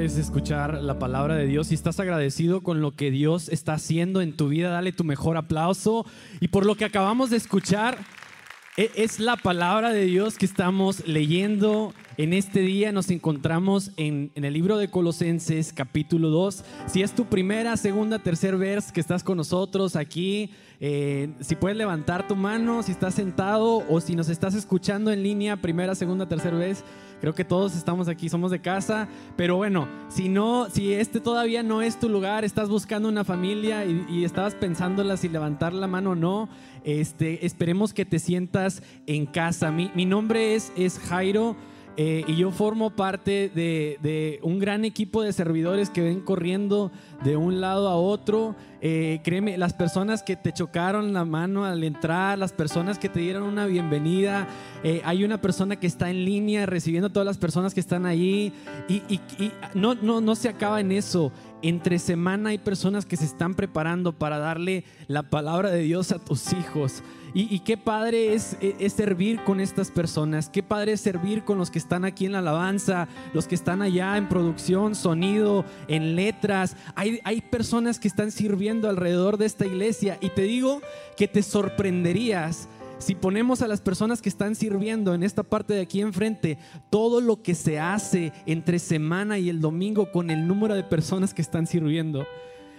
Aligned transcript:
es 0.00 0.16
escuchar 0.16 0.74
la 0.80 1.00
palabra 1.00 1.34
de 1.34 1.46
Dios. 1.46 1.66
Si 1.66 1.74
estás 1.74 1.98
agradecido 1.98 2.60
con 2.60 2.80
lo 2.80 2.92
que 2.92 3.10
Dios 3.10 3.48
está 3.48 3.72
haciendo 3.72 4.20
en 4.20 4.36
tu 4.36 4.46
vida, 4.46 4.70
dale 4.70 4.92
tu 4.92 5.02
mejor 5.02 5.36
aplauso. 5.36 6.06
Y 6.38 6.46
por 6.46 6.64
lo 6.66 6.76
que 6.76 6.84
acabamos 6.84 7.30
de 7.30 7.36
escuchar, 7.36 7.98
e, 8.76 8.92
es 8.94 9.18
la 9.18 9.36
palabra 9.36 9.90
de 9.90 10.04
Dios 10.04 10.38
que 10.38 10.46
estamos 10.46 11.04
leyendo 11.08 11.94
en 12.16 12.32
este 12.32 12.60
día. 12.60 12.92
Nos 12.92 13.10
encontramos 13.10 13.90
en, 13.96 14.30
el 14.36 14.52
libro 14.52 14.78
de 14.78 14.88
Colosenses 14.88 15.72
capítulo 15.72 16.28
2. 16.28 16.64
Si 16.86 17.02
es 17.02 17.12
tu 17.12 17.24
primera, 17.24 17.76
segunda, 17.76 18.20
tercer 18.20 18.56
vers 18.56 18.92
que 18.92 19.00
estás 19.00 19.24
con 19.24 19.36
nosotros 19.36 19.96
aquí, 19.96 20.52
eh, 20.78 21.34
si 21.40 21.56
puedes 21.56 21.76
levantar 21.76 22.28
tu 22.28 22.36
mano, 22.36 22.84
si 22.84 22.92
estás 22.92 23.16
sentado 23.16 23.82
o 23.88 24.00
si 24.00 24.14
nos 24.14 24.28
estás 24.28 24.54
escuchando 24.54 25.10
en 25.10 25.24
línea, 25.24 25.56
primera, 25.56 25.96
segunda, 25.96 26.28
tercera 26.28 26.56
vez. 26.56 26.84
Creo 27.20 27.34
que 27.34 27.44
todos 27.44 27.76
estamos 27.76 28.08
aquí, 28.08 28.28
somos 28.28 28.50
de 28.50 28.60
casa, 28.60 29.08
pero 29.36 29.56
bueno, 29.56 29.88
si 30.08 30.28
no, 30.28 30.68
si 30.70 30.92
este 30.92 31.20
todavía 31.20 31.62
no 31.62 31.82
es 31.82 31.98
tu 31.98 32.08
lugar, 32.08 32.44
estás 32.44 32.68
buscando 32.68 33.08
una 33.08 33.24
familia 33.24 33.84
y, 33.84 34.24
estabas 34.24 34.54
pensándola 34.54 35.16
si 35.16 35.28
levantar 35.28 35.72
la 35.72 35.86
mano 35.86 36.10
o 36.10 36.14
no, 36.14 36.48
este, 36.84 37.44
esperemos 37.46 37.92
que 37.92 38.04
te 38.04 38.18
sientas 38.18 38.82
en 39.06 39.26
casa. 39.26 39.70
Mi, 39.72 39.90
mi 39.94 40.04
nombre 40.04 40.54
es, 40.54 40.72
es 40.76 40.98
Jairo. 40.98 41.56
Eh, 42.00 42.24
y 42.28 42.36
yo 42.36 42.52
formo 42.52 42.90
parte 42.90 43.50
de, 43.52 44.38
un 44.44 44.60
gran 44.60 44.84
equipo 44.84 45.20
de 45.20 45.32
servidores 45.32 45.90
que 45.90 46.00
ven 46.00 46.20
corriendo 46.20 46.92
de 47.24 47.36
un 47.36 47.60
lado 47.60 47.88
a 47.88 47.96
otro. 47.96 48.54
Eh, 48.80 49.20
créeme, 49.24 49.58
las 49.58 49.72
personas 49.72 50.22
que 50.22 50.36
te 50.36 50.52
chocaron 50.52 51.12
la 51.12 51.24
mano 51.24 51.64
al 51.64 51.82
entrar, 51.82 52.38
las 52.38 52.52
personas 52.52 53.00
que 53.00 53.08
te 53.08 53.18
dieron 53.18 53.42
una 53.42 53.66
bienvenida, 53.66 54.46
eh, 54.84 55.02
hay 55.04 55.24
una 55.24 55.40
persona 55.40 55.74
que 55.74 55.88
está 55.88 56.08
en 56.08 56.24
línea 56.24 56.66
recibiendo 56.66 57.08
a 57.08 57.12
todas 57.12 57.26
las 57.26 57.36
personas 57.36 57.74
que 57.74 57.80
están 57.80 58.06
ahí 58.06 58.52
y, 58.88 59.20
no 59.74 60.36
se 60.36 60.48
acaba 60.48 60.80
en 60.80 60.92
eso. 60.92 61.32
Entre 61.62 61.98
semana 61.98 62.50
hay 62.50 62.58
personas 62.58 63.06
que 63.06 63.16
se 63.16 63.24
están 63.24 63.56
preparando 63.56 64.12
para 64.12 64.38
darle 64.38 64.84
la 65.08 65.24
palabra 65.24 65.72
de 65.72 65.80
Dios 65.80 66.12
a 66.12 66.20
tus 66.20 66.52
hijos. 66.52 67.02
Y, 67.34 67.58
qué 67.60 67.76
padre 67.76 68.34
es, 68.34 68.56
es, 68.60 68.92
servir 68.92 69.42
con 69.44 69.60
estas 69.60 69.90
personas, 69.90 70.48
qué 70.48 70.62
padre 70.62 70.92
es 70.92 71.00
servir 71.00 71.44
con 71.44 71.58
los 71.58 71.70
que 71.70 71.78
están 71.78 72.04
aquí 72.04 72.26
en 72.26 72.32
la 72.32 72.38
alabanza, 72.38 73.06
los 73.34 73.46
que 73.46 73.54
están 73.54 73.82
allá 73.82 74.16
en 74.16 74.28
producción, 74.28 74.94
sonido, 74.94 75.64
en 75.88 76.16
letras. 76.16 76.76
Hay, 76.94 77.20
hay 77.24 77.40
personas 77.40 77.98
que 77.98 78.08
están 78.08 78.30
sirviendo 78.30 78.88
alrededor 78.88 79.36
de 79.36 79.46
esta 79.46 79.66
iglesia 79.66 80.18
y 80.20 80.30
te 80.30 80.42
digo 80.42 80.80
que 81.16 81.28
te 81.28 81.42
sorprenderías 81.42 82.68
si 82.98 83.14
ponemos 83.14 83.62
a 83.62 83.68
las 83.68 83.80
personas 83.80 84.20
que 84.20 84.28
están 84.28 84.56
sirviendo 84.56 85.14
en 85.14 85.22
esta 85.22 85.44
parte 85.44 85.74
de 85.74 85.82
aquí 85.82 86.00
enfrente, 86.00 86.58
todo 86.90 87.20
lo 87.20 87.42
que 87.42 87.54
se 87.54 87.78
hace 87.78 88.32
entre 88.44 88.80
semana 88.80 89.38
y 89.38 89.48
el 89.48 89.60
domingo 89.60 90.10
con 90.10 90.30
el 90.30 90.46
número 90.46 90.74
de 90.74 90.82
personas 90.82 91.32
que 91.32 91.42
están 91.42 91.66
sirviendo. 91.66 92.26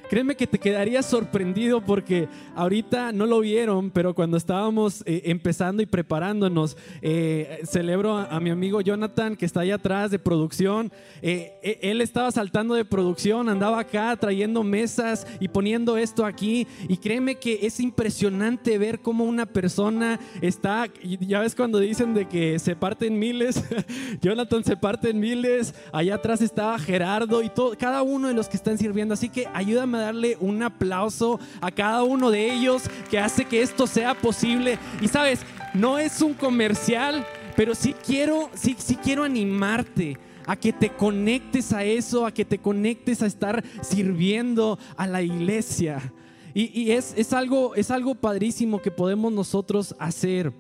Créeme 0.10 0.36
que 0.36 0.48
te 0.48 0.58
quedarías 0.58 1.06
sorprendido 1.06 1.82
porque 1.82 2.28
ahorita 2.56 3.12
no 3.12 3.28
lo 3.28 3.42
vieron, 3.42 3.92
pero 3.92 4.16
cuando 4.16 4.38
estábamos 4.38 5.04
eh, 5.06 5.22
empezando 5.26 5.84
y 5.84 5.86
preparándonos, 5.86 6.78
eh, 7.04 7.60
celebro 7.64 8.18
a, 8.18 8.40
mi 8.40 8.50
amigo 8.50 8.82
Jonathan 8.82 9.36
que 9.36 9.46
está 9.46 9.60
ahí 9.60 9.70
atrás 9.70 10.10
de 10.10 10.18
producción. 10.18 10.92
Eh, 11.22 11.80
él 11.84 12.02
estaba 12.02 12.32
saltando 12.32 12.74
de 12.74 12.86
producción, 12.86 13.50
andaba 13.50 13.80
acá 13.82 14.16
trayendo 14.16 14.64
mesas 14.64 15.28
y 15.40 15.48
poniendo 15.48 15.96
esto 15.96 16.26
aquí. 16.26 16.66
Y 16.88 16.98
créeme 16.98 17.36
que 17.36 17.60
es 17.62 17.80
impresionante 17.80 18.80
ver 18.80 19.02
cómo 19.02 19.26
una 19.26 19.46
persona 19.46 20.20
está, 20.42 20.88
ya 21.04 21.42
ves 21.42 21.54
cuando 21.54 21.78
dicen 21.78 22.16
de 22.16 22.28
que 22.28 22.58
se 22.58 22.76
parten 22.76 23.20
miles, 23.20 23.64
Jonathan 24.24 24.64
se 24.64 24.76
parte 24.76 25.12
en 25.12 25.20
miles, 25.20 25.76
allá 25.94 26.16
atrás 26.16 26.42
estaba 26.42 26.80
Gerardo 26.80 27.44
y 27.44 27.50
todo, 27.50 27.78
cada 27.78 28.02
uno 28.02 28.28
de 28.28 28.34
los 28.34 28.50
que 28.50 28.58
están 28.58 28.80
sirviendo. 28.80 29.14
Así 29.14 29.30
que 29.30 29.48
ayúdame 29.54 29.99
darle 30.00 30.38
un 30.40 30.64
aplauso 30.64 31.40
a 31.62 31.72
cada 31.72 32.04
uno 32.04 32.32
de 32.32 32.52
ellos 32.52 32.84
que 33.10 33.20
hace 33.20 33.46
que 33.46 33.62
esto 33.62 33.88
sea 33.88 34.16
posible. 34.16 34.80
Y 35.02 35.08
sabes, 35.08 35.42
no 35.74 36.00
es 36.00 36.22
un 36.22 36.34
comercial, 36.34 37.26
pero 37.56 37.76
sí 37.76 37.96
quiero, 38.06 38.50
sí, 38.54 38.76
sí 38.78 38.96
quiero 38.96 39.24
animarte 39.24 40.18
a 40.46 40.56
que 40.56 40.74
te 40.74 40.90
conectes 40.90 41.74
a 41.74 41.84
eso, 41.84 42.26
a 42.26 42.34
que 42.34 42.46
te 42.46 42.58
conectes 42.58 43.22
a 43.22 43.28
estar 43.28 43.64
sirviendo 43.82 44.80
a 44.98 45.06
la 45.06 45.22
iglesia. 45.22 46.14
Y, 46.56 46.92
es, 46.92 47.14
es, 47.16 47.32
algo, 47.32 47.76
es 47.76 47.92
algo 47.92 48.16
padrísimo 48.16 48.82
que 48.82 48.92
podemos 48.92 49.32
nosotros 49.32 49.96
hacer 50.00 50.52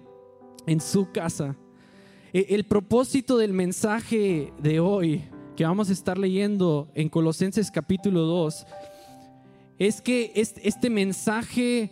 en 0.67 0.79
su 0.79 1.11
casa. 1.11 1.55
E, 2.31 2.45
el 2.49 2.65
propósito 2.65 3.37
del 3.37 3.53
mensaje 3.53 4.53
de 4.61 4.79
hoy 4.79 5.23
que 5.55 5.65
vamos 5.65 5.89
a 5.89 5.93
estar 5.93 6.17
leyendo 6.17 6.87
en 6.93 7.09
Colosenses 7.09 7.71
capítulo 7.71 8.21
2 8.21 8.65
es 9.79 10.01
que 10.01 10.33
este 10.35 10.89
mensaje 10.89 11.89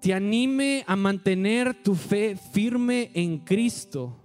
te 0.00 0.14
anime 0.14 0.84
a 0.86 0.96
mantener 0.96 1.74
tu 1.82 1.94
fe 1.94 2.36
firme 2.36 3.10
en 3.14 3.38
Cristo 3.38 4.16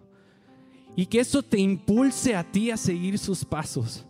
y 0.96 1.06
que 1.06 1.20
eso 1.20 1.42
te 1.42 1.58
impulse 1.58 2.36
a 2.36 2.44
ti 2.44 2.70
a 2.70 2.78
seguir 2.78 3.18
sus 3.18 3.44
pasos. 3.44 4.06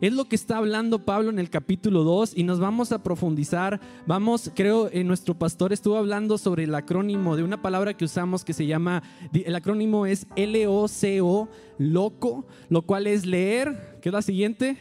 Es 0.00 0.12
lo 0.12 0.24
que 0.24 0.36
está 0.36 0.56
hablando 0.56 1.04
Pablo 1.04 1.30
en 1.30 1.38
el 1.38 1.50
capítulo 1.50 2.02
2 2.02 2.32
y 2.36 2.42
nos 2.42 2.58
vamos 2.58 2.92
a 2.92 3.02
profundizar. 3.02 3.80
Vamos, 4.06 4.50
creo, 4.54 4.90
en 4.90 5.06
nuestro 5.06 5.38
pastor 5.38 5.72
estuvo 5.72 5.96
hablando 5.96 6.38
sobre 6.38 6.64
el 6.64 6.74
acrónimo 6.74 7.36
de 7.36 7.44
una 7.44 7.62
palabra 7.62 7.94
que 7.94 8.04
usamos 8.04 8.44
que 8.44 8.52
se 8.52 8.66
llama, 8.66 9.02
el 9.32 9.54
acrónimo 9.54 10.06
es 10.06 10.26
L-O-C-O, 10.34 11.48
loco, 11.78 12.46
lo 12.68 12.82
cual 12.82 13.06
es 13.06 13.26
leer, 13.26 13.98
¿qué 14.02 14.08
es 14.08 14.12
la 14.12 14.22
siguiente? 14.22 14.76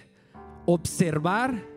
Observar, 0.66 1.71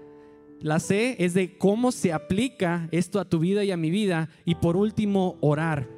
la 0.65 0.81
C 0.81 1.17
es 1.19 1.35
de 1.35 1.59
cómo 1.59 1.93
se 1.93 2.15
aplica 2.15 2.89
esto 2.91 3.21
a 3.21 3.27
tu 3.27 3.39
vida 3.39 3.65
y 3.65 3.71
a 3.71 3.77
mi 3.77 3.91
vida. 3.91 4.31
Y 4.47 4.55
por 4.55 4.79
último, 4.79 5.37
orar. 5.43 5.91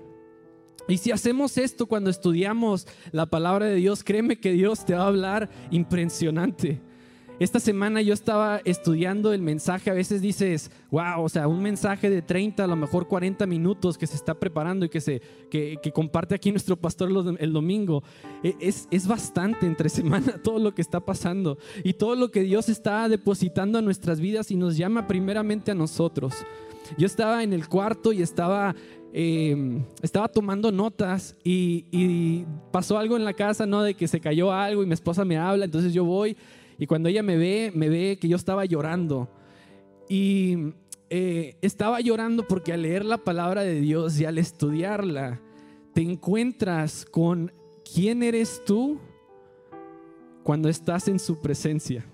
Y 0.89 0.99
si 0.99 1.13
hacemos 1.13 1.57
esto 1.57 1.87
cuando 1.87 2.11
estudiamos 2.11 2.89
la 3.13 3.27
palabra 3.27 3.67
de 3.67 3.77
Dios, 3.77 4.03
créeme 4.03 4.41
que 4.41 4.51
Dios 4.51 4.85
te 4.85 4.97
va 4.97 5.05
a 5.05 5.07
hablar 5.07 5.49
impresionante. 5.71 6.81
Esta 7.39 7.61
semana 7.61 8.01
yo 8.01 8.15
estaba 8.15 8.63
estudiando 8.65 9.35
el 9.35 9.43
mensaje, 9.43 9.91
a 9.91 9.95
veces 9.95 10.23
dices, 10.23 10.71
wow, 10.91 11.23
o 11.23 11.29
sea, 11.29 11.47
un 11.49 11.61
mensaje 11.61 12.09
de 12.09 12.23
30, 12.23 12.65
a 12.65 12.67
lo 12.67 12.77
mejor 12.77 13.09
40 13.09 13.47
minutos 13.47 13.99
que 13.99 14.07
se 14.07 14.17
está 14.17 14.33
preparando 14.33 14.87
y 14.87 14.89
que, 14.89 15.03
se, 15.03 15.21
que, 15.51 15.79
comparte 15.93 16.35
aquí 16.35 16.51
nuestro 16.51 16.77
pastor 16.77 17.11
el 17.39 17.53
domingo. 17.53 18.03
E, 18.43 18.57
es, 18.59 18.89
es 18.91 19.07
bastante 19.07 19.67
entre 19.67 19.89
semana 19.91 20.41
todo 20.43 20.59
lo 20.59 20.75
que 20.75 20.81
está 20.81 21.01
pasando 21.01 21.59
y 21.85 21.93
todo 21.93 22.17
lo 22.17 22.31
que 22.31 22.41
Dios 22.41 22.71
está 22.71 23.07
depositando 23.07 23.79
en 23.81 23.85
nuestras 23.85 24.19
vidas 24.19 24.51
y 24.51 24.57
nos 24.57 24.79
llama 24.79 25.07
primeramente 25.07 25.71
a 25.71 25.75
nosotros. 25.75 26.35
Yo 26.97 27.05
estaba 27.05 27.43
en 27.43 27.53
el 27.53 27.69
cuarto 27.69 28.15
y 28.15 28.23
estaba 28.23 28.75
em, 29.13 29.85
estaba 30.01 30.29
tomando 30.29 30.73
notas 30.73 31.37
y, 31.45 31.85
y, 31.91 32.47
pasó 32.73 32.97
algo 32.97 33.15
en 33.17 33.25
la 33.25 33.35
casa, 33.35 33.67
¿no? 33.67 33.83
De 33.83 33.93
que 33.93 34.09
se 34.09 34.21
cayó 34.21 34.53
algo 34.53 34.83
y 34.83 34.87
mi 34.87 34.95
esposa 34.95 35.25
me 35.27 35.37
habla, 35.37 35.67
entonces 35.67 35.93
yo 35.93 36.05
voy 36.05 36.35
y 36.79 36.87
cuando 36.87 37.09
ella 37.09 37.23
me 37.23 37.37
ve, 37.37 37.73
me 37.75 37.89
ve 37.89 38.19
que 38.21 38.29
yo 38.29 38.37
estaba 38.37 38.65
llorando. 38.65 39.29
Y 40.09 40.75
eh, 41.09 41.57
estaba 41.63 42.01
llorando 42.01 42.47
porque 42.47 42.73
al 42.73 42.83
leer 42.83 43.05
la 43.05 43.19
palabra 43.19 43.63
de 43.63 43.81
Dios 43.81 44.21
y 44.21 44.25
al 44.25 44.39
estudiarla, 44.39 45.41
te 45.95 46.03
encuentras 46.03 47.05
con 47.05 47.53
quién 47.95 48.23
eres 48.23 48.63
tú 48.65 48.99
cuando 50.43 50.69
estás 50.69 51.09
en 51.09 51.19
su 51.19 51.41
presencia. 51.41 52.05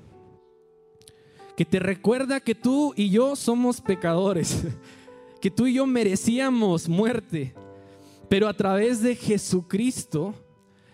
Que 1.56 1.64
te 1.64 1.78
recuerda 1.78 2.40
que 2.40 2.54
tú 2.54 2.94
y 2.96 3.10
yo 3.10 3.34
somos 3.36 3.80
pecadores, 3.80 4.64
que 5.40 5.50
tú 5.50 5.66
y 5.66 5.74
yo 5.74 5.86
merecíamos 5.86 6.88
muerte, 6.88 7.52
pero 8.28 8.48
a 8.48 8.54
través 8.54 9.02
de 9.02 9.16
Jesucristo, 9.16 10.34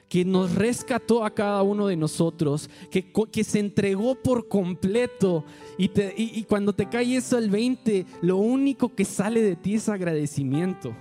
que 0.09 0.25
nos 0.25 0.55
rescató 0.55 1.25
a 1.25 1.35
cada 1.35 1.63
uno 1.63 1.87
de 1.87 1.97
nosotros, 1.97 2.71
que, 2.91 3.13
que 3.31 3.45
se 3.45 3.59
entregó 3.59 4.15
por 4.15 4.49
completo. 4.49 5.45
Y, 5.77 5.91
y 6.16 6.45
cuando 6.45 6.72
te 6.72 6.89
cae 6.89 7.16
eso 7.16 7.39
el 7.39 7.51
20, 7.51 8.07
lo 8.22 8.39
único 8.39 8.95
que 8.95 9.05
sale 9.05 9.43
de 9.43 9.57
ti 9.57 9.75
es 9.75 9.89
agradecimiento. 9.89 10.95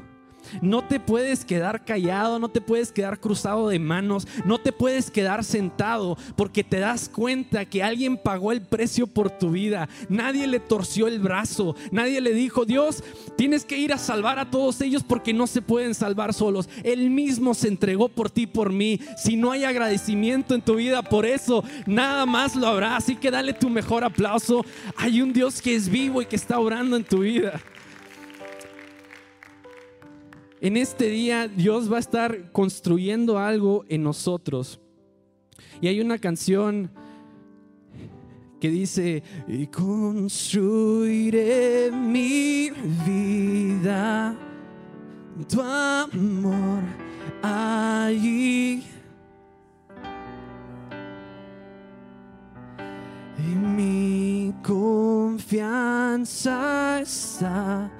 No 0.62 0.84
te 0.84 1.00
puedes 1.00 1.46
quedar 1.46 1.86
callado, 1.86 2.40
no 2.40 2.50
te 2.50 2.62
puedes 2.62 2.92
quedar 2.92 3.20
cruzado 3.20 3.70
de 3.70 3.80
manos, 3.80 4.28
no 4.46 4.60
te 4.60 4.72
puedes 4.72 5.12
quedar 5.12 5.44
sentado 5.44 6.18
porque 6.36 6.64
te 6.64 6.80
das 6.80 7.10
cuenta 7.10 7.66
que 7.66 7.84
alguien 7.84 8.18
pagó 8.18 8.52
el 8.52 8.62
precio 8.62 9.08
por 9.08 9.30
tu 9.30 9.52
vida. 9.52 9.90
Nadie 10.10 10.48
le 10.48 10.60
torció 10.60 11.08
el 11.08 11.20
brazo, 11.20 11.76
nadie 11.92 12.22
le 12.22 12.34
dijo, 12.34 12.66
Dios, 12.66 13.04
tienes 13.36 13.66
que 13.66 13.78
ir 13.78 13.94
a 13.94 13.98
salvar 13.98 14.40
a 14.40 14.50
todos 14.50 14.82
ellos 14.82 15.04
porque 15.04 15.34
no 15.34 15.48
se 15.48 15.62
pueden 15.62 15.94
salvar 15.94 16.34
solos. 16.34 16.70
Él 16.84 17.10
mismo 17.10 17.54
se 17.54 17.68
entregó 17.68 18.10
por 18.10 18.30
ti, 18.30 18.48
por 18.48 18.72
mí. 18.72 19.00
Si 19.18 19.36
no 19.36 19.52
hay 19.52 19.64
agradecimiento 19.64 20.56
en 20.56 20.62
tu 20.62 20.76
vida 20.76 21.02
por 21.02 21.26
eso, 21.26 21.64
nada 21.86 22.26
más 22.26 22.56
lo 22.56 22.68
habrá. 22.68 22.96
Así 22.96 23.16
que 23.16 23.32
dale 23.32 23.54
tu 23.54 23.70
mejor 23.70 24.04
aplauso. 24.04 24.66
Hay 24.96 25.22
un 25.22 25.34
Dios 25.34 25.62
que 25.62 25.76
es 25.76 25.90
vivo 25.90 26.22
y 26.22 26.26
que 26.26 26.36
está 26.36 26.60
orando 26.60 26.96
en 26.96 27.04
tu 27.04 27.20
vida. 27.20 27.62
En 30.60 30.76
este 30.76 31.06
día 31.10 31.48
Dios 31.48 31.92
va 31.92 31.98
a 31.98 32.00
estar 32.00 32.52
construyendo 32.52 33.38
algo 33.38 33.86
en 33.90 34.02
nosotros. 34.02 34.80
Y 35.82 35.88
hay 35.88 36.02
una 36.02 36.18
canción 36.18 36.90
que 38.60 38.70
dice, 38.70 39.22
y 39.48 39.68
construiré 39.68 40.72
mi 41.92 42.72
vida, 43.06 44.36
tu 45.48 45.62
amor 45.62 46.82
allí. 47.44 48.84
Y 53.38 53.56
mi 53.56 54.56
confianza 54.64 55.80
está 57.02 57.92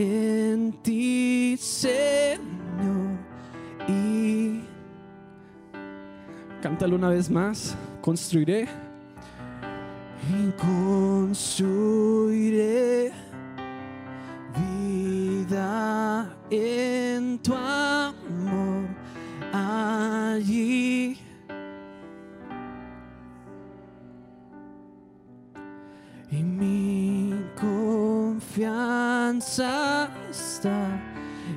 en 0.00 0.72
ti, 0.82 1.56
Señor. 1.58 2.40
Y 3.88 4.60
cántalo 6.62 6.96
una 6.96 7.10
vez 7.10 7.30
más, 7.30 7.76
construiré. 8.00 8.68
Y 10.28 10.50
construiré 11.32 11.70
vida 15.42 16.36
en 16.50 17.38
tu 17.38 17.54
amor 17.54 18.86
allí. 19.52 21.18
Y 26.30 26.42
mi 26.42 27.09
confianza 28.50 30.10
está 30.28 31.00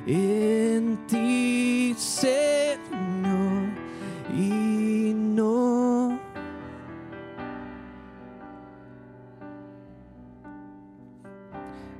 en 0.06 0.96
ti, 1.08 1.92
Señor, 1.96 3.68
y 4.32 5.12
no. 5.12 6.20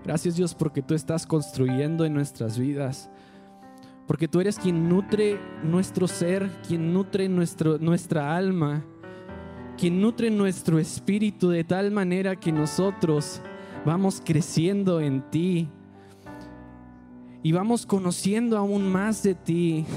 Gracias 0.04 0.36
Dios 0.36 0.54
porque 0.54 0.80
tú 0.80 0.94
estás 0.94 1.26
construyendo 1.26 2.04
en 2.04 2.14
nuestras 2.14 2.56
vidas. 2.56 3.10
Porque 4.06 4.28
tú 4.28 4.40
eres 4.40 4.58
quien 4.58 4.88
nutre 4.88 5.40
nuestro 5.64 6.06
ser, 6.06 6.48
quien 6.68 6.92
nutre 6.92 7.28
nuestro, 7.28 7.78
nuestra 7.78 8.36
alma, 8.36 8.84
quien 9.76 10.00
nutre 10.00 10.30
nuestro 10.30 10.78
espíritu 10.78 11.48
de 11.48 11.64
tal 11.64 11.90
manera 11.90 12.36
que 12.36 12.52
nosotros 12.52 13.40
vamos 13.84 14.22
creciendo 14.24 15.00
en 15.00 15.22
ti 15.30 15.68
y 17.42 17.52
vamos 17.52 17.84
conociendo 17.84 18.56
aún 18.56 18.90
más 18.90 19.22
de 19.22 19.34
ti. 19.34 19.84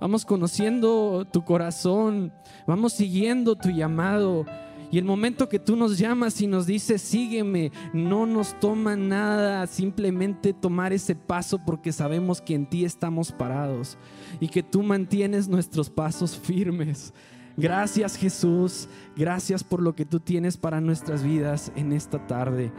Vamos 0.00 0.26
conociendo 0.26 1.26
tu 1.32 1.44
corazón, 1.46 2.30
vamos 2.66 2.92
siguiendo 2.92 3.56
tu 3.56 3.70
llamado. 3.70 4.44
Y 4.90 4.98
el 4.98 5.04
momento 5.04 5.48
que 5.48 5.58
tú 5.58 5.76
nos 5.76 5.96
llamas 5.96 6.42
y 6.42 6.46
nos 6.46 6.66
dices, 6.66 7.00
sígueme, 7.00 7.72
no 7.94 8.26
nos 8.26 8.58
toma 8.60 8.96
nada 8.96 9.66
simplemente 9.66 10.52
tomar 10.52 10.92
ese 10.92 11.14
paso 11.14 11.58
porque 11.64 11.90
sabemos 11.90 12.42
que 12.42 12.54
en 12.54 12.66
ti 12.66 12.84
estamos 12.84 13.32
parados 13.32 13.96
y 14.40 14.48
que 14.48 14.62
tú 14.62 14.82
mantienes 14.82 15.48
nuestros 15.48 15.88
pasos 15.88 16.36
firmes. 16.36 17.14
Gracias 17.56 18.16
Jesús, 18.16 18.88
gracias 19.16 19.62
por 19.62 19.80
lo 19.80 19.94
que 19.94 20.04
tú 20.04 20.18
tienes 20.18 20.56
para 20.56 20.80
nuestras 20.80 21.22
vidas 21.22 21.70
en 21.76 21.92
esta 21.92 22.26
tarde. 22.26 22.72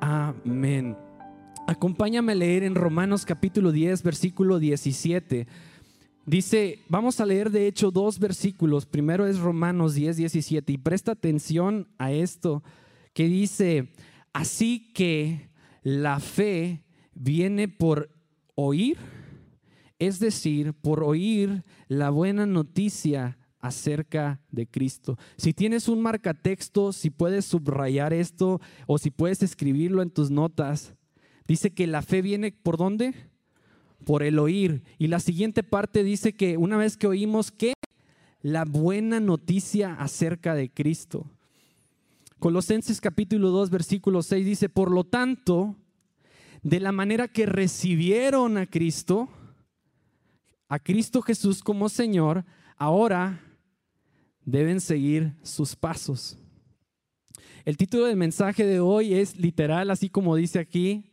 Amén. 0.00 0.96
Acompáñame 1.66 2.32
a 2.32 2.36
leer 2.36 2.62
en 2.62 2.76
Romanos 2.76 3.24
capítulo 3.24 3.72
10, 3.72 4.04
versículo 4.04 4.60
17. 4.60 5.48
Dice, 6.24 6.78
vamos 6.88 7.18
a 7.18 7.26
leer 7.26 7.50
de 7.50 7.66
hecho 7.66 7.90
dos 7.90 8.20
versículos. 8.20 8.86
Primero 8.86 9.26
es 9.26 9.40
Romanos 9.40 9.94
10, 9.94 10.16
17. 10.18 10.72
Y 10.72 10.78
presta 10.78 11.12
atención 11.12 11.88
a 11.98 12.12
esto 12.12 12.62
que 13.14 13.26
dice, 13.26 13.92
así 14.32 14.92
que 14.92 15.50
la 15.82 16.20
fe 16.20 16.84
viene 17.12 17.66
por 17.66 18.10
oír, 18.54 18.98
es 19.98 20.20
decir, 20.20 20.74
por 20.74 21.02
oír 21.02 21.64
la 21.88 22.10
buena 22.10 22.46
noticia 22.46 23.36
acerca 23.62 24.40
de 24.50 24.66
Cristo. 24.66 25.16
Si 25.36 25.54
tienes 25.54 25.88
un 25.88 26.02
marcatexto, 26.02 26.92
si 26.92 27.08
puedes 27.08 27.46
subrayar 27.46 28.12
esto 28.12 28.60
o 28.86 28.98
si 28.98 29.10
puedes 29.10 29.42
escribirlo 29.42 30.02
en 30.02 30.10
tus 30.10 30.30
notas, 30.30 30.94
dice 31.46 31.70
que 31.70 31.86
la 31.86 32.02
fe 32.02 32.20
viene 32.20 32.52
por 32.52 32.76
dónde? 32.76 33.14
Por 34.04 34.24
el 34.24 34.38
oír. 34.38 34.82
Y 34.98 35.06
la 35.06 35.20
siguiente 35.20 35.62
parte 35.62 36.02
dice 36.02 36.34
que 36.34 36.56
una 36.56 36.76
vez 36.76 36.96
que 36.96 37.06
oímos 37.06 37.52
que 37.52 37.72
la 38.42 38.64
buena 38.64 39.20
noticia 39.20 39.94
acerca 39.94 40.54
de 40.56 40.68
Cristo. 40.68 41.30
Colosenses 42.40 43.00
capítulo 43.00 43.50
2 43.50 43.70
versículo 43.70 44.20
6 44.22 44.44
dice, 44.44 44.68
por 44.68 44.90
lo 44.90 45.04
tanto, 45.04 45.76
de 46.64 46.80
la 46.80 46.90
manera 46.90 47.28
que 47.28 47.46
recibieron 47.46 48.58
a 48.58 48.66
Cristo, 48.66 49.28
a 50.68 50.80
Cristo 50.80 51.22
Jesús 51.22 51.62
como 51.62 51.88
Señor, 51.88 52.44
ahora 52.76 53.51
deben 54.44 54.80
seguir 54.80 55.34
sus 55.42 55.76
pasos. 55.76 56.38
El 57.64 57.76
título 57.76 58.06
del 58.06 58.16
mensaje 58.16 58.66
de 58.66 58.80
hoy 58.80 59.14
es 59.14 59.36
literal, 59.36 59.90
así 59.90 60.08
como 60.08 60.34
dice 60.34 60.58
aquí, 60.58 61.04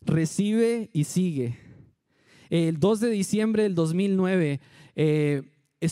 recibe 0.00 0.90
y 0.92 1.04
sigue. 1.04 1.58
El 2.48 2.78
2 2.78 3.00
de 3.00 3.10
diciembre 3.10 3.62
del 3.64 3.74
2009 3.74 4.60
eh, 4.96 5.42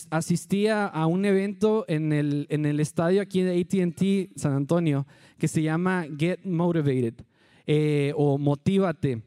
asistía 0.09 0.87
a 0.87 1.05
un 1.07 1.25
evento 1.25 1.85
en 1.87 2.13
el, 2.13 2.79
estadio 2.79 3.21
aquí 3.21 3.41
de 3.41 3.59
ATT 3.59 4.39
San 4.39 4.53
Antonio 4.53 5.05
que 5.37 5.47
se 5.47 5.61
llama 5.61 6.05
Get 6.17 6.43
Motivated 6.45 7.15
eh, 7.67 8.13
o 8.15 8.37
Motívate. 8.37 9.21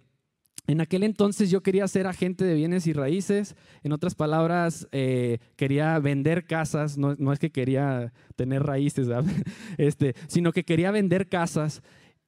En 0.66 0.80
aquel 0.80 1.04
entonces 1.04 1.50
yo 1.50 1.62
quería 1.62 1.86
ser 1.86 2.06
agente 2.06 2.44
de 2.44 2.54
bienes 2.54 2.86
y 2.86 2.92
raíces, 2.92 3.54
en 3.84 3.92
otras 3.92 4.14
palabras, 4.14 4.88
eh, 4.90 5.38
quería 5.56 5.98
vender 5.98 6.46
casas, 6.46 6.98
no, 6.98 7.32
es 7.32 7.38
que 7.38 7.52
quería 7.52 8.12
tener 8.34 8.64
raíces, 8.64 9.08
este, 9.78 10.14
sino 10.26 10.52
que 10.52 10.64
quería 10.64 10.90
vender 10.90 11.28
casas. 11.28 11.82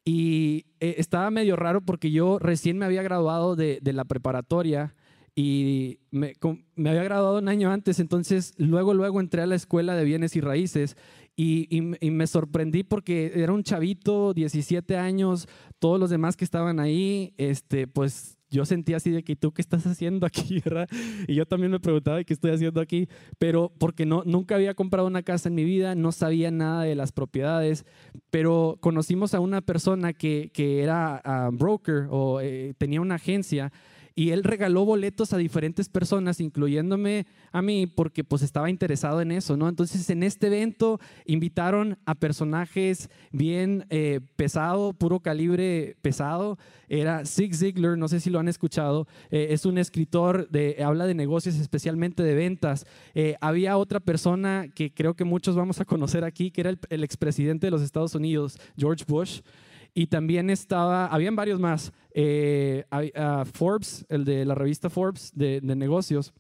Y 0.05 0.67
eh, 0.81 0.95
estaba 0.99 1.31
medio 1.31 1.57
raro 1.57 1.83
porque 1.83 2.11
yo 2.11 2.39
recién 2.39 2.79
me 2.79 2.87
había 2.87 3.03
graduado 3.03 3.57
de, 3.57 3.81
la 3.83 4.05
preparatoria 4.05 4.95
y 5.35 5.99
me, 6.11 6.35
me, 6.77 6.91
había 6.91 7.03
graduado 7.03 7.39
un 7.39 7.49
año 7.49 7.71
antes, 7.71 8.01
entonces 8.01 8.55
luego, 8.57 8.95
luego 8.95 9.21
entré 9.21 9.43
a 9.43 9.47
la 9.47 9.55
escuela 9.55 9.95
de 9.95 10.05
bienes 10.05 10.35
y 10.35 10.41
raíces 10.41 10.97
y, 11.41 11.69
y, 11.71 12.11
me 12.11 12.27
sorprendí 12.27 12.83
porque 12.83 13.31
era 13.33 13.53
un 13.53 13.63
chavito, 13.63 14.35
17 14.35 14.97
años, 14.97 15.47
todos 15.79 16.01
los 16.01 16.11
demás 16.11 16.37
que 16.37 16.45
estaban 16.45 16.81
ahí, 16.81 17.33
este, 17.37 17.87
pues 17.87 18.37
yo 18.51 18.65
sentía 18.65 18.97
así 18.97 19.13
de 19.13 19.23
que 19.23 19.37
tú 19.37 19.53
qué 19.53 19.63
estás 19.63 19.87
haciendo 19.87 20.27
aquí, 20.27 20.61
¿verdad? 20.65 20.89
Y 21.29 21.37
yo 21.37 21.47
también 21.47 21.71
me 21.71 21.79
preguntaba 21.79 22.25
qué 22.25 22.33
estoy 22.33 22.51
haciendo 22.51 22.81
aquí, 22.81 23.09
pero 23.39 23.73
porque 23.79 24.05
no, 24.05 24.25
nunca 24.27 24.57
había 24.57 24.75
comprado 24.75 25.07
una 25.07 25.23
casa 25.23 25.49
en 25.49 25.55
mi 25.55 25.63
vida, 25.63 25.95
no 25.95 26.11
sabía 26.11 26.51
nada 26.51 26.83
de 26.83 26.97
las 26.97 27.13
propiedades, 27.13 27.87
pero 28.31 28.77
conocimos 28.81 29.33
a 29.33 29.39
una 29.39 29.61
persona 29.61 30.15
que, 30.15 30.51
que 30.53 30.83
era 30.83 31.23
ah, 31.25 31.51
broker 31.53 32.09
o 32.11 32.41
eh, 32.41 32.75
tenía 32.79 33.01
una 33.01 33.15
agencia 33.15 33.73
y 34.19 34.33
él 34.33 34.43
regaló 34.43 34.85
boletos 34.85 35.33
a 35.33 35.37
diferentes 35.37 35.89
personas, 35.89 36.41
incluyéndome 36.41 37.29
a 37.53 37.63
mí, 37.63 37.87
porque 37.87 38.25
pues 38.25 38.43
estaba 38.43 38.69
interesado 38.69 39.21
en 39.21 39.31
eso, 39.31 39.57
¿no? 39.57 39.69
Entonces 39.69 40.11
en 40.11 40.25
este 40.25 40.49
evento 40.49 40.99
invitaron 41.25 41.99
a 42.05 42.17
personajes 42.17 43.11
bien 43.31 43.87
eh, 43.91 44.19
pesado, 44.35 44.93
puro 44.93 45.21
calibre 45.21 45.97
pesado. 46.03 46.59
Era 46.89 47.25
Zig 47.27 47.55
Ziglar, 47.55 47.97
no 47.97 48.09
sé 48.09 48.19
si 48.19 48.29
lo 48.29 48.41
han 48.41 48.49
escuchado, 48.49 49.07
eh, 49.31 49.49
es 49.51 49.65
un 49.65 49.79
escritor, 49.79 50.49
de, 50.49 50.83
habla 50.83 51.07
de 51.07 51.15
negocios, 51.15 51.55
especialmente 51.55 52.25
de 52.25 52.35
ventas. 52.35 52.87
Eh, 53.15 53.37
había 53.41 53.77
otra 53.77 54.01
persona 54.01 54.67
que 54.75 54.93
creo 54.93 55.15
que 55.15 55.23
muchos 55.23 55.55
vamos 55.55 55.81
a 55.81 55.85
conocer 55.85 56.25
aquí, 56.25 56.51
que 56.51 56.63
era 56.63 56.71
el, 56.71 56.81
el 56.91 57.05
expresidente 57.05 57.69
de 57.69 57.71
los 57.71 57.83
Estados 57.83 58.17
Unidos, 58.17 58.59
George 58.77 59.05
Bush. 59.07 59.43
Y 59.99 60.07
también 60.07 60.49
estaba, 60.49 61.07
habían 61.07 61.35
varios 61.35 61.59
más, 61.59 61.93
eh, 62.15 62.85
Forbes, 63.53 64.07
el 64.09 64.25
de 64.25 64.45
la 64.45 64.55
revista 64.55 64.91
Forbes 64.91 65.33
de, 65.35 65.61
de 65.61 65.75
negocios. 65.75 66.33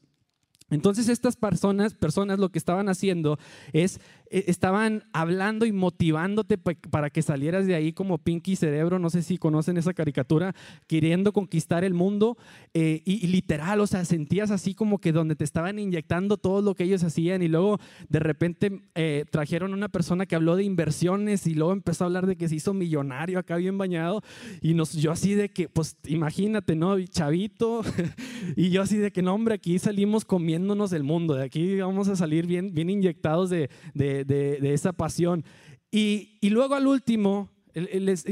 Entonces 0.71 1.09
estas 1.09 1.37
personas, 1.37 1.95
personas 1.95 2.39
lo 2.39 2.51
que 2.51 2.59
estaban 2.59 2.89
haciendo 2.89 3.39
es 3.73 4.01
eh, 4.31 4.45
estaban 4.49 5.05
hablando 5.13 5.65
y 5.65 5.73
motivándote 5.73 6.59
para 6.59 7.09
que 7.09 7.23
salieras 7.23 7.67
de 7.67 7.75
ahí 7.75 7.93
como 7.93 8.19
Pinky 8.19 8.57
Cerebro, 8.57 8.99
no 8.99 9.09
sé 9.09 9.23
si 9.23 9.39
conocen 9.39 9.79
esa 9.79 9.95
caricatura, 9.95 10.55
queriendo 10.87 11.33
conquistar 11.33 11.83
el 11.83 11.95
mundo 11.95 12.37
eh, 12.75 13.01
y, 13.07 13.27
literal, 13.29 13.81
o 13.81 13.87
sea, 13.87 14.05
sentías 14.05 14.51
así 14.51 14.75
como 14.75 14.99
que 14.99 15.13
donde 15.13 15.35
te 15.35 15.45
estaban 15.45 15.79
inyectando 15.79 16.37
todo 16.37 16.61
lo 16.61 16.75
que 16.75 16.85
ellos 16.85 17.03
hacían 17.05 17.43
y 17.43 17.49
luego 17.49 17.79
de 18.09 18.19
repente 18.19 18.83
eh, 18.95 19.25
trajeron 19.31 19.73
una 19.73 19.89
persona 19.89 20.27
que 20.27 20.37
habló 20.37 20.57
de 20.57 20.65
inversiones 20.65 21.47
y 21.47 21.55
luego 21.55 21.73
empezó 21.73 22.05
a 22.05 22.09
hablar 22.09 22.27
de 22.27 22.37
que 22.37 22.49
se 22.49 22.57
hizo 22.57 22.75
millonario 22.75 23.39
acá 23.39 23.57
bien 23.57 23.79
bañado 23.79 24.23
y 24.61 24.75
nos, 24.75 24.93
yo 24.93 25.11
así 25.11 25.35
de 25.35 25.49
que, 25.49 25.69
pues 25.69 25.97
imagínate, 26.07 26.75
¿no? 26.77 27.01
Chavito 27.07 27.83
y 28.57 28.71
yo 28.71 28.83
así 28.83 28.99
de 28.99 29.11
que, 29.11 29.23
no, 29.23 29.35
hombre, 29.35 29.55
aquí 29.55 29.79
salimos 29.79 30.27
comiéndonos 30.59 30.93
el 30.93 31.05
mundo, 31.05 31.35
de 31.35 31.45
aquí 31.45 31.79
vamos 31.79 32.09
a 32.09 32.17
salir 32.17 32.45
bien, 32.45 32.75
bien 32.75 32.91
inyectados 32.91 33.49
de 33.49 33.71
de, 33.95 34.75
esa 34.75 34.93
pasión. 34.93 35.45
Y, 35.93 36.37
luego 36.43 36.75
al 36.75 36.89
último, 36.89 37.49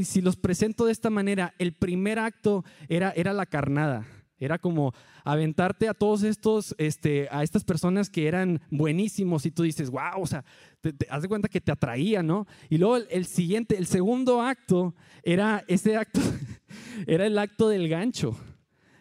si 0.03 0.21
los 0.21 0.37
presento 0.37 0.87
de 0.87 0.93
esta 0.93 1.09
manera, 1.09 1.55
el 1.59 1.73
primer 1.73 2.19
acto 2.19 2.65
era, 2.89 3.13
era 3.13 3.33
la 3.33 3.47
carnada. 3.47 4.05
Era 4.39 4.59
como 4.59 4.93
aventarte 5.25 5.89
a 5.89 5.95
todos 5.95 6.25
estos, 6.25 6.75
este, 6.79 7.29
a 7.31 7.45
estas 7.45 7.65
personas 7.65 8.11
que 8.11 8.27
eran 8.27 8.61
buenísimos 8.71 9.47
y 9.47 9.53
tú 9.53 9.63
dices, 9.63 9.89
wow, 9.89 10.21
o 10.21 10.27
sea, 10.27 10.45
te, 10.81 10.95
haz 11.09 11.23
de 11.23 11.29
cuenta 11.29 11.49
que 11.49 11.61
te 11.61 11.73
atraía, 11.73 12.23
¿no? 12.25 12.47
Y 12.69 12.79
luego 12.79 12.97
el, 12.97 13.25
siguiente, 13.25 13.79
el 13.79 13.87
segundo 13.87 14.43
acto 14.43 14.95
era 15.23 15.65
ese 15.69 15.97
acto, 15.97 16.21
era 17.07 17.25
el 17.25 17.39
acto 17.39 17.69
del 17.69 17.89
gancho. 17.89 18.37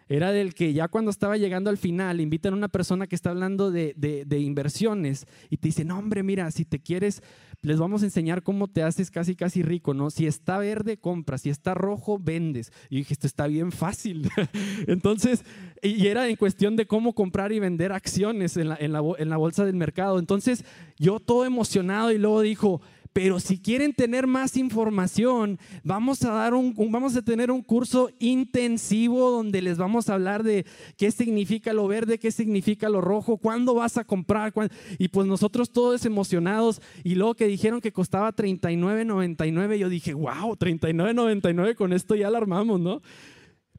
Era 0.07 0.31
del 0.31 0.53
que 0.53 0.73
ya 0.73 0.87
cuando 0.87 1.11
estaba 1.11 1.37
llegando 1.37 1.69
al 1.69 1.77
final, 1.77 2.21
invitan 2.21 2.53
a 2.53 2.57
una 2.57 2.67
persona 2.67 3.07
que 3.07 3.15
está 3.15 3.31
hablando 3.31 3.71
de, 3.71 3.93
de 3.95 4.39
inversiones 4.39 5.25
y 5.49 5.57
te 5.57 5.69
dice, 5.69 5.85
no 5.85 5.97
hombre, 5.97 6.23
mira, 6.23 6.49
si 6.51 6.65
te 6.65 6.79
quieres 6.79 7.21
les 7.65 7.79
vamos 7.79 8.03
a 8.03 8.05
enseñar 8.05 8.43
cómo 8.43 8.67
te 8.67 8.83
haces 8.83 9.09
casi, 9.09 9.35
casi 9.35 9.63
rico, 9.63 9.93
¿no? 9.93 10.09
Si 10.09 10.27
está 10.27 10.57
verde, 10.59 10.97
compras, 10.97 11.41
si 11.41 11.49
está 11.49 11.73
rojo, 11.73 12.19
vendes. 12.19 12.71
Y 12.89 12.97
dije, 12.97 13.13
esto 13.13 13.27
está 13.27 13.47
bien 13.47 13.71
fácil. 13.71 14.29
Entonces, 14.87 15.43
y 15.81 16.05
era 16.07 16.27
en 16.27 16.35
cuestión 16.35 16.75
de 16.75 16.85
cómo 16.85 17.13
comprar 17.13 17.51
y 17.51 17.59
vender 17.59 17.91
acciones 17.91 18.55
en 18.57 18.69
la, 18.69 18.77
en 18.79 18.93
la, 18.93 19.01
en 19.17 19.29
la 19.29 19.37
bolsa 19.37 19.65
del 19.65 19.75
mercado. 19.75 20.19
Entonces, 20.19 20.63
yo 20.97 21.19
todo 21.19 21.45
emocionado 21.45 22.11
y 22.11 22.17
luego 22.19 22.41
dijo, 22.41 22.81
pero 23.15 23.39
si 23.39 23.57
quieren 23.57 23.93
tener 23.93 24.27
más 24.27 24.57
información, 24.57 25.57
vamos 25.85 26.25
a, 26.25 26.33
dar 26.33 26.53
un, 26.53 26.75
vamos 26.91 27.15
a 27.15 27.21
tener 27.21 27.49
un 27.49 27.61
curso 27.61 28.09
intensivo 28.19 29.31
donde 29.31 29.61
les 29.61 29.77
vamos 29.77 30.09
a 30.09 30.15
hablar 30.15 30.43
de 30.43 30.65
qué 30.97 31.11
significa 31.11 31.71
lo 31.71 31.87
verde, 31.87 32.19
qué 32.19 32.29
significa 32.29 32.89
lo 32.89 32.99
rojo, 32.99 33.37
cuándo 33.37 33.73
vas 33.73 33.95
a 33.95 34.03
comprar. 34.03 34.51
Y 34.97 35.07
pues 35.07 35.27
nosotros 35.27 35.69
todos 35.69 36.05
emocionados. 36.05 36.81
Y 37.05 37.15
luego 37.15 37.35
que 37.35 37.47
dijeron 37.47 37.79
que 37.79 37.93
costaba 37.93 38.35
39.99, 38.35 39.77
yo 39.77 39.87
dije, 39.87 40.13
wow, 40.13 40.57
39.99, 40.57 41.75
con 41.75 41.93
esto 41.93 42.15
ya 42.15 42.27
alarmamos, 42.27 42.81
¿no? 42.81 43.01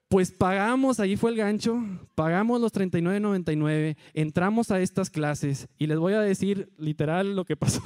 Pues 0.09 0.31
pagamos, 0.31 0.99
ahí 0.99 1.17
fue 1.17 1.33
el 1.33 1.37
gancho, 1.37 1.85
pagamos 2.15 2.59
los 2.59 2.73
39.99, 2.73 3.99
entramos 4.15 4.71
a 4.71 4.81
estas 4.81 5.11
clases 5.11 5.69
y 5.77 5.89
les 5.89 5.99
voy 5.99 6.15
a 6.15 6.21
decir 6.21 6.71
literal 6.79 7.37
lo 7.37 7.45
que 7.45 7.57
pasó. 7.57 7.83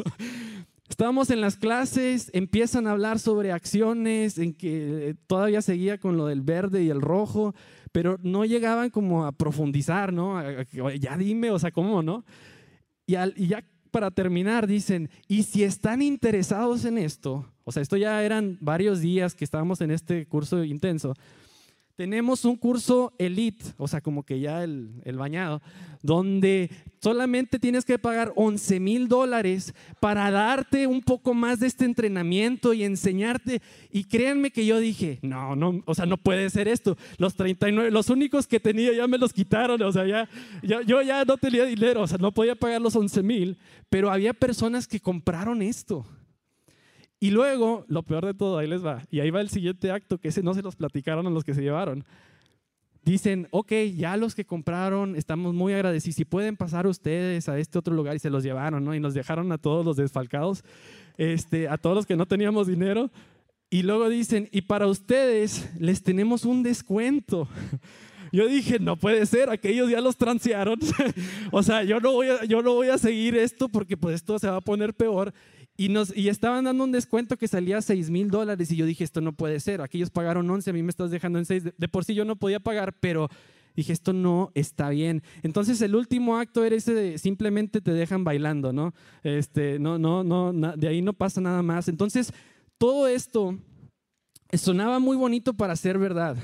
Estábamos 0.90 1.30
en 1.30 1.40
las 1.40 1.56
clases, 1.56 2.30
empiezan 2.34 2.88
a 2.88 2.90
hablar 2.90 3.20
sobre 3.20 3.52
acciones, 3.52 4.38
en 4.38 4.52
que 4.52 5.14
todavía 5.28 5.62
seguía 5.62 5.98
con 5.98 6.16
lo 6.16 6.26
del 6.26 6.42
verde 6.42 6.82
y 6.82 6.90
el 6.90 7.00
rojo, 7.00 7.54
pero 7.92 8.18
no 8.22 8.44
llegaban 8.44 8.90
como 8.90 9.24
a 9.24 9.30
profundizar, 9.30 10.12
¿no? 10.12 10.42
Ya 11.00 11.16
dime, 11.16 11.52
o 11.52 11.60
sea, 11.60 11.70
¿cómo, 11.70 12.02
no? 12.02 12.24
Y, 13.06 13.14
y 13.36 13.46
ya 13.46 13.64
para 13.92 14.10
terminar 14.10 14.66
dicen, 14.66 15.08
y 15.28 15.44
si 15.44 15.62
están 15.62 16.02
interesados 16.02 16.84
en 16.84 16.98
esto, 16.98 17.46
o 17.62 17.70
sea, 17.70 17.82
esto 17.82 17.96
ya 17.96 18.22
eran 18.24 18.58
varios 18.60 19.00
días 19.00 19.36
que 19.36 19.44
estábamos 19.44 19.80
en 19.80 19.92
este 19.92 20.26
curso 20.26 20.64
intenso, 20.64 21.14
tenemos 22.00 22.46
un 22.46 22.56
curso 22.56 23.12
elite, 23.18 23.62
o 23.76 23.86
sea, 23.86 24.00
como 24.00 24.22
que 24.22 24.40
ya 24.40 24.64
el, 24.64 25.02
bañado, 25.18 25.60
donde 26.02 26.70
solamente 26.98 27.58
tienes 27.58 27.84
que 27.84 27.98
pagar 27.98 28.32
11 28.36 28.80
mil 28.80 29.06
dólares 29.06 29.74
para 30.00 30.30
darte 30.30 30.86
un 30.86 31.02
poco 31.02 31.34
más 31.34 31.60
de 31.60 31.66
este 31.66 31.84
entrenamiento 31.84 32.72
y 32.72 32.84
enseñarte. 32.84 33.60
Y 33.90 34.04
créanme 34.04 34.50
que 34.50 34.64
yo 34.64 34.78
dije, 34.78 35.18
no, 35.20 35.54
no, 35.54 35.82
o 35.84 35.94
sea, 35.94 36.06
no 36.06 36.16
puede 36.16 36.48
ser 36.48 36.68
esto. 36.68 36.96
Los 37.18 37.34
39, 37.34 37.90
los 37.90 38.08
únicos 38.08 38.46
que 38.46 38.60
tenía 38.60 38.94
ya 38.94 39.06
me 39.06 39.18
los 39.18 39.34
quitaron, 39.34 39.82
o 39.82 39.92
sea, 39.92 40.06
ya, 40.06 40.26
yo 40.62 41.02
ya 41.02 41.26
no 41.26 41.36
tenía 41.36 41.66
dinero, 41.66 42.00
o 42.00 42.06
sea, 42.06 42.16
no 42.16 42.32
podía 42.32 42.54
pagar 42.54 42.80
los 42.80 42.96
11 42.96 43.22
mil, 43.22 43.58
pero 43.90 44.10
había 44.10 44.32
personas 44.32 44.88
que 44.88 45.00
compraron 45.00 45.60
esto. 45.60 46.06
Y 47.22 47.30
luego, 47.30 47.84
lo 47.86 48.02
peor 48.02 48.24
de 48.24 48.32
todo, 48.32 48.56
ahí 48.56 48.66
les 48.66 48.84
va. 48.84 49.02
Y 49.10 49.20
ahí 49.20 49.30
va 49.30 49.42
el 49.42 49.50
siguiente 49.50 49.90
acto, 49.90 50.18
que 50.18 50.28
ese 50.28 50.42
no 50.42 50.54
se 50.54 50.62
los 50.62 50.74
platicaron 50.74 51.26
a 51.26 51.30
los 51.30 51.44
que 51.44 51.52
se 51.52 51.60
llevaron. 51.60 52.04
Dicen, 53.04 53.46
ok, 53.50 53.72
ya 53.94 54.16
los 54.16 54.34
que 54.34 54.46
compraron, 54.46 55.14
estamos 55.16 55.54
muy 55.54 55.74
agradecidos. 55.74 56.16
Si 56.16 56.24
pueden 56.24 56.56
pasar 56.56 56.86
ustedes 56.86 57.48
a 57.50 57.58
este 57.58 57.78
otro 57.78 57.94
lugar 57.94 58.16
y 58.16 58.18
se 58.18 58.30
los 58.30 58.42
llevaron, 58.42 58.84
¿no? 58.84 58.94
Y 58.94 59.00
nos 59.00 59.12
dejaron 59.12 59.52
a 59.52 59.58
todos 59.58 59.84
los 59.84 59.96
desfalcados, 59.96 60.64
este, 61.18 61.68
a 61.68 61.76
todos 61.76 61.94
los 61.94 62.06
que 62.06 62.16
no 62.16 62.26
teníamos 62.26 62.66
dinero. 62.66 63.10
Y 63.68 63.82
luego 63.82 64.08
dicen, 64.08 64.48
y 64.50 64.62
para 64.62 64.86
ustedes 64.86 65.70
les 65.78 66.02
tenemos 66.02 66.46
un 66.46 66.62
descuento. 66.62 67.48
Yo 68.32 68.46
dije, 68.46 68.78
no 68.78 68.96
puede 68.96 69.26
ser, 69.26 69.50
aquellos 69.50 69.90
ya 69.90 70.00
los 70.00 70.16
transearon. 70.16 70.78
o 71.52 71.62
sea, 71.62 71.82
yo 71.82 71.98
no, 71.98 72.12
voy 72.12 72.28
a, 72.28 72.44
yo 72.44 72.62
no 72.62 72.74
voy 72.74 72.88
a 72.88 72.96
seguir 72.96 73.36
esto 73.36 73.68
porque 73.68 73.96
pues 73.96 74.14
esto 74.16 74.38
se 74.38 74.48
va 74.48 74.56
a 74.56 74.60
poner 74.60 74.94
peor. 74.94 75.34
Y, 75.80 75.88
nos, 75.88 76.14
y 76.14 76.28
estaban 76.28 76.64
dando 76.64 76.84
un 76.84 76.92
descuento 76.92 77.38
que 77.38 77.48
salía 77.48 77.78
a 77.78 77.80
6 77.80 78.10
mil 78.10 78.28
dólares 78.28 78.70
y 78.70 78.76
yo 78.76 78.84
dije, 78.84 79.02
esto 79.02 79.22
no 79.22 79.32
puede 79.32 79.60
ser, 79.60 79.80
aquellos 79.80 80.10
pagaron 80.10 80.50
11, 80.50 80.68
a 80.68 80.72
mí 80.74 80.82
me 80.82 80.90
estás 80.90 81.10
dejando 81.10 81.38
en 81.38 81.46
6, 81.46 81.64
de, 81.74 81.88
por 81.88 82.04
sí 82.04 82.12
yo 82.12 82.26
no 82.26 82.36
podía 82.36 82.60
pagar, 82.60 82.98
pero 83.00 83.30
dije, 83.74 83.94
esto 83.94 84.12
no 84.12 84.52
está 84.54 84.90
bien. 84.90 85.22
Entonces 85.42 85.80
el 85.80 85.96
último 85.96 86.36
acto 86.36 86.66
era 86.66 86.76
ese 86.76 86.92
de 86.92 87.16
simplemente 87.16 87.80
te 87.80 87.94
dejan 87.94 88.24
bailando, 88.24 88.74
¿no? 88.74 88.92
Este, 89.22 89.78
no, 89.78 89.98
no, 89.98 90.22
no, 90.22 90.52
de 90.52 90.86
ahí 90.86 91.00
no 91.00 91.14
pasa 91.14 91.40
nada 91.40 91.62
más. 91.62 91.88
Entonces 91.88 92.34
todo 92.76 93.08
esto 93.08 93.56
sonaba 94.52 94.98
muy 94.98 95.16
bonito 95.16 95.54
para 95.54 95.74
ser 95.76 95.96
verdad. 95.96 96.36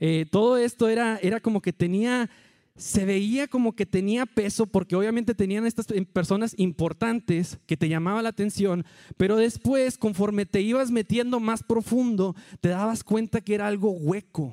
Eh, 0.00 0.26
todo 0.28 0.56
esto 0.56 0.88
era, 0.88 1.20
era 1.22 1.38
como 1.38 1.62
que 1.62 1.72
tenía 1.72 2.28
se 2.76 3.06
veía 3.06 3.48
como 3.48 3.74
que 3.74 3.86
tenía 3.86 4.26
peso 4.26 4.66
porque 4.66 4.96
obviamente 4.96 5.34
tenían 5.34 5.66
estas 5.66 5.86
personas 6.12 6.54
importantes 6.58 7.58
que 7.66 7.76
te 7.76 7.88
llamaban 7.88 8.24
la 8.24 8.28
atención, 8.30 8.84
pero 9.16 9.36
después 9.36 9.96
conforme 9.96 10.44
te 10.44 10.60
ibas 10.60 10.90
metiendo 10.90 11.40
más 11.40 11.62
profundo, 11.62 12.36
te 12.60 12.68
dabas 12.68 13.02
cuenta 13.02 13.40
que 13.40 13.54
era 13.54 13.66
algo 13.66 13.90
hueco, 13.90 14.52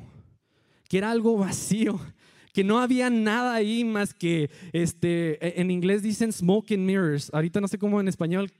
que 0.87 0.97
era 0.97 1.11
algo 1.11 1.37
vacío, 1.37 1.99
que 2.53 2.63
no 2.63 2.79
había 2.79 3.09
nada 3.09 3.55
ahí 3.55 3.83
más 3.83 4.13
que, 4.13 4.49
este, 4.71 5.45
e, 5.45 5.61
en 5.61 5.69
inglés 5.69 6.01
dicen 6.01 6.31
smoke 6.31 6.71
and 6.71 6.85
mirrors, 6.85 7.29
ahorita 7.33 7.59
no 7.59 7.67
sé 7.67 7.77
cómo 7.77 7.99
en 7.99 8.07
español, 8.07 8.51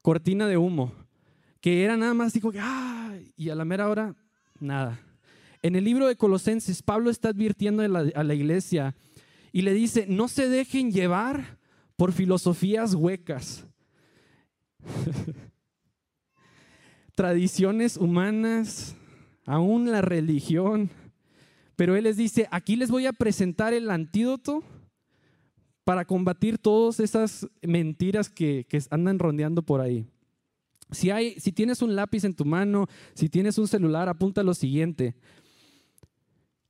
cortina 0.00 0.46
de 0.46 0.56
humo, 0.56 0.92
que 1.60 1.84
era 1.84 1.96
nada 1.96 2.14
más 2.14 2.32
que, 2.32 2.40
ah, 2.58 3.14
y 3.36 3.50
a 3.50 3.54
la 3.54 3.64
mera 3.64 3.88
hora, 3.88 4.14
nada. 4.60 5.00
En 5.64 5.76
el 5.76 5.84
libro 5.84 6.06
de 6.06 6.16
Colosenses, 6.16 6.82
Pablo 6.82 7.08
está 7.08 7.30
advirtiendo 7.30 7.82
a 7.82 7.88
la, 7.88 8.34
iglesia 8.34 8.94
y 9.50 9.62
le 9.62 9.72
dice, 9.72 10.04
no 10.06 10.28
se 10.28 10.50
dejen 10.50 10.92
llevar 10.92 11.56
por 11.96 12.12
filosofías 12.12 12.94
huecas, 12.94 13.64
tradiciones 17.14 17.96
humanas, 17.96 18.94
aún 19.46 19.90
la 19.90 20.02
religión. 20.02 20.90
Pero 21.76 21.96
él 21.96 22.04
les 22.04 22.18
dice, 22.18 22.46
aquí 22.50 22.76
les 22.76 22.90
voy 22.90 23.06
a 23.06 23.14
presentar 23.14 23.72
el 23.72 23.90
antídoto 23.90 24.62
para 25.84 26.04
combatir 26.04 26.58
todas 26.58 27.00
esas 27.00 27.48
mentiras 27.62 28.28
que, 28.28 28.66
andan 28.90 29.18
rondeando 29.18 29.62
por 29.62 29.80
ahí. 29.80 30.04
Si, 30.90 31.08
si 31.38 31.52
tienes 31.52 31.80
un 31.80 31.96
lápiz 31.96 32.24
en 32.24 32.34
tu 32.34 32.44
mano, 32.44 32.86
si 33.14 33.30
tienes 33.30 33.56
un 33.56 33.66
celular, 33.66 34.10
apunta 34.10 34.42
lo 34.42 34.52
siguiente. 34.52 35.14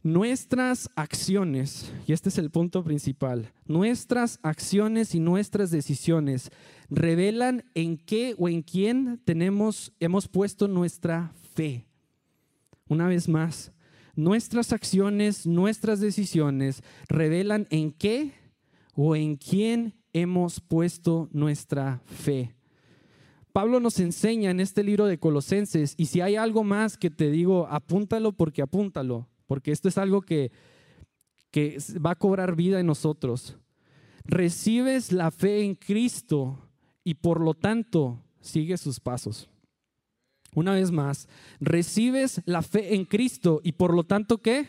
Nuestras 0.06 0.90
acciones, 0.96 1.90
y 2.06 2.12
este 2.12 2.28
es 2.28 2.36
el 2.36 2.50
punto 2.50 2.84
principal, 2.84 3.54
nuestras 3.64 4.38
acciones 4.42 5.14
y 5.14 5.18
nuestras 5.18 5.70
decisiones 5.70 6.50
revelan 6.90 7.64
en 7.72 7.96
qué 7.96 8.34
o 8.36 8.50
en 8.50 8.60
quién 8.60 9.18
tenemos, 9.24 9.94
hemos 10.00 10.28
puesto 10.28 10.68
nuestra 10.68 11.32
fe. 11.54 11.86
Una 12.86 13.08
vez 13.08 13.30
más, 13.30 13.72
nuestras 14.14 14.74
acciones, 14.74 15.46
nuestras 15.46 16.00
decisiones 16.00 16.82
revelan 17.08 17.66
en 17.70 17.90
qué 17.90 18.34
o 18.92 19.16
en 19.16 19.36
quién 19.36 19.94
hemos 20.12 20.60
puesto 20.60 21.30
nuestra 21.32 22.02
fe. 22.04 22.54
Pablo 23.54 23.80
nos 23.80 23.98
enseña 24.00 24.50
en 24.50 24.60
este 24.60 24.84
libro 24.84 25.06
de 25.06 25.18
Colosenses, 25.18 25.94
y 25.96 26.04
si 26.04 26.20
hay 26.20 26.36
algo 26.36 26.62
más 26.62 26.98
que 26.98 27.08
te 27.08 27.30
digo, 27.30 27.66
apúntalo 27.70 28.32
porque 28.32 28.60
apúntalo 28.60 29.30
porque 29.54 29.70
esto 29.70 29.86
es 29.86 29.98
algo 29.98 30.20
que, 30.20 30.50
que 31.52 31.78
va 32.04 32.10
a 32.10 32.18
cobrar 32.18 32.56
vida 32.56 32.80
en 32.80 32.86
nosotros. 32.86 33.56
Recibes 34.24 35.12
la 35.12 35.30
fe 35.30 35.62
en 35.62 35.76
Cristo 35.76 36.58
y 37.04 37.14
por 37.14 37.40
lo 37.40 37.54
tanto 37.54 38.20
sigues 38.40 38.80
sus 38.80 38.98
pasos. 38.98 39.48
Una 40.56 40.72
vez 40.72 40.90
más, 40.90 41.28
recibes 41.60 42.42
la 42.46 42.62
fe 42.62 42.96
en 42.96 43.04
Cristo 43.04 43.60
y 43.62 43.70
por 43.70 43.94
lo 43.94 44.02
tanto 44.02 44.38
¿qué? 44.38 44.66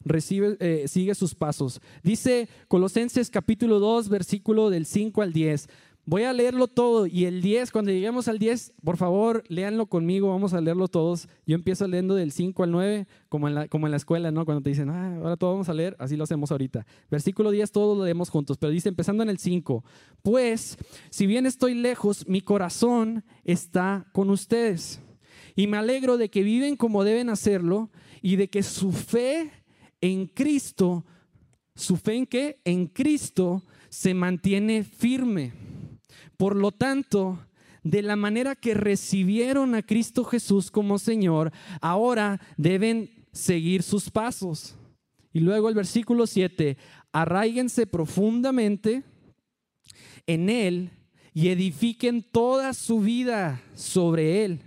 Recibe, 0.00 0.56
eh, 0.60 0.88
sigue 0.88 1.14
sus 1.14 1.34
pasos. 1.34 1.82
Dice 2.02 2.48
Colosenses 2.68 3.28
capítulo 3.28 3.80
2, 3.80 4.08
versículo 4.08 4.70
del 4.70 4.86
5 4.86 5.20
al 5.20 5.34
10. 5.34 5.68
Voy 6.08 6.22
a 6.22 6.32
leerlo 6.32 6.68
todo 6.68 7.08
y 7.08 7.24
el 7.24 7.42
10, 7.42 7.72
cuando 7.72 7.90
lleguemos 7.90 8.28
al 8.28 8.38
10, 8.38 8.74
por 8.84 8.96
favor, 8.96 9.42
léanlo 9.48 9.86
conmigo, 9.86 10.28
vamos 10.28 10.54
a 10.54 10.60
leerlo 10.60 10.86
todos. 10.86 11.28
Yo 11.44 11.56
empiezo 11.56 11.88
leyendo 11.88 12.14
del 12.14 12.30
5 12.30 12.62
al 12.62 12.70
9, 12.70 13.08
como 13.28 13.48
en 13.48 13.56
la, 13.56 13.66
como 13.66 13.88
en 13.88 13.90
la 13.90 13.96
escuela, 13.96 14.30
¿no? 14.30 14.44
Cuando 14.44 14.62
te 14.62 14.70
dicen, 14.70 14.88
ah, 14.88 15.16
ahora 15.16 15.36
todo 15.36 15.50
vamos 15.50 15.68
a 15.68 15.74
leer, 15.74 15.96
así 15.98 16.16
lo 16.16 16.22
hacemos 16.22 16.52
ahorita. 16.52 16.86
Versículo 17.10 17.50
10, 17.50 17.72
todos 17.72 17.98
lo 17.98 18.04
leemos 18.04 18.30
juntos, 18.30 18.56
pero 18.56 18.70
dice, 18.70 18.88
empezando 18.88 19.24
en 19.24 19.30
el 19.30 19.38
5, 19.38 19.82
pues, 20.22 20.78
si 21.10 21.26
bien 21.26 21.44
estoy 21.44 21.74
lejos, 21.74 22.28
mi 22.28 22.40
corazón 22.40 23.24
está 23.42 24.06
con 24.12 24.30
ustedes. 24.30 25.00
Y 25.56 25.66
me 25.66 25.76
alegro 25.76 26.18
de 26.18 26.30
que 26.30 26.44
viven 26.44 26.76
como 26.76 27.02
deben 27.02 27.30
hacerlo 27.30 27.90
y 28.22 28.36
de 28.36 28.48
que 28.48 28.62
su 28.62 28.92
fe 28.92 29.50
en 30.00 30.26
Cristo, 30.28 31.04
su 31.74 31.96
fe 31.96 32.14
en 32.14 32.26
qué? 32.26 32.60
En 32.64 32.86
Cristo 32.86 33.64
se 33.88 34.14
mantiene 34.14 34.84
firme. 34.84 35.65
Por 36.36 36.56
lo 36.56 36.72
tanto, 36.72 37.38
de 37.82 38.02
la 38.02 38.16
manera 38.16 38.56
que 38.56 38.74
recibieron 38.74 39.74
a 39.74 39.82
Cristo 39.82 40.24
Jesús 40.24 40.70
como 40.70 40.98
Señor, 40.98 41.52
ahora 41.80 42.40
deben 42.56 43.10
seguir 43.32 43.82
sus 43.82 44.10
pasos. 44.10 44.76
Y 45.32 45.40
luego 45.40 45.68
el 45.68 45.74
versículo 45.74 46.26
7, 46.26 46.76
arraíguense 47.12 47.86
profundamente 47.86 49.04
en 50.26 50.50
Él 50.50 50.90
y 51.32 51.48
edifiquen 51.48 52.22
toda 52.22 52.72
su 52.74 53.00
vida 53.00 53.62
sobre 53.74 54.44
Él. 54.44 54.60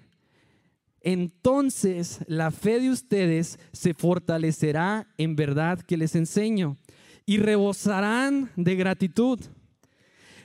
Entonces 1.01 2.19
la 2.27 2.51
fe 2.51 2.79
de 2.79 2.89
ustedes 2.89 3.59
se 3.71 3.93
fortalecerá 3.93 5.07
en 5.17 5.35
verdad 5.35 5.81
que 5.81 5.97
les 5.97 6.15
enseño 6.15 6.77
y 7.25 7.37
rebosarán 7.37 8.51
de 8.55 8.75
gratitud. 8.75 9.39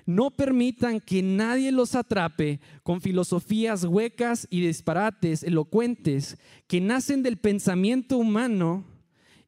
No 0.07 0.31
permitan 0.31 1.01
que 1.01 1.23
nadie 1.23 1.73
los 1.73 1.95
atrape 1.95 2.61
con 2.83 3.01
filosofías 3.01 3.85
huecas 3.85 4.47
y 4.51 4.61
disparates 4.61 5.43
elocuentes 5.43 6.39
que 6.67 6.81
nacen 6.81 7.23
del 7.23 7.39
pensamiento 7.39 8.19
humano 8.19 8.85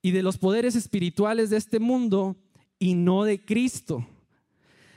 y 0.00 0.12
de 0.12 0.22
los 0.22 0.38
poderes 0.38 0.76
espirituales 0.76 1.50
de 1.50 1.58
este 1.58 1.78
mundo 1.78 2.36
y 2.78 2.94
no 2.94 3.24
de 3.24 3.44
Cristo. 3.44 4.06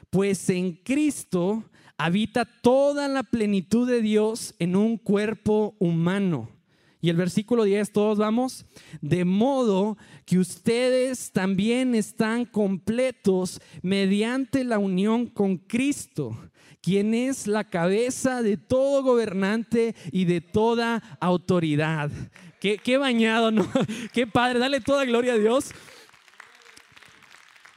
Pues 0.10 0.50
en 0.50 0.74
Cristo 0.74 1.64
habita 1.98 2.46
toda 2.46 3.08
la 3.08 3.24
plenitud 3.24 3.88
de 3.88 4.02
Dios 4.02 4.56
en 4.60 4.76
un 4.76 4.98
cuerpo 4.98 5.76
humano 5.80 6.59
y 7.02 7.10
el 7.10 7.16
versículo 7.16 7.64
10, 7.64 7.92
todos 7.94 8.18
vamos, 8.18 8.66
de 9.02 9.24
modo 9.24 9.98
que 10.26 10.38
ustedes 10.38 11.32
también 11.32 11.96
están 11.96 12.46
completos 12.46 13.62
mediante 13.82 14.66
la 14.66 14.80
unión 14.80 15.28
con 15.28 15.58
Cristo, 15.58 16.38
quien 16.82 17.14
es 17.14 17.48
la 17.48 17.64
cabeza 17.64 18.42
de 18.42 18.58
todo 18.58 19.04
gobernante 19.04 19.96
y 20.12 20.26
de 20.26 20.42
toda 20.42 21.18
autoridad. 21.22 22.12
Qué, 22.60 22.78
qué 22.78 22.98
bañado, 22.98 23.52
¿no? 23.52 23.66
Qué 24.14 24.28
padre, 24.28 24.60
dale 24.60 24.82
toda 24.82 25.06
gloria 25.06 25.34
a 25.34 25.38
Dios. 25.38 25.72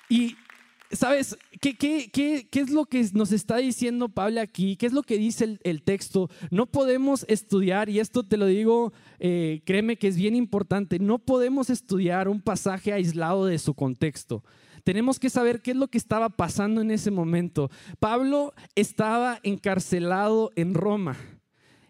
Y, 0.09 0.37
¿sabes? 0.91 1.39
¿Qué, 1.61 1.77
qué, 1.77 2.49
es 2.51 2.71
lo 2.71 2.87
que 2.87 3.09
nos 3.15 3.31
está 3.31 3.59
diciendo 3.59 4.09
Pablo 4.09 4.41
aquí? 4.41 4.77
¿Qué 4.77 4.87
es 4.87 4.93
lo 4.93 5.05
que 5.05 5.17
dice 5.17 5.59
el, 5.63 5.83
texto? 5.83 6.29
No 6.51 6.67
podemos 6.67 7.25
estudiar, 7.29 7.89
y 7.89 8.01
esto 8.01 8.25
te 8.25 8.37
lo 8.37 8.47
digo, 8.47 8.93
eh, 9.25 9.63
créeme 9.65 9.95
que 9.95 10.09
es 10.09 10.17
bien 10.17 10.35
importante, 10.35 10.99
no 10.99 11.21
podemos 11.21 11.71
estudiar 11.71 12.29
un 12.29 12.41
pasaje 12.41 12.93
aislado 12.93 13.47
de 13.47 13.57
su 13.61 13.73
contexto. 13.73 14.43
Tenemos 14.83 15.21
que 15.21 15.31
saber 15.31 15.63
qué 15.63 15.71
es 15.71 15.77
lo 15.77 15.87
que 15.87 15.97
estaba 15.97 16.29
pasando 16.29 16.81
en 16.81 16.91
ese 16.91 17.13
momento. 17.13 17.71
Pablo 18.01 18.53
estaba 18.75 19.39
encarcelado 19.45 20.51
en 20.57 20.75
Roma. 20.75 21.17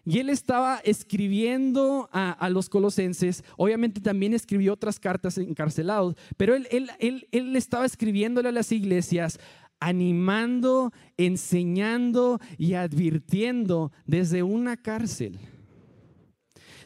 Y 0.05 0.19
él 0.19 0.29
estaba 0.29 0.79
escribiendo 0.83 2.07
a, 2.11 2.49
los 2.49 2.69
colosenses, 2.69 3.43
obviamente 3.57 3.99
también 3.99 4.35
escribió 4.35 4.73
otras 4.73 4.99
cartas 4.99 5.39
encarcelados, 5.39 6.15
pero 6.37 6.53
él, 6.53 6.67
él, 6.69 6.91
él, 6.99 7.27
él 7.31 7.55
estaba 7.55 7.85
escribiéndole 7.85 8.49
a 8.49 8.51
las 8.51 8.71
iglesias 8.71 9.39
animando, 9.79 10.91
enseñando 11.17 12.39
y 12.59 12.75
advirtiendo 12.75 13.91
desde 14.05 14.43
una 14.43 14.77
cárcel. 14.77 15.39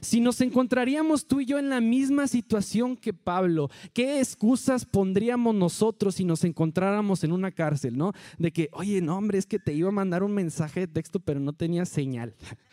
Si 0.01 0.19
nos 0.19 0.41
encontraríamos 0.41 1.27
tú 1.27 1.41
y 1.41 1.45
yo 1.45 1.59
en 1.59 1.69
la 1.69 1.81
misma 1.81 2.27
situación 2.27 2.95
que 2.95 3.13
Pablo, 3.13 3.69
¿qué 3.93 4.19
excusas 4.19 4.85
pondríamos 4.85 5.55
nosotros 5.55 6.15
si 6.15 6.25
nos 6.25 6.43
encontráramos 6.43 7.23
en 7.23 7.31
una 7.31 7.51
cárcel, 7.51 7.97
no? 7.97 8.13
De 8.37 8.51
que, 8.51 8.69
oye, 8.73 9.01
no, 9.01 9.17
hombre, 9.17 9.37
es 9.37 9.45
que 9.45 9.59
te 9.59 9.73
iba 9.73 9.89
a 9.89 9.91
mandar 9.93 10.23
un 10.23 10.33
mensaje 10.33 10.81
de 10.81 10.87
texto, 10.87 11.19
pero 11.19 11.39
no 11.39 11.53
tenía 11.53 11.85
señal. 11.85 12.35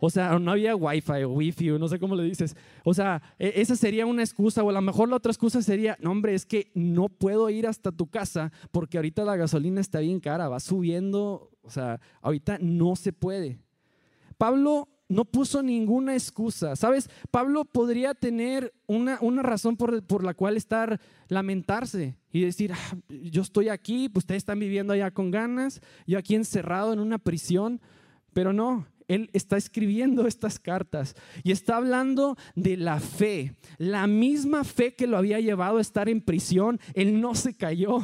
O 0.00 0.10
sea, 0.10 0.38
no 0.38 0.52
había 0.52 0.76
wifi 0.76 1.24
o 1.24 1.30
wifi 1.30 1.70
o 1.72 1.78
no 1.78 1.88
sé 1.88 1.98
cómo 1.98 2.14
le 2.14 2.22
dices. 2.22 2.56
O 2.84 2.94
sea, 2.94 3.20
e, 3.36 3.54
esa 3.56 3.74
sería 3.74 4.06
una 4.06 4.22
excusa 4.22 4.62
o 4.62 4.70
a 4.70 4.72
lo 4.72 4.80
mejor 4.80 5.08
la 5.08 5.16
otra 5.16 5.32
excusa 5.32 5.60
sería, 5.60 5.98
no 6.00 6.12
hombre, 6.12 6.34
es 6.34 6.46
que 6.46 6.70
no 6.74 7.08
puedo 7.08 7.50
ir 7.50 7.66
hasta 7.66 7.90
tu 7.90 8.06
casa 8.06 8.52
porque 8.70 8.96
ahorita 8.96 9.24
la 9.24 9.34
gasolina 9.34 9.80
está 9.80 9.98
bien 9.98 10.20
cara, 10.20 10.48
va 10.48 10.60
subiendo, 10.60 11.50
o 11.62 11.70
sea, 11.70 12.00
ahorita 12.22 12.58
no 12.60 12.94
se 12.94 13.12
puede. 13.12 13.58
Pablo 14.36 14.88
no 15.08 15.24
puso 15.24 15.62
ninguna 15.62 16.14
excusa, 16.14 16.76
¿sabes? 16.76 17.08
Pablo 17.30 17.64
podría 17.64 18.14
tener 18.14 18.74
una, 18.86 19.18
una 19.20 19.42
razón 19.42 19.76
por, 19.76 20.02
por, 20.04 20.22
la 20.22 20.34
cual 20.34 20.56
estar, 20.56 21.00
lamentarse 21.28 22.16
y 22.30 22.42
decir, 22.42 22.72
ah, 22.72 22.96
yo 23.08 23.42
estoy 23.42 23.70
aquí, 23.70 24.08
pues 24.08 24.24
ustedes 24.24 24.40
están 24.40 24.58
viviendo 24.58 24.92
allá 24.92 25.10
con 25.10 25.30
ganas, 25.30 25.80
yo 26.06 26.18
aquí 26.18 26.34
encerrado 26.34 26.92
en 26.92 27.00
una 27.00 27.18
prisión, 27.18 27.80
pero 28.34 28.52
no, 28.52 28.86
él 29.08 29.30
está 29.32 29.56
escribiendo 29.56 30.26
estas 30.26 30.58
cartas 30.58 31.16
y 31.42 31.52
está 31.52 31.76
hablando 31.76 32.36
de 32.54 32.76
la 32.76 33.00
fe, 33.00 33.56
la 33.78 34.06
misma 34.06 34.64
fe 34.64 34.94
que 34.94 35.06
lo 35.06 35.16
había 35.16 35.40
llevado 35.40 35.78
a 35.78 35.82
estar 35.82 36.08
en 36.08 36.20
prisión, 36.20 36.78
él 36.94 37.20
no 37.20 37.34
se 37.34 37.54
cayó. 37.54 38.00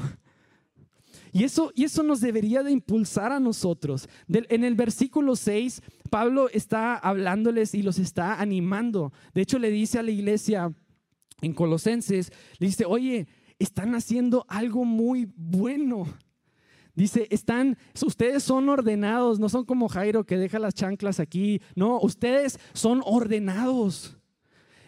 Y 1.34 1.42
eso, 1.42 1.72
y 1.74 1.82
eso 1.82 2.04
nos 2.04 2.20
debería 2.20 2.62
de 2.62 2.70
impulsar 2.70 3.32
a 3.32 3.40
nosotros. 3.40 4.08
en 4.28 4.62
el 4.62 4.76
versículo 4.76 5.34
6, 5.34 5.82
Pablo 6.08 6.48
está 6.48 6.96
hablándoles 6.96 7.74
y 7.74 7.82
los 7.82 7.98
está 7.98 8.40
animando. 8.40 9.12
De 9.34 9.42
hecho, 9.42 9.58
le 9.58 9.72
dice 9.72 9.98
a 9.98 10.04
la 10.04 10.12
iglesia 10.12 10.72
en 11.42 11.52
Colosenses, 11.52 12.30
le 12.60 12.68
dice, 12.68 12.84
oye, 12.84 13.26
están 13.58 13.96
haciendo 13.96 14.46
algo 14.48 14.84
muy 14.84 15.28
bueno. 15.34 16.06
Dice, 16.94 17.26
están, 17.32 17.78
ustedes 18.06 18.44
son 18.44 18.68
ordenados, 18.68 19.40
no 19.40 19.48
son 19.48 19.64
como 19.64 19.88
Jairo 19.88 20.22
que 20.22 20.38
deja 20.38 20.60
las 20.60 20.74
chanclas 20.74 21.18
aquí. 21.18 21.60
No, 21.74 21.98
ustedes 21.98 22.60
son 22.74 23.02
ordenados. 23.04 24.16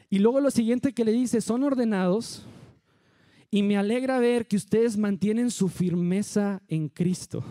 Y 0.09 0.21
luego 0.21 0.41
lo 0.41 0.53
siguiente 0.53 0.93
que 0.93 1.05
le 1.05 1.11
dice, 1.11 1.41
son 1.41 1.65
ordenados. 1.65 2.47
Y 3.51 3.63
me 3.63 3.77
alegra 3.77 4.19
ver 4.19 4.47
que 4.47 4.57
ustedes 4.57 4.97
mantienen 4.97 5.51
su 5.51 5.69
firmeza 5.69 6.63
en 6.69 6.89
Cristo. 6.89 7.45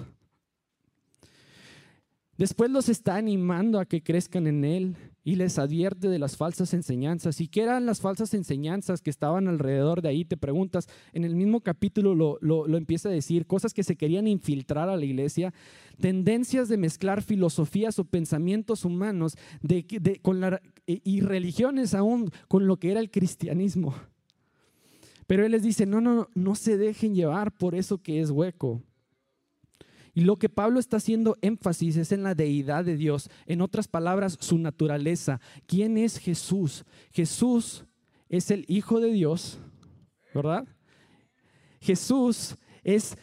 Después 2.38 2.70
los 2.70 2.90
está 2.90 3.16
animando 3.16 3.80
a 3.80 3.86
que 3.86 4.04
crezcan 4.04 4.46
en 4.46 4.66
Él 4.66 4.98
y 5.24 5.38
les 5.38 5.58
advierte 5.58 6.10
de 6.10 6.20
las 6.20 6.36
falsas 6.36 6.74
enseñanzas. 6.74 7.40
¿Y 7.40 7.48
qué 7.48 7.64
eran 7.64 7.86
las 7.86 8.02
falsas 8.02 8.34
enseñanzas 8.34 9.02
que 9.02 9.10
estaban 9.10 9.48
alrededor 9.48 10.02
de 10.02 10.10
ahí? 10.10 10.26
Te 10.26 10.36
preguntas, 10.36 10.88
en 11.14 11.24
el 11.24 11.34
mismo 11.34 11.62
capítulo 11.62 12.14
lo, 12.14 12.78
empieza 12.78 13.08
a 13.08 13.14
decir, 13.14 13.48
cosas 13.48 13.74
que 13.74 13.84
se 13.84 13.96
querían 13.96 14.28
infiltrar 14.28 14.90
a 14.90 14.98
la 14.98 15.06
iglesia, 15.06 15.54
tendencias 15.98 16.68
de 16.68 16.78
mezclar 16.78 17.22
filosofías 17.22 18.00
o 18.00 18.04
pensamientos 18.04 18.84
humanos 18.84 19.38
con 20.22 20.42
y 20.86 21.22
religiones 21.22 21.94
aún 21.94 22.32
con 22.50 22.68
lo 22.68 22.78
que 22.78 22.92
era 22.92 23.00
el 23.00 23.12
cristianismo. 23.12 23.96
Pero 25.28 25.46
Él 25.46 25.52
les 25.52 25.64
dice, 25.64 25.86
no, 25.86 26.02
no, 26.02 26.30
no 26.34 26.56
se 26.56 26.78
dejen 26.78 27.16
llevar 27.16 27.52
por 27.52 27.76
eso 27.76 27.98
que 28.02 28.22
es 28.22 28.30
hueco. 28.30 28.82
Y 30.14 30.22
lo 30.22 30.38
que 30.38 30.48
Pablo 30.48 30.80
está 30.80 30.98
haciendo 30.98 31.38
énfasis 31.42 31.98
es 31.98 32.12
en 32.14 32.24
la 32.24 32.36
deidad 32.36 32.86
de 32.86 32.96
Dios. 32.96 33.30
En 33.46 33.62
otras 33.62 33.88
palabras, 33.90 34.38
su 34.40 34.58
naturaleza. 34.58 35.42
¿Quién 35.68 35.98
es 35.98 36.18
Jesús? 36.18 36.86
Jesús 37.12 37.84
es 38.30 38.50
el 38.50 38.64
Hijo 38.70 39.02
de 39.02 39.12
Dios, 39.12 39.60
¿verdad? 40.34 40.66
Jesús 41.82 42.56
es 42.84 43.18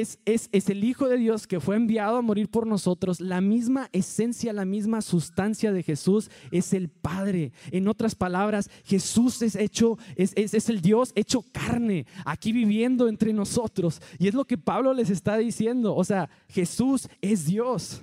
es, 0.00 0.68
el 0.68 0.84
Hijo 0.84 1.08
de 1.08 1.18
Dios 1.18 1.46
que 1.46 1.60
fue 1.60 1.76
enviado 1.76 2.16
a 2.16 2.22
morir 2.22 2.48
por 2.48 2.66
nosotros. 2.66 3.20
La 3.20 3.40
misma 3.40 3.88
esencia, 3.92 4.52
la 4.52 4.64
misma 4.64 5.02
sustancia 5.02 5.72
de 5.72 5.82
Jesús 5.82 6.30
es 6.50 6.72
el 6.72 6.88
Padre. 6.88 7.52
En 7.70 7.88
otras 7.88 8.14
palabras, 8.14 8.70
Jesús 8.84 9.42
es 9.42 9.56
hecho, 9.56 9.98
es, 10.16 10.32
es 10.36 10.68
el 10.68 10.80
Dios 10.80 11.12
hecho 11.14 11.44
carne, 11.52 12.06
aquí 12.24 12.52
viviendo 12.52 13.08
entre 13.08 13.32
nosotros. 13.32 14.00
Y 14.18 14.28
es 14.28 14.34
lo 14.34 14.44
que 14.44 14.58
Pablo 14.58 14.94
les 14.94 15.10
está 15.10 15.36
diciendo. 15.36 15.94
O 15.94 16.04
sea, 16.04 16.30
Jesús 16.48 17.08
es 17.20 17.46
Dios. 17.46 18.02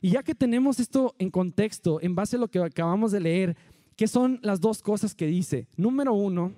Y 0.00 0.10
ya 0.10 0.22
que 0.22 0.34
tenemos 0.34 0.80
esto 0.80 1.14
en 1.18 1.30
contexto, 1.30 1.98
en 2.02 2.14
base 2.14 2.36
a 2.36 2.38
lo 2.38 2.48
que 2.48 2.58
acabamos 2.58 3.12
de 3.12 3.20
leer, 3.20 3.56
¿qué 3.96 4.06
son 4.06 4.38
las 4.42 4.60
dos 4.60 4.82
cosas 4.82 5.14
que 5.14 5.26
dice? 5.26 5.66
Número 5.76 6.12
uno, 6.12 6.52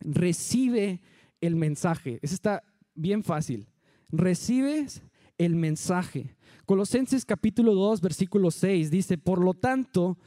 recibe 0.00 1.00
el 1.40 1.54
mensaje. 1.54 2.18
Es 2.22 2.32
esta 2.32 2.64
bien 2.96 3.22
fácil. 3.22 3.68
Recibes 4.10 5.02
el 5.38 5.54
mensaje. 5.54 6.36
Colosenses 6.64 7.24
capítulo 7.24 7.74
2, 7.74 8.00
versículo 8.00 8.50
6 8.50 8.90
dice, 8.90 9.18
por 9.18 9.40
lo 9.40 9.54
tanto, 9.54 10.18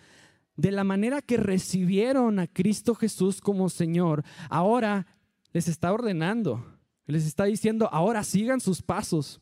de 0.56 0.72
la 0.72 0.84
manera 0.84 1.22
que 1.22 1.38
recibieron 1.38 2.40
a 2.40 2.48
Cristo 2.48 2.96
Jesús 2.96 3.42
como 3.42 3.70
Señor, 3.70 4.24
ahora 4.50 5.08
les 5.52 5.68
está 5.68 5.92
ordenando, 5.92 6.64
les 7.06 7.26
está 7.26 7.46
diciendo, 7.46 7.90
ahora 7.92 8.24
sigan 8.24 8.60
sus 8.60 8.82
pasos. 8.82 9.42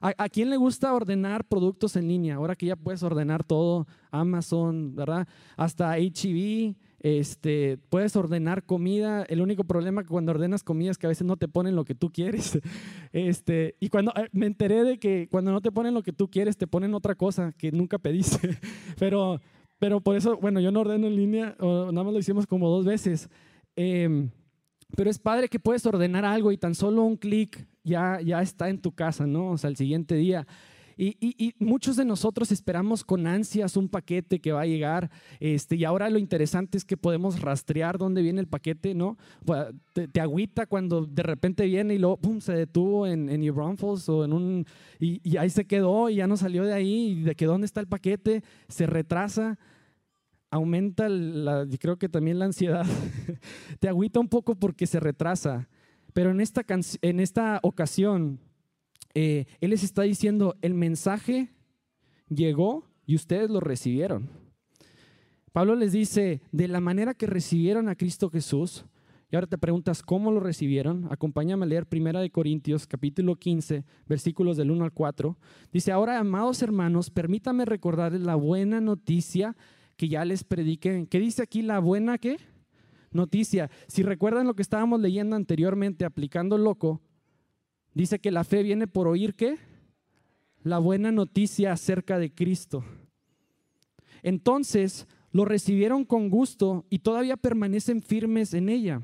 ¿A, 0.00 0.28
quién 0.28 0.48
le 0.48 0.56
gusta 0.56 0.94
ordenar 0.94 1.44
productos 1.44 1.96
en 1.96 2.06
línea? 2.06 2.36
Ahora 2.36 2.54
que 2.54 2.66
ya 2.66 2.76
puedes 2.76 3.02
ordenar 3.02 3.42
todo, 3.42 3.88
Amazon, 4.12 4.94
¿verdad? 4.94 5.26
Hasta 5.56 5.98
HEB, 5.98 6.76
este, 7.00 7.78
puedes 7.88 8.16
ordenar 8.16 8.64
comida. 8.64 9.22
El 9.24 9.40
único 9.40 9.64
problema 9.64 10.02
que 10.02 10.08
cuando 10.08 10.32
ordenas 10.32 10.64
comida 10.64 10.90
es 10.90 10.98
que 10.98 11.06
a 11.06 11.08
veces 11.08 11.26
no 11.26 11.36
te 11.36 11.48
ponen 11.48 11.76
lo 11.76 11.84
que 11.84 11.94
tú 11.94 12.10
quieres. 12.10 12.58
Este, 13.10 13.74
y 13.80 13.88
cuando 13.88 14.12
eh, 14.16 14.28
me 14.32 14.44
enteré 14.44 14.84
de 14.84 14.98
que 14.98 15.28
cuando 15.30 15.50
no 15.50 15.62
te 15.62 15.72
ponen 15.72 15.94
lo 15.94 16.02
que 16.02 16.12
tú 16.12 16.28
quieres, 16.28 16.58
te 16.58 16.66
ponen 16.66 16.94
otra 16.94 17.14
cosa 17.14 17.52
que 17.52 17.72
nunca 17.72 17.98
pediste. 17.98 18.58
Pero, 18.98 19.40
pero 19.78 20.00
por 20.00 20.16
eso, 20.16 20.36
bueno, 20.36 20.60
yo 20.60 20.70
no 20.72 20.80
ordeno 20.80 21.06
en 21.06 21.16
línea, 21.16 21.56
o 21.58 21.90
nada 21.92 22.04
más 22.04 22.12
lo 22.12 22.18
hicimos 22.18 22.46
como 22.46 22.68
dos 22.68 22.84
veces. 22.84 23.30
Em, 23.76 24.30
pero 24.96 25.08
es 25.08 25.18
padre 25.18 25.48
que 25.48 25.60
puedes 25.60 25.86
ordenar 25.86 26.24
algo 26.24 26.50
y 26.52 26.58
tan 26.58 26.74
solo 26.74 27.02
un 27.04 27.16
clic 27.16 27.66
ya, 27.84 28.20
ya 28.20 28.42
está 28.42 28.68
en 28.68 28.80
tu 28.80 28.92
casa, 28.92 29.26
¿no? 29.26 29.52
O 29.52 29.58
sea, 29.58 29.70
el 29.70 29.76
siguiente 29.76 30.16
día. 30.16 30.46
Y, 31.00 31.54
muchos 31.60 31.94
de 31.94 32.04
nosotros 32.04 32.50
esperamos 32.50 33.04
con 33.04 33.28
ansias 33.28 33.76
un 33.76 33.88
paquete 33.88 34.40
que 34.40 34.50
va 34.50 34.62
a 34.62 34.66
llegar. 34.66 35.10
Este, 35.38 35.76
y 35.76 35.84
ahora 35.84 36.10
lo 36.10 36.18
interesante 36.18 36.76
es 36.76 36.84
que 36.84 36.96
podemos 36.96 37.40
rastrear 37.40 37.98
dónde 37.98 38.20
viene 38.20 38.40
el 38.40 38.48
paquete, 38.48 38.94
¿no? 38.94 39.16
Te, 39.92 40.08
te 40.08 40.20
agüita 40.20 40.66
cuando 40.66 41.06
de 41.06 41.22
repente 41.22 41.66
viene 41.66 41.94
y 41.94 41.98
luego 41.98 42.16
pum, 42.16 42.40
se 42.40 42.52
detuvo 42.52 43.06
en, 43.06 43.28
en 43.28 43.40
New 43.40 43.54
Braunfels 43.54 44.08
o 44.08 44.24
en 44.24 44.32
un. 44.32 44.66
Y, 44.98 45.36
ahí 45.36 45.50
se 45.50 45.66
quedó 45.66 46.10
y 46.10 46.16
ya 46.16 46.26
no 46.26 46.36
salió 46.36 46.64
de 46.64 46.72
ahí. 46.72 47.10
Y 47.10 47.22
de 47.22 47.36
que 47.36 47.46
dónde 47.46 47.66
está 47.66 47.80
el 47.80 47.86
paquete, 47.86 48.42
se 48.68 48.86
retrasa 48.86 49.56
aumenta, 50.50 51.10
la, 51.10 51.66
creo 51.78 51.98
que 51.98 52.08
también 52.08 52.38
la 52.38 52.46
ansiedad, 52.46 52.86
te 53.80 53.86
agüita 53.86 54.18
un 54.18 54.28
poco 54.28 54.54
porque 54.54 54.86
se 54.86 54.98
retrasa. 54.98 55.68
Pero 56.14 56.30
en 56.30 56.40
esta, 56.40 56.64
en 57.02 57.20
esta 57.20 57.60
ocasión, 57.62 58.40
eh, 59.14 59.46
Él 59.60 59.70
les 59.70 59.82
está 59.82 60.02
diciendo, 60.02 60.56
el 60.62 60.74
mensaje 60.74 61.50
llegó 62.28 62.84
y 63.06 63.14
ustedes 63.14 63.50
lo 63.50 63.60
recibieron. 63.60 64.30
Pablo 65.52 65.74
les 65.74 65.92
dice, 65.92 66.42
de 66.52 66.68
la 66.68 66.80
manera 66.80 67.14
que 67.14 67.26
recibieron 67.26 67.88
a 67.88 67.96
Cristo 67.96 68.30
Jesús, 68.30 68.84
y 69.30 69.36
ahora 69.36 69.46
te 69.46 69.58
preguntas, 69.58 70.02
¿cómo 70.02 70.32
lo 70.32 70.40
recibieron? 70.40 71.06
Acompáñame 71.10 71.64
a 71.64 71.68
leer 71.68 71.86
1 71.90 72.20
de 72.20 72.30
Corintios, 72.30 72.86
capítulo 72.86 73.36
15, 73.36 73.84
versículos 74.06 74.56
del 74.56 74.70
1 74.70 74.84
al 74.84 74.92
4. 74.92 75.36
Dice, 75.70 75.92
ahora, 75.92 76.18
amados 76.18 76.62
hermanos, 76.62 77.10
permítame 77.10 77.66
recordarles 77.66 78.22
la 78.22 78.36
buena 78.36 78.80
noticia 78.80 79.54
que 79.98 80.08
ya 80.08 80.24
les 80.24 80.44
prediqué. 80.44 81.06
¿Qué 81.10 81.18
dice 81.18 81.42
aquí 81.42 81.60
la 81.60 81.78
buena 81.78 82.16
qué? 82.16 82.38
Noticia. 83.10 83.70
Si 83.86 84.02
recuerdan 84.02 84.46
lo 84.46 84.54
que 84.54 84.62
estábamos 84.62 85.00
leyendo 85.00 85.36
anteriormente, 85.36 86.06
aplicando 86.06 86.56
loco, 86.56 87.02
Dice 87.98 88.20
que 88.20 88.30
la 88.30 88.44
fe 88.44 88.62
viene 88.62 88.86
por 88.86 89.08
oír 89.08 89.34
qué? 89.34 89.58
La 90.62 90.78
buena 90.78 91.10
noticia 91.10 91.72
acerca 91.72 92.16
de 92.20 92.32
Cristo. 92.32 92.84
Entonces 94.22 95.08
lo 95.32 95.44
recibieron 95.44 96.04
con 96.04 96.30
gusto 96.30 96.86
y 96.90 97.00
todavía 97.00 97.36
permanecen 97.36 98.00
firmes 98.00 98.54
en 98.54 98.68
ella. 98.68 99.02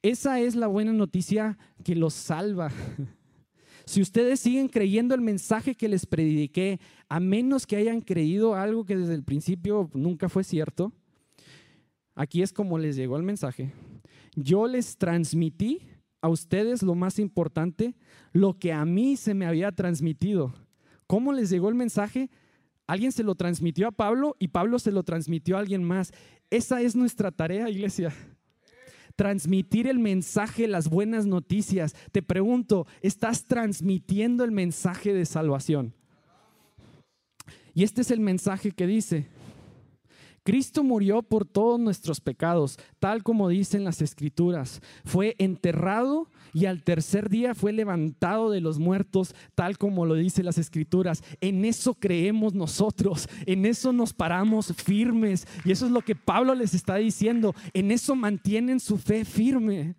Esa 0.00 0.40
es 0.40 0.56
la 0.56 0.66
buena 0.66 0.94
noticia 0.94 1.58
que 1.84 1.94
los 1.94 2.14
salva. 2.14 2.72
Si 3.84 4.00
ustedes 4.00 4.40
siguen 4.40 4.68
creyendo 4.68 5.14
el 5.14 5.20
mensaje 5.20 5.74
que 5.74 5.90
les 5.90 6.06
prediqué, 6.06 6.80
a 7.10 7.20
menos 7.20 7.66
que 7.66 7.76
hayan 7.76 8.00
creído 8.00 8.54
algo 8.54 8.86
que 8.86 8.96
desde 8.96 9.14
el 9.14 9.24
principio 9.24 9.90
nunca 9.92 10.30
fue 10.30 10.42
cierto, 10.42 10.90
aquí 12.14 12.40
es 12.40 12.50
como 12.54 12.78
les 12.78 12.96
llegó 12.96 13.18
el 13.18 13.24
mensaje. 13.24 13.74
Yo 14.36 14.66
les 14.68 14.96
transmití 14.96 15.82
a 16.22 16.28
ustedes 16.28 16.82
lo 16.82 16.94
más 16.94 17.18
importante, 17.18 17.94
lo 18.32 18.58
que 18.58 18.72
a 18.72 18.84
mí 18.84 19.16
se 19.16 19.34
me 19.34 19.46
había 19.46 19.72
transmitido. 19.72 20.54
¿Cómo 21.06 21.32
les 21.32 21.50
llegó 21.50 21.68
el 21.68 21.74
mensaje? 21.74 22.30
Alguien 22.86 23.12
se 23.12 23.22
lo 23.22 23.34
transmitió 23.34 23.88
a 23.88 23.92
Pablo 23.92 24.36
y 24.38 24.48
Pablo 24.48 24.78
se 24.78 24.92
lo 24.92 25.02
transmitió 25.02 25.56
a 25.56 25.60
alguien 25.60 25.84
más. 25.84 26.12
Esa 26.50 26.82
es 26.82 26.96
nuestra 26.96 27.30
tarea, 27.30 27.70
iglesia. 27.70 28.12
Transmitir 29.16 29.86
el 29.86 29.98
mensaje, 29.98 30.66
las 30.66 30.88
buenas 30.88 31.26
noticias. 31.26 31.94
Te 32.12 32.22
pregunto, 32.22 32.86
¿estás 33.00 33.44
transmitiendo 33.44 34.44
el 34.44 34.50
mensaje 34.50 35.12
de 35.12 35.24
salvación? 35.24 35.94
Y 37.74 37.84
este 37.84 38.00
es 38.00 38.10
el 38.10 38.20
mensaje 38.20 38.72
que 38.72 38.86
dice, 38.86 39.28
Cristo 40.42 40.82
murió 40.82 41.22
por 41.22 41.44
todos 41.44 41.78
nuestros 41.78 42.20
pecados, 42.20 42.78
tal 42.98 43.22
como 43.22 43.48
dicen 43.48 43.84
las 43.84 44.00
escrituras. 44.00 44.80
Fue 45.04 45.36
enterrado 45.38 46.28
y 46.52 46.66
al 46.66 46.82
tercer 46.82 47.28
día 47.28 47.54
fue 47.54 47.72
levantado 47.72 48.50
de 48.50 48.60
los 48.60 48.78
muertos, 48.78 49.34
tal 49.54 49.78
como 49.78 50.06
lo 50.06 50.14
dicen 50.14 50.46
las 50.46 50.58
escrituras. 50.58 51.22
En 51.40 51.64
eso 51.64 51.94
creemos 51.94 52.54
nosotros, 52.54 53.28
en 53.46 53.66
eso 53.66 53.92
nos 53.92 54.12
paramos 54.12 54.72
firmes. 54.76 55.46
Y 55.64 55.72
eso 55.72 55.86
es 55.86 55.92
lo 55.92 56.00
que 56.00 56.14
Pablo 56.14 56.54
les 56.54 56.74
está 56.74 56.96
diciendo, 56.96 57.54
en 57.74 57.90
eso 57.90 58.14
mantienen 58.14 58.80
su 58.80 58.96
fe 58.96 59.24
firme. 59.24 59.94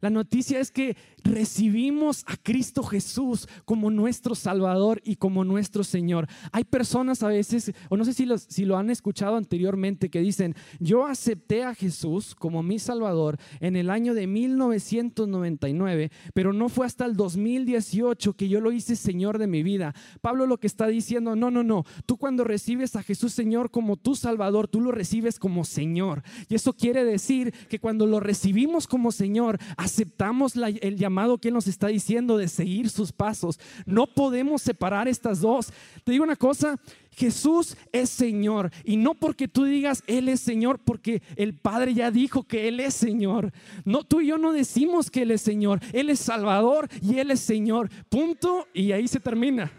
La 0.00 0.10
noticia 0.10 0.60
es 0.60 0.70
que 0.70 0.96
recibimos 1.24 2.24
a 2.26 2.36
Cristo 2.36 2.82
Jesús 2.82 3.48
como 3.64 3.90
nuestro 3.90 4.34
Salvador 4.34 5.00
y 5.04 5.16
como 5.16 5.44
nuestro 5.44 5.84
Señor. 5.84 6.26
Hay 6.52 6.64
personas 6.64 7.22
a 7.22 7.28
veces, 7.28 7.72
o 7.88 7.96
no 7.96 8.04
sé 8.04 8.12
si, 8.12 8.64
lo 8.64 8.76
han 8.76 8.90
escuchado 8.90 9.36
anteriormente, 9.36 10.10
que 10.10 10.20
dicen, 10.20 10.54
yo 10.78 11.06
acepté 11.06 11.64
a 11.64 11.74
Jesús 11.74 12.34
como 12.34 12.62
mi 12.62 12.78
Salvador 12.78 13.38
en 13.60 13.76
el 13.76 13.90
año 13.90 14.14
de 14.14 14.26
1999, 14.26 16.10
pero 16.34 16.52
no 16.52 16.68
fue 16.68 16.86
hasta 16.86 17.04
el 17.04 17.16
2018 17.16 18.34
que 18.34 18.48
yo 18.48 18.60
lo 18.60 18.72
hice 18.72 18.96
Señor 18.96 19.38
de 19.38 19.46
mi 19.46 19.62
vida. 19.62 19.94
Pablo 20.20 20.46
lo 20.46 20.58
que 20.58 20.66
está 20.66 20.86
diciendo, 20.86 21.36
no, 21.36 21.50
no, 21.50 21.62
no, 21.62 21.84
tú 22.06 22.16
cuando 22.16 22.44
recibes 22.44 22.96
a 22.96 23.02
Jesús 23.02 23.32
Señor 23.32 23.70
como 23.70 23.96
tu 23.96 24.14
Salvador, 24.14 24.68
tú 24.68 24.80
lo 24.80 24.92
recibes 24.92 25.38
como 25.38 25.64
Señor. 25.64 26.22
Y 26.48 26.54
eso 26.54 26.72
quiere 26.72 27.04
decir 27.04 27.52
que 27.68 27.78
cuando 27.78 28.06
lo 28.06 28.20
recibimos 28.20 28.86
como 28.86 29.12
Señor, 29.12 29.58
aceptamos 29.86 30.54
el 30.56 30.96
llamado 30.96 31.38
que 31.38 31.48
Él 31.48 31.54
nos 31.54 31.66
está 31.66 31.86
diciendo 31.86 32.36
de 32.36 32.48
seguir 32.48 32.90
sus 32.90 33.12
pasos. 33.12 33.58
No 33.86 34.06
podemos 34.06 34.60
separar 34.60 35.08
estas 35.08 35.40
dos. 35.40 35.72
Te 36.04 36.12
digo 36.12 36.24
una 36.24 36.36
cosa, 36.36 36.78
Jesús 37.12 37.76
es 37.92 38.10
Señor. 38.10 38.70
Y 38.84 38.96
no 38.96 39.14
porque 39.14 39.48
tú 39.48 39.64
digas 39.64 40.02
Él 40.06 40.28
es 40.28 40.40
Señor, 40.40 40.78
porque 40.78 41.22
el 41.36 41.54
Padre 41.54 41.94
ya 41.94 42.10
dijo 42.10 42.42
que 42.42 42.68
Él 42.68 42.80
es 42.80 42.94
Señor. 42.94 43.52
No, 43.84 44.04
tú 44.04 44.20
y 44.20 44.26
yo 44.26 44.38
no 44.38 44.52
decimos 44.52 45.10
que 45.10 45.22
Él 45.22 45.30
es 45.30 45.40
Señor. 45.40 45.80
Él 45.92 46.10
es 46.10 46.20
Salvador 46.20 46.88
y 47.00 47.18
Él 47.18 47.30
es 47.30 47.40
Señor. 47.40 47.88
Punto. 48.08 48.66
Y 48.74 48.92
ahí 48.92 49.08
se 49.08 49.20
termina. 49.20 49.72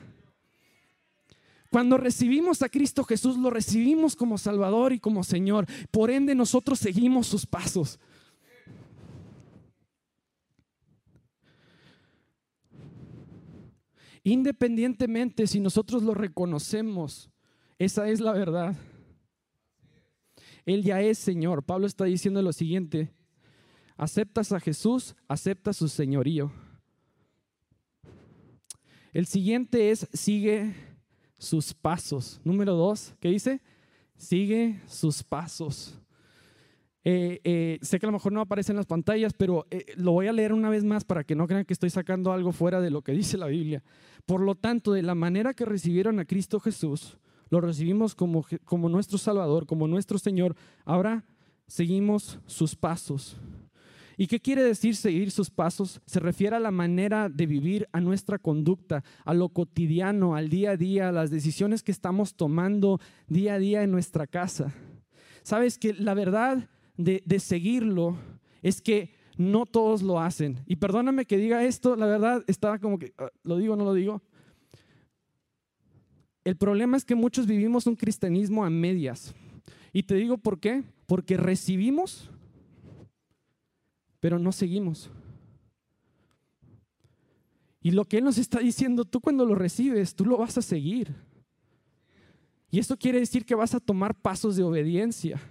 Cuando 1.69 1.97
recibimos 1.97 2.61
a 2.61 2.69
Cristo 2.69 3.03
Jesús, 3.03 3.37
lo 3.37 3.49
recibimos 3.49 4.15
como 4.15 4.37
Salvador 4.37 4.93
y 4.93 4.99
como 4.99 5.23
Señor. 5.23 5.67
Por 5.91 6.09
ende, 6.09 6.33
nosotros 6.33 6.79
seguimos 6.79 7.27
sus 7.27 7.45
pasos. 7.45 7.99
Independientemente 14.27 15.47
si 15.47 15.61
nosotros 15.61 16.03
lo 16.03 16.13
reconocemos, 16.13 17.29
esa 17.79 18.09
es 18.09 18.19
la 18.19 18.33
verdad. 18.33 18.75
Él 20.65 20.83
ya 20.83 20.99
es 20.99 21.17
Señor. 21.17 21.63
Pablo 21.63 21.87
está 21.87 22.03
diciendo 22.03 22.41
lo 22.41 22.51
siguiente, 22.51 23.09
aceptas 23.95 24.51
a 24.51 24.59
Jesús, 24.59 25.15
acepta 25.29 25.71
su 25.71 25.87
señorío. 25.87 26.51
El 29.13 29.27
siguiente 29.27 29.91
es 29.91 30.09
sigue 30.11 30.75
sus 31.37 31.73
pasos. 31.73 32.41
Número 32.43 32.73
dos, 32.73 33.13
¿qué 33.21 33.29
dice? 33.29 33.61
Sigue 34.17 34.81
sus 34.87 35.23
pasos. 35.23 35.97
Eh, 37.09 37.39
eh, 37.45 37.79
sé 37.83 37.99
que 37.99 38.05
a 38.05 38.09
lo 38.09 38.17
mejor 38.17 38.33
no 38.33 38.41
aparece 38.41 38.73
en 38.73 38.75
las 38.75 38.85
pantallas, 38.85 39.31
pero 39.31 39.65
eh, 39.71 39.85
lo 39.95 40.11
voy 40.11 40.27
a 40.27 40.33
leer 40.33 40.51
una 40.51 40.69
vez 40.69 40.83
más 40.83 41.05
para 41.05 41.23
que 41.23 41.35
no 41.35 41.47
crean 41.47 41.63
que 41.63 41.71
estoy 41.71 41.89
sacando 41.89 42.33
algo 42.33 42.51
fuera 42.51 42.81
de 42.81 42.89
lo 42.89 43.01
que 43.01 43.13
dice 43.13 43.37
la 43.37 43.47
Biblia. 43.47 43.81
Por 44.25 44.41
lo 44.41 44.55
tanto, 44.55 44.91
de 44.91 45.03
la 45.03 45.15
manera 45.15 45.53
que 45.53 45.63
recibieron 45.63 46.19
a 46.19 46.25
Cristo 46.25 46.59
Jesús, 46.59 47.17
lo 47.49 47.61
recibimos 47.61 48.13
como, 48.13 48.45
como 48.65 48.89
nuestro 48.89 49.17
Salvador, 49.17 49.65
como 49.65 49.87
nuestro 49.87 50.17
Señor. 50.17 50.57
Ahora 50.83 51.23
seguimos 51.65 52.41
sus 52.45 52.75
pasos. 52.75 53.37
¿Y 54.17 54.27
qué 54.27 54.41
quiere 54.41 54.61
decir 54.61 54.93
seguir 54.97 55.31
sus 55.31 55.49
pasos? 55.49 56.01
Se 56.05 56.19
refiere 56.19 56.57
a 56.57 56.59
la 56.59 56.71
manera 56.71 57.29
de 57.29 57.45
vivir, 57.45 57.87
a 57.93 58.01
nuestra 58.01 58.37
conducta, 58.37 59.05
a 59.23 59.33
lo 59.33 59.47
cotidiano, 59.47 60.35
al 60.35 60.49
día 60.49 60.71
a 60.71 60.75
día, 60.75 61.07
a 61.07 61.13
las 61.13 61.31
decisiones 61.31 61.83
que 61.83 61.93
estamos 61.93 62.35
tomando 62.35 62.99
día 63.29 63.53
a 63.53 63.59
día 63.59 63.83
en 63.83 63.91
nuestra 63.91 64.27
casa. 64.27 64.73
Sabes 65.41 65.77
que 65.77 65.93
la 65.93 66.13
verdad 66.13 66.67
de, 66.97 67.39
seguirlo 67.39 68.17
es 68.61 68.81
que 68.81 69.13
no 69.37 69.65
todos 69.65 70.01
lo 70.01 70.19
hacen. 70.19 70.59
Y 70.65 70.77
perdóname 70.77 71.25
que 71.25 71.37
diga 71.37 71.63
esto, 71.63 71.95
la 71.95 72.07
verdad 72.07 72.43
estaba 72.47 72.79
como 72.79 72.97
que, 72.99 73.13
ah, 73.17 73.29
¿lo 73.43 73.57
digo 73.57 73.73
o 73.73 73.77
no 73.77 73.85
lo 73.85 73.93
digo? 73.93 74.21
el 76.43 76.55
problema 76.55 76.95
es 76.95 77.03
que 77.03 77.13
muchos 77.13 77.45
vivimos 77.45 77.87
un 77.87 77.95
cristianismo 77.97 78.63
a 78.63 78.69
medias. 78.69 79.35
Y 79.91 80.03
te 80.03 80.15
digo 80.15 80.37
por 80.37 80.61
qué. 80.61 80.81
Porque 81.05 81.35
recibimos, 81.35 82.29
pero 84.21 84.39
no 84.39 84.53
seguimos. 84.53 85.09
Y 87.81 87.91
lo 87.91 88.05
que 88.05 88.17
Él 88.19 88.23
nos 88.23 88.37
está 88.37 88.59
diciendo, 88.59 89.03
tú 89.03 89.19
cuando 89.19 89.45
lo 89.45 89.55
recibes, 89.55 90.15
tú 90.15 90.25
lo 90.25 90.37
vas 90.37 90.57
a 90.57 90.61
seguir. 90.61 91.15
Y 92.69 92.79
eso 92.79 92.97
quiere 92.97 93.19
decir 93.19 93.45
que 93.45 93.55
vas 93.55 93.73
a 93.73 93.79
tomar 93.79 94.15
pasos 94.15 94.55
de 94.55 94.63
obediencia. 94.63 95.41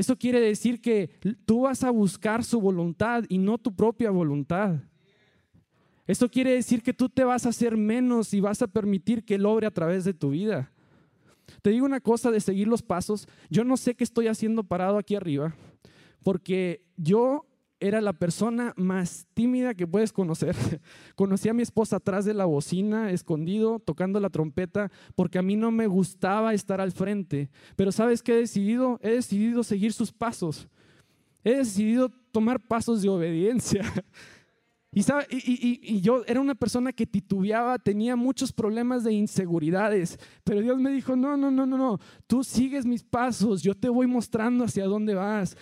Eso 0.00 0.16
quiere 0.16 0.40
decir 0.40 0.80
que 0.80 1.10
tú 1.44 1.60
vas 1.60 1.84
a 1.84 1.90
buscar 1.90 2.42
su 2.42 2.58
voluntad 2.58 3.24
y 3.28 3.36
no 3.36 3.58
tu 3.58 3.76
propia 3.76 4.10
voluntad. 4.10 4.76
Esto 6.06 6.30
quiere 6.30 6.52
decir 6.52 6.82
que 6.82 6.94
tú 6.94 7.10
te 7.10 7.22
vas 7.22 7.44
a 7.44 7.50
hacer 7.50 7.76
menos 7.76 8.32
y 8.32 8.40
vas 8.40 8.62
a 8.62 8.66
permitir 8.66 9.26
que 9.26 9.34
Él 9.34 9.44
a 9.44 9.70
través 9.70 10.06
de 10.06 10.14
tu 10.14 10.30
vida. 10.30 10.72
Te 11.60 11.68
digo 11.68 11.84
una 11.84 12.00
cosa 12.00 12.30
de 12.30 12.40
seguir 12.40 12.66
los 12.66 12.80
pasos. 12.80 13.28
Yo 13.50 13.62
no 13.62 13.76
sé 13.76 13.94
qué 13.94 14.02
estoy 14.02 14.28
haciendo 14.28 14.64
parado 14.64 14.96
aquí 14.96 15.16
arriba, 15.16 15.54
porque 16.22 16.82
yo 16.96 17.44
era 17.80 18.00
la 18.00 18.12
persona 18.12 18.74
más 18.76 19.26
tímida 19.34 19.74
que 19.74 19.86
puedes 19.86 20.12
conocer. 20.12 20.54
Conocí 21.16 21.48
a 21.48 21.54
mi 21.54 21.62
esposa 21.62 21.96
atrás 21.96 22.24
de 22.24 22.34
la 22.34 22.44
bocina, 22.44 23.10
escondido, 23.10 23.78
tocando 23.78 24.20
la 24.20 24.30
trompeta, 24.30 24.92
porque 25.16 25.38
a 25.38 25.42
mí 25.42 25.56
no 25.56 25.70
me 25.70 25.86
gustaba 25.86 26.54
estar 26.54 26.80
al 26.80 26.92
frente. 26.92 27.50
Pero 27.76 27.90
¿sabes 27.90 28.22
qué 28.22 28.32
he 28.32 28.36
decidido? 28.36 29.00
He 29.02 29.10
decidido 29.10 29.64
seguir 29.64 29.92
sus 29.92 30.12
pasos. 30.12 30.68
He 31.42 31.56
decidido 31.56 32.10
tomar 32.30 32.60
pasos 32.60 33.02
de 33.02 33.08
obediencia. 33.08 33.82
Y, 34.92 36.00
yo 36.00 36.24
era 36.26 36.40
una 36.40 36.56
persona 36.56 36.92
que 36.92 37.06
titubeaba, 37.06 37.78
tenía 37.78 38.16
muchos 38.16 38.52
problemas 38.52 39.04
de 39.04 39.12
inseguridades, 39.12 40.18
pero 40.42 40.60
Dios 40.60 40.80
me 40.80 40.90
dijo, 40.90 41.14
no, 41.14 41.36
no, 41.36 41.48
no, 41.48 41.64
no, 41.64 41.78
no, 41.78 42.00
tú 42.26 42.42
sigues 42.42 42.84
mis 42.84 43.04
pasos, 43.04 43.62
yo 43.62 43.76
te 43.76 43.88
voy 43.88 44.08
mostrando 44.08 44.64
hacia 44.64 44.86
dónde 44.86 45.14
vas. 45.14 45.56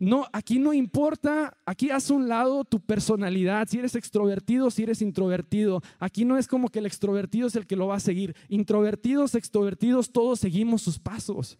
No, 0.00 0.26
aquí 0.32 0.58
no 0.58 0.72
importa, 0.72 1.54
aquí 1.66 1.90
haz 1.90 2.10
un 2.10 2.26
lado 2.26 2.64
tu 2.64 2.80
personalidad, 2.80 3.68
si 3.68 3.78
eres 3.78 3.94
extrovertido, 3.94 4.70
si 4.70 4.82
eres 4.82 5.02
introvertido. 5.02 5.82
Aquí 5.98 6.24
no 6.24 6.38
es 6.38 6.48
como 6.48 6.70
que 6.70 6.78
el 6.78 6.86
extrovertido 6.86 7.48
es 7.48 7.54
el 7.54 7.66
que 7.66 7.76
lo 7.76 7.86
va 7.86 7.96
a 7.96 8.00
seguir. 8.00 8.34
Introvertidos, 8.48 9.34
extrovertidos, 9.34 10.10
todos 10.10 10.40
seguimos 10.40 10.80
sus 10.80 10.98
pasos. 10.98 11.58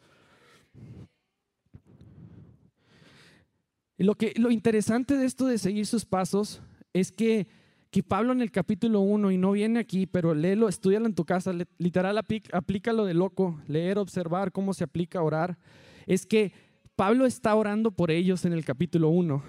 Lo, 3.99 4.15
que, 4.15 4.33
lo 4.37 4.51
interesante 4.51 5.19
de 5.19 5.27
esto 5.27 5.45
de 5.45 5.59
seguir 5.59 5.85
sus 5.85 6.07
pasos 6.07 6.63
es 6.95 7.13
que, 7.13 7.47
que 7.91 8.03
Pablo 8.03 8.33
en 8.33 8.41
el 8.41 8.51
capítulo 8.51 9.01
1, 9.01 9.33
y 9.33 9.37
no 9.37 9.53
viene 9.53 9.81
aquí, 9.81 10.07
pero 10.07 10.33
léelo, 10.33 10.71
estudialo 10.71 11.05
en 11.05 11.15
tu 11.15 11.27
casa, 11.27 11.53
literal 11.77 12.17
aplícalo 12.17 13.05
de 13.05 13.13
loco, 13.13 13.61
leer, 13.69 13.99
observar 13.99 14.51
cómo 14.51 14.73
se 14.73 14.85
aplica 14.85 15.21
orar, 15.21 15.59
es 16.07 16.25
que 16.25 16.70
Pablo 17.01 17.25
está 17.25 17.55
orando 17.55 17.93
por 17.93 18.11
ellos 18.11 18.45
en 18.45 18.53
el 18.53 18.63
capítulo 18.63 19.09
1. 19.09 19.43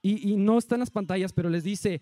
Y, 0.00 0.36
no 0.36 0.56
está 0.56 0.76
en 0.76 0.80
las 0.80 0.90
pantallas, 0.90 1.30
pero 1.30 1.50
les 1.50 1.62
dice, 1.62 2.00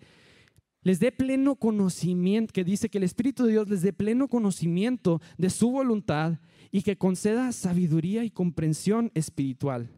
les 0.83 1.01
dé 1.01 1.11
pleno 1.11 1.57
conocimiento, 1.57 2.53
que 2.53 2.63
dice 2.63 2.87
que 2.87 2.97
el 2.97 3.03
Espíritu 3.03 3.43
de 3.43 3.51
Dios 3.51 3.67
les 3.67 3.81
dé 3.81 3.91
pleno 3.91 4.29
conocimiento 4.29 5.19
de 5.37 5.49
su 5.49 5.69
voluntad 5.69 6.39
y 6.71 6.83
que 6.83 6.97
conceda 6.97 7.51
sabiduría 7.51 8.23
y 8.23 8.31
comprensión 8.31 9.11
espiritual. 9.15 9.89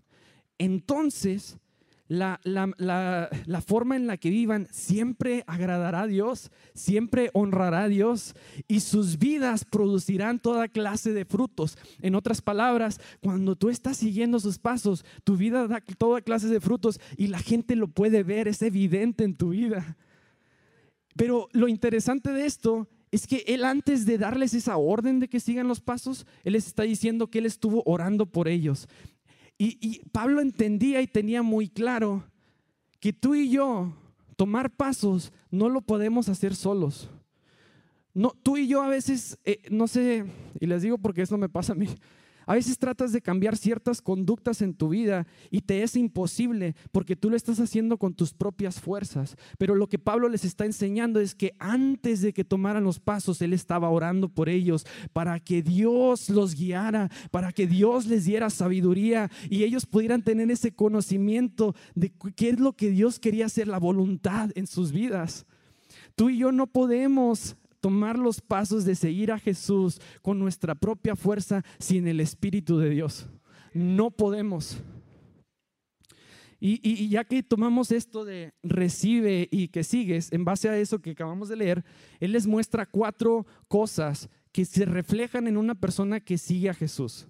Entonces 0.57 1.59
la, 2.11 2.41
la, 2.43 3.61
forma 3.61 3.95
en 3.95 4.05
la 4.05 4.17
que 4.17 4.29
vivan 4.29 4.67
siempre 4.69 5.45
agradará 5.47 6.01
a 6.01 6.07
Dios, 6.07 6.51
siempre 6.73 7.29
honrará 7.33 7.83
a 7.83 7.87
Dios 7.87 8.35
y 8.67 8.81
sus 8.81 9.17
vidas 9.17 9.63
producirán 9.63 10.39
toda 10.39 10.67
clase 10.67 11.13
de 11.13 11.23
frutos. 11.23 11.77
En 12.01 12.15
otras 12.15 12.41
palabras, 12.41 12.99
cuando 13.21 13.55
tú 13.55 13.69
estás 13.69 13.95
siguiendo 13.95 14.41
sus 14.41 14.59
pasos, 14.59 15.05
tu 15.23 15.37
vida 15.37 15.69
da 15.69 15.81
toda 15.97 16.19
clase 16.19 16.47
de 16.47 16.59
frutos 16.59 16.99
y 17.15 17.27
la 17.27 17.39
gente 17.39 17.77
lo 17.77 17.87
puede 17.87 18.23
ver, 18.23 18.49
es 18.49 18.61
evidente 18.61 19.23
en 19.23 19.35
tu 19.35 19.51
vida. 19.51 19.95
Pero 21.15 21.47
lo 21.53 21.69
interesante 21.69 22.33
de 22.33 22.45
esto 22.45 22.89
es 23.11 23.25
que 23.25 23.43
Él 23.47 23.63
antes 23.63 24.05
de 24.05 24.17
darles 24.17 24.53
esa 24.53 24.75
orden 24.75 25.19
de 25.19 25.29
que 25.29 25.39
sigan 25.39 25.67
los 25.69 25.79
pasos, 25.79 26.25
Él 26.43 26.53
les 26.53 26.67
está 26.67 26.83
diciendo 26.83 27.27
que 27.27 27.39
Él 27.39 27.45
estuvo 27.45 27.83
orando 27.85 28.25
por 28.25 28.49
ellos. 28.49 28.89
Y, 29.63 30.01
Pablo 30.11 30.41
entendía 30.41 31.03
y 31.03 31.07
tenía 31.07 31.43
muy 31.43 31.69
claro 31.69 32.23
que 32.99 33.13
tú 33.13 33.35
y 33.35 33.51
yo 33.51 33.93
tomar 34.35 34.71
pasos 34.71 35.31
no 35.51 35.69
lo 35.69 35.81
podemos 35.81 36.29
hacer 36.29 36.55
solos. 36.55 37.11
No, 38.11 38.31
tú 38.41 38.57
y 38.57 38.67
yo 38.67 38.81
a 38.81 38.87
veces, 38.87 39.37
eh, 39.45 39.61
no 39.69 39.87
sé, 39.87 40.25
y 40.59 40.65
les 40.65 40.81
digo 40.81 40.97
porque 40.97 41.21
eso 41.21 41.37
me 41.37 41.47
pasa 41.47 41.73
a 41.73 41.75
mí, 41.75 41.87
a 42.45 42.55
veces 42.55 42.77
tratas 42.77 43.11
de 43.11 43.21
cambiar 43.21 43.57
ciertas 43.57 44.01
conductas 44.01 44.61
en 44.61 44.73
tu 44.73 44.89
vida 44.89 45.27
y 45.49 45.61
te 45.61 45.83
es 45.83 45.95
imposible 45.95 46.75
porque 46.91 47.15
tú 47.15 47.29
lo 47.29 47.35
estás 47.35 47.59
haciendo 47.59 47.97
con 47.97 48.13
tus 48.13 48.33
propias 48.33 48.79
fuerzas. 48.79 49.35
Pero 49.57 49.75
lo 49.75 49.87
que 49.87 49.99
Pablo 49.99 50.29
les 50.29 50.45
está 50.45 50.65
enseñando 50.65 51.19
es 51.19 51.35
que 51.35 51.53
antes 51.59 52.21
de 52.21 52.33
que 52.33 52.43
tomaran 52.43 52.83
los 52.83 52.99
pasos, 52.99 53.41
él 53.41 53.53
estaba 53.53 53.89
orando 53.89 54.29
por 54.29 54.49
ellos 54.49 54.85
para 55.13 55.39
que 55.39 55.61
Dios 55.61 56.29
los 56.29 56.55
guiara, 56.55 57.09
para 57.31 57.51
que 57.51 57.67
Dios 57.67 58.05
les 58.05 58.25
diera 58.25 58.49
sabiduría 58.49 59.29
y 59.49 59.63
ellos 59.63 59.85
pudieran 59.85 60.23
tener 60.23 60.49
ese 60.51 60.73
conocimiento 60.73 61.75
de 61.95 62.11
qué 62.35 62.49
es 62.49 62.59
lo 62.59 62.73
que 62.73 62.89
Dios 62.89 63.19
quería 63.19 63.45
hacer, 63.45 63.67
la 63.67 63.79
voluntad 63.79 64.49
en 64.55 64.67
sus 64.67 64.91
vidas. 64.91 65.45
Tú 66.15 66.29
y 66.29 66.37
yo 66.37 66.51
no 66.51 66.67
podemos 66.67 67.55
tomar 67.81 68.17
los 68.17 68.39
pasos 68.39 68.85
de 68.85 68.95
seguir 68.95 69.31
a 69.31 69.39
Jesús 69.39 69.99
con 70.21 70.39
nuestra 70.39 70.75
propia 70.75 71.15
fuerza 71.15 71.63
sin 71.79 72.07
el 72.07 72.21
Espíritu 72.21 72.77
de 72.77 72.91
Dios. 72.91 73.27
No 73.73 74.11
podemos. 74.11 74.77
Y, 76.63 77.09
ya 77.09 77.23
que 77.23 77.41
tomamos 77.41 77.91
esto 77.91 78.23
de 78.23 78.53
recibe 78.61 79.49
y 79.51 79.69
que 79.69 79.83
sigues, 79.83 80.31
en 80.31 80.45
base 80.45 80.69
a 80.69 80.77
eso 80.77 80.99
que 80.99 81.11
acabamos 81.11 81.49
de 81.49 81.55
leer, 81.55 81.83
Él 82.19 82.33
les 82.33 82.45
muestra 82.45 82.85
cuatro 82.85 83.47
cosas 83.67 84.29
que 84.51 84.63
se 84.65 84.85
reflejan 84.85 85.47
en 85.47 85.57
una 85.57 85.73
persona 85.73 86.19
que 86.19 86.37
sigue 86.37 86.69
a 86.69 86.75
Jesús. 86.75 87.27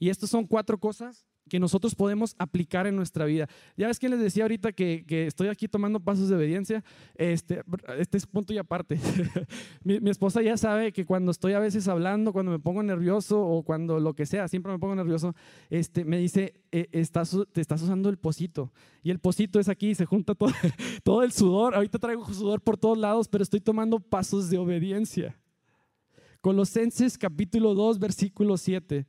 Y 0.00 0.08
estas 0.08 0.30
son 0.30 0.44
cuatro 0.44 0.76
cosas 0.78 1.27
que 1.48 1.58
nosotros 1.58 1.94
podemos 1.94 2.34
aplicar 2.38 2.86
en 2.86 2.96
nuestra 2.96 3.24
vida. 3.24 3.48
Ya 3.76 3.86
ves 3.86 3.98
que 3.98 4.08
les 4.08 4.20
decía 4.20 4.44
ahorita 4.44 4.72
que, 4.72 5.04
estoy 5.26 5.48
aquí 5.48 5.68
tomando 5.68 6.00
pasos 6.00 6.28
de 6.28 6.36
obediencia. 6.36 6.84
Este, 7.14 7.62
este 7.98 8.18
es 8.18 8.26
punto 8.26 8.52
y 8.52 8.58
aparte. 8.58 8.98
mi, 9.84 10.10
esposa 10.10 10.42
ya 10.42 10.56
sabe 10.56 10.92
que 10.92 11.04
cuando 11.04 11.30
estoy 11.30 11.52
a 11.52 11.58
veces 11.58 11.88
hablando, 11.88 12.32
cuando 12.32 12.52
me 12.52 12.58
pongo 12.58 12.82
nervioso 12.82 13.40
o 13.40 13.62
cuando 13.62 13.98
lo 14.00 14.14
que 14.14 14.26
sea, 14.26 14.48
siempre 14.48 14.72
me 14.72 14.78
pongo 14.78 14.94
nervioso, 14.94 15.34
este, 15.70 16.04
me 16.04 16.18
dice, 16.18 16.54
eh, 16.70 16.88
estás, 16.92 17.36
te 17.52 17.60
estás 17.60 17.82
usando 17.82 18.08
el 18.08 18.18
pocito. 18.18 18.72
Y 19.02 19.10
el 19.10 19.18
pocito 19.18 19.58
es 19.58 19.68
aquí, 19.68 19.94
se 19.94 20.04
junta 20.04 20.34
todo, 20.34 20.50
todo 21.02 21.22
el 21.22 21.32
sudor. 21.32 21.74
Ahorita 21.74 21.98
traigo 21.98 22.26
sudor 22.26 22.60
por 22.60 22.76
todos 22.76 22.98
lados, 22.98 23.28
pero 23.28 23.42
estoy 23.42 23.60
tomando 23.60 24.00
pasos 24.00 24.50
de 24.50 24.58
obediencia. 24.58 25.38
Colosenses 26.40 27.18
capítulo 27.18 27.74
2, 27.74 27.98
versículo 27.98 28.56
7 28.56 29.06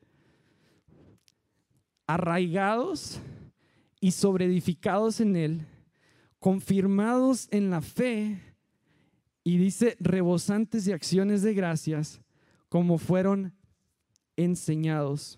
arraigados 2.09 3.19
y 4.01 4.09
sobreedificados 4.09 5.19
en 5.19 5.35
Él, 5.35 5.67
confirmados 6.39 7.47
en 7.51 7.69
la 7.69 7.81
fe 7.81 8.41
y 9.43 9.59
dice 9.59 9.95
rebosantes 9.99 10.85
de 10.85 10.93
acciones 10.93 11.43
de 11.43 11.53
gracias 11.53 12.19
como 12.67 12.97
fueron 12.97 13.53
enseñados. 14.37 15.37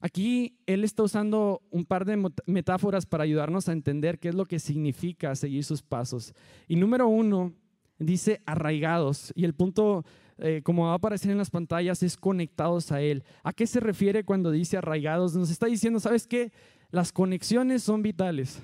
Aquí 0.00 0.56
él 0.66 0.84
está 0.84 1.02
usando 1.02 1.60
un 1.72 1.84
par 1.84 2.04
de 2.04 2.30
metáforas 2.46 3.06
para 3.06 3.24
ayudarnos 3.24 3.68
a 3.68 3.72
entender 3.72 4.20
qué 4.20 4.28
es 4.28 4.36
lo 4.36 4.46
que 4.46 4.60
significa 4.60 5.34
seguir 5.34 5.64
sus 5.64 5.82
pasos. 5.82 6.32
Y 6.68 6.76
número 6.76 7.08
uno, 7.08 7.54
dice 7.98 8.40
arraigados. 8.46 9.32
Y 9.34 9.44
el 9.44 9.54
punto 9.54 10.04
eh, 10.42 10.60
como 10.62 10.86
va 10.86 10.92
a 10.92 10.96
aparecer 10.96 11.30
en 11.30 11.38
las 11.38 11.50
pantallas, 11.50 12.02
es 12.02 12.16
conectados 12.16 12.90
a 12.90 13.00
Él. 13.00 13.22
¿A 13.44 13.52
qué 13.52 13.64
se 13.64 13.78
refiere 13.78 14.24
cuando 14.24 14.50
dice 14.50 14.76
arraigados? 14.76 15.36
Nos 15.36 15.50
está 15.50 15.66
diciendo, 15.66 16.00
¿sabes 16.00 16.26
qué? 16.26 16.50
Las 16.90 17.12
conexiones 17.12 17.84
son 17.84 18.02
vitales. 18.02 18.60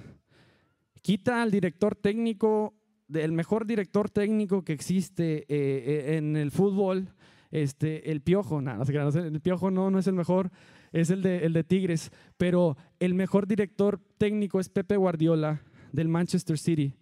Quita 1.03 1.41
al 1.41 1.53
director 1.53 1.95
técnico, 1.95 2.75
el 3.15 3.31
mejor 3.31 3.65
director 3.65 4.11
técnico 4.11 4.65
que 4.65 4.73
existe 4.73 5.39
eh, 5.43 5.47
eh, 5.49 6.17
en 6.17 6.37
el 6.37 6.51
fútbol, 6.51 7.15
este, 7.53 8.11
el 8.11 8.23
Piojo. 8.23 8.61
No, 8.61 8.83
el 8.83 9.41
Piojo 9.41 9.71
no, 9.71 9.89
no 9.89 10.01
es 10.01 10.09
el 10.09 10.15
mejor, 10.15 10.51
es 10.91 11.11
el 11.11 11.23
de, 11.23 11.47
el 11.47 11.53
de 11.53 11.63
Tigres. 11.63 12.11
Pero 12.37 12.77
el 12.99 13.15
mejor 13.15 13.47
director 13.47 14.01
técnico 14.19 14.59
es 14.59 14.69
Pepe 14.69 14.97
Guardiola 14.97 15.63
del 15.93 16.09
Manchester 16.09 16.59
City. 16.59 16.93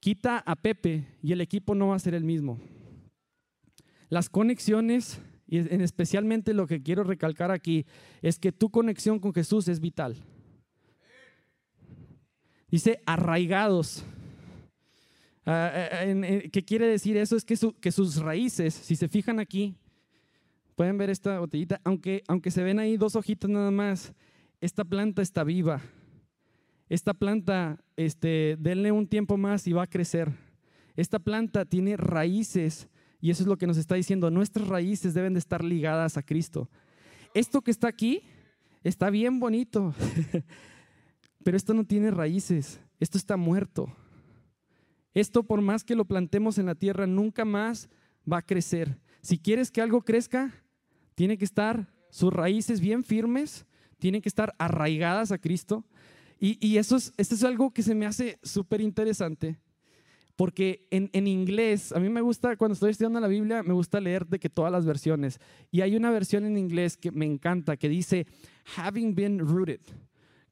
Quita 0.00 0.42
a 0.44 0.56
Pepe 0.56 1.06
y 1.22 1.30
el 1.30 1.40
equipo 1.40 1.76
no 1.76 1.88
va 1.88 1.94
a 1.94 2.00
ser 2.00 2.14
el 2.14 2.24
mismo. 2.24 2.58
Las 4.08 4.28
conexiones, 4.28 5.20
y 5.46 5.58
en 5.58 5.80
especialmente 5.80 6.54
lo 6.54 6.66
que 6.66 6.82
quiero 6.82 7.04
recalcar 7.04 7.50
aquí, 7.50 7.86
es 8.22 8.38
que 8.38 8.52
tu 8.52 8.70
conexión 8.70 9.18
con 9.18 9.34
Jesús 9.34 9.68
es 9.68 9.80
vital. 9.80 10.16
Dice 12.70 13.00
arraigados. 13.06 14.04
Ah, 15.46 15.70
eh, 15.74 16.50
¿Qué 16.52 16.64
quiere 16.64 16.86
decir 16.86 17.16
eso? 17.16 17.36
Es 17.36 17.44
que, 17.44 17.56
que 17.80 17.92
sus 17.92 18.16
raíces, 18.16 18.74
si 18.74 18.96
se 18.96 19.08
fijan 19.08 19.40
aquí, 19.40 19.74
pueden 20.74 20.98
ver 20.98 21.10
esta 21.10 21.40
botellita, 21.40 21.80
aunque, 21.84 22.22
aunque 22.28 22.50
se 22.50 22.62
ven 22.62 22.78
ahí 22.78 22.96
dos 22.96 23.16
hojitas 23.16 23.50
nada 23.50 23.70
más, 23.70 24.12
esta 24.60 24.84
planta 24.84 25.22
está 25.22 25.44
viva. 25.44 25.80
Esta 26.88 27.14
planta, 27.14 27.78
este, 27.96 28.56
denle 28.58 28.92
un 28.92 29.06
tiempo 29.06 29.36
más 29.36 29.66
y 29.66 29.72
va 29.72 29.84
a 29.84 29.88
crecer. 29.88 30.30
Esta 30.96 31.18
planta 31.18 31.64
tiene 31.64 31.96
raíces 31.96 32.88
y 33.20 33.30
eso 33.30 33.42
es 33.42 33.48
lo 33.48 33.56
que 33.56 33.66
nos 33.66 33.76
está 33.76 33.94
diciendo. 33.94 34.30
Nuestras 34.30 34.68
raíces 34.68 35.14
deben 35.14 35.34
de 35.34 35.40
estar 35.40 35.64
ligadas 35.64 36.16
a 36.16 36.22
Cristo. 36.22 36.70
Esto 37.34 37.62
que 37.62 37.70
está 37.70 37.88
aquí 37.88 38.22
está 38.84 39.10
bien 39.10 39.40
bonito, 39.40 39.94
pero 41.44 41.56
esto 41.56 41.74
no 41.74 41.84
tiene 41.84 42.10
raíces. 42.10 42.80
Esto 43.00 43.18
está 43.18 43.36
muerto. 43.36 43.92
Esto 45.14 45.42
por 45.42 45.60
más 45.60 45.84
que 45.84 45.94
lo 45.94 46.04
plantemos 46.04 46.58
en 46.58 46.66
la 46.66 46.74
tierra, 46.74 47.06
nunca 47.06 47.44
más 47.44 47.88
va 48.30 48.38
a 48.38 48.46
crecer. 48.46 49.00
Si 49.20 49.38
quieres 49.38 49.70
que 49.70 49.80
algo 49.80 50.02
crezca, 50.02 50.52
tiene 51.14 51.38
que 51.38 51.44
estar 51.44 51.92
sus 52.10 52.32
raíces 52.32 52.80
bien 52.80 53.04
firmes, 53.04 53.66
tienen 53.98 54.22
que 54.22 54.28
estar 54.28 54.54
arraigadas 54.58 55.32
a 55.32 55.38
Cristo. 55.38 55.84
Y, 56.40 56.76
eso 56.76 56.94
es, 56.94 57.12
esto 57.16 57.34
es 57.34 57.42
algo 57.42 57.72
que 57.72 57.82
se 57.82 57.96
me 57.96 58.06
hace 58.06 58.38
súper 58.44 58.80
interesante, 58.80 59.58
porque 60.38 60.86
en, 60.92 61.10
en, 61.14 61.26
inglés, 61.26 61.90
a 61.90 61.98
mí 61.98 62.08
me 62.08 62.20
gusta, 62.20 62.56
cuando 62.56 62.74
estoy 62.74 62.92
estudiando 62.92 63.18
la 63.18 63.26
Biblia, 63.26 63.64
me 63.64 63.74
gusta 63.74 64.00
leer 64.00 64.24
de 64.24 64.38
que 64.38 64.48
todas 64.48 64.70
las 64.70 64.86
versiones. 64.86 65.40
Y 65.72 65.80
hay 65.80 65.96
una 65.96 66.12
versión 66.12 66.44
en 66.44 66.56
inglés 66.56 66.96
que 66.96 67.10
me 67.10 67.26
encanta, 67.26 67.76
que 67.76 67.88
dice, 67.88 68.24
having 68.76 69.16
been 69.16 69.40
rooted, 69.40 69.80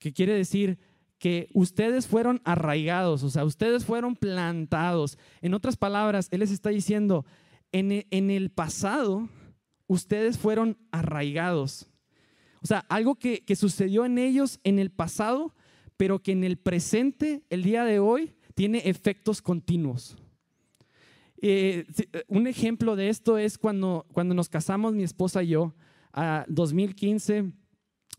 que 0.00 0.12
quiere 0.12 0.34
decir 0.34 0.76
que 1.20 1.48
ustedes 1.54 2.08
fueron 2.08 2.40
arraigados, 2.42 3.22
o 3.22 3.30
sea, 3.30 3.44
ustedes 3.44 3.84
fueron 3.84 4.16
plantados. 4.16 5.18
En 5.40 5.54
otras 5.54 5.76
palabras, 5.76 6.26
Él 6.32 6.40
les 6.40 6.50
está 6.50 6.70
diciendo, 6.70 7.24
en, 7.70 7.92
e, 7.92 8.08
en 8.10 8.30
el 8.30 8.50
pasado, 8.50 9.28
ustedes 9.86 10.36
fueron 10.36 10.78
arraigados. 10.90 11.88
O 12.60 12.66
sea, 12.66 12.80
algo 12.88 13.14
que, 13.14 13.44
que 13.44 13.54
sucedió 13.54 14.04
en 14.04 14.18
ellos 14.18 14.58
en 14.64 14.80
el 14.80 14.90
pasado, 14.90 15.54
pero 15.96 16.24
que 16.24 16.32
en 16.32 16.42
el 16.42 16.56
presente, 16.56 17.44
el 17.50 17.62
día 17.62 17.84
de 17.84 18.00
hoy, 18.00 18.35
tiene 18.56 18.78
efectos 18.86 19.42
continuos. 19.42 20.16
Eh, 21.42 21.84
un 22.26 22.46
ejemplo 22.46 22.96
de 22.96 23.10
esto 23.10 23.36
es 23.36 23.58
cuando, 23.58 24.06
cuando 24.14 24.34
nos 24.34 24.48
casamos 24.48 24.94
mi 24.94 25.02
esposa 25.02 25.42
y 25.42 25.48
yo, 25.48 25.74
a 26.12 26.46
2015. 26.48 27.52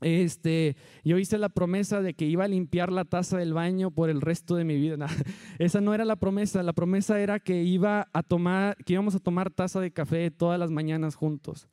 Este, 0.01 0.75
yo 1.03 1.17
hice 1.17 1.39
la 1.39 1.49
promesa 1.49 2.03
de 2.03 2.13
que 2.13 2.25
iba 2.25 2.43
a 2.43 2.47
limpiar 2.47 2.91
la 2.91 3.03
taza 3.03 3.39
del 3.39 3.55
baño 3.55 3.89
por 3.89 4.11
el 4.11 4.21
resto 4.21 4.55
de 4.55 4.63
mi 4.63 4.75
vida. 4.75 5.07
esa 5.57 5.81
no 5.81 5.95
era 5.95 6.05
la 6.05 6.17
promesa. 6.17 6.61
La 6.61 6.73
promesa 6.73 7.19
era 7.19 7.39
que 7.39 7.63
iba 7.63 8.07
a 8.13 8.21
tomar, 8.21 8.77
que 8.85 8.93
íbamos 8.93 9.15
a 9.15 9.19
tomar 9.19 9.49
taza 9.49 9.79
de 9.79 9.91
café 9.91 10.29
todas 10.29 10.59
las 10.59 10.69
mañanas 10.69 11.15
juntos. 11.15 11.67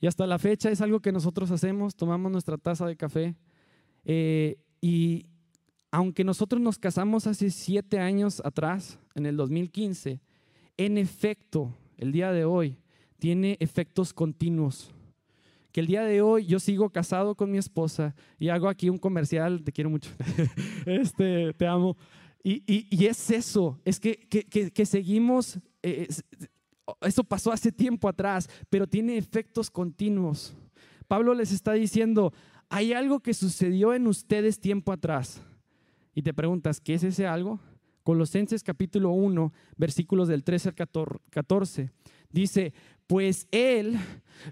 Y 0.00 0.06
hasta 0.06 0.26
la 0.26 0.38
fecha 0.38 0.70
es 0.70 0.82
algo 0.82 1.00
que 1.00 1.12
nosotros 1.12 1.50
hacemos. 1.50 1.96
Tomamos 1.96 2.30
nuestra 2.30 2.58
taza 2.58 2.86
de 2.86 2.96
café. 2.96 3.34
Eh, 4.04 4.58
y 4.82 5.24
aunque 5.96 6.24
nosotros 6.24 6.60
nos 6.60 6.78
casamos 6.78 7.26
hace 7.26 7.48
siete 7.48 7.98
años 7.98 8.42
atrás, 8.44 8.98
en 9.14 9.24
el 9.24 9.34
2015, 9.38 10.20
en 10.76 10.98
efecto, 10.98 11.74
el 11.96 12.12
día 12.12 12.32
de 12.32 12.44
hoy 12.44 12.76
tiene 13.18 13.56
efectos 13.60 14.12
continuos 14.12 14.92
que 15.72 15.80
el 15.80 15.86
día 15.86 16.04
de 16.04 16.20
hoy 16.20 16.44
yo 16.44 16.60
sigo 16.60 16.90
casado 16.90 17.34
con 17.34 17.50
mi 17.50 17.56
esposa 17.56 18.14
y 18.38 18.50
hago 18.50 18.68
aquí 18.68 18.90
un 18.90 18.98
comercial, 18.98 19.64
te 19.64 19.72
quiero 19.72 19.88
mucho, 19.88 20.10
este, 20.86 21.54
te 21.54 21.66
amo. 21.66 21.96
Y, 22.44 23.06
es 23.06 23.30
eso, 23.30 23.80
es 23.82 23.98
que, 23.98 24.86
seguimos, 24.86 25.58
eh, 25.82 26.08
eso 27.00 27.24
pasó 27.24 27.52
hace 27.52 27.72
tiempo 27.72 28.06
atrás, 28.06 28.50
pero 28.68 28.86
tiene 28.86 29.16
efectos 29.16 29.70
continuos. 29.70 30.54
Pablo 31.08 31.32
les 31.32 31.52
está 31.52 31.72
diciendo, 31.72 32.34
hay 32.68 32.92
algo 32.92 33.20
que 33.20 33.32
sucedió 33.32 33.94
en 33.94 34.06
ustedes 34.06 34.60
tiempo 34.60 34.92
atrás. 34.92 35.42
Y 36.16 36.22
te 36.22 36.32
preguntas, 36.32 36.80
¿qué 36.80 36.94
es 36.94 37.04
ese 37.04 37.26
algo? 37.26 37.60
Colosenses 38.02 38.62
capítulo 38.62 39.10
1, 39.10 39.52
versículos 39.76 40.28
del 40.28 40.44
13 40.44 40.70
al 40.70 40.74
14. 41.28 41.90
Dice, 42.32 42.72
pues 43.06 43.46
Él 43.50 43.98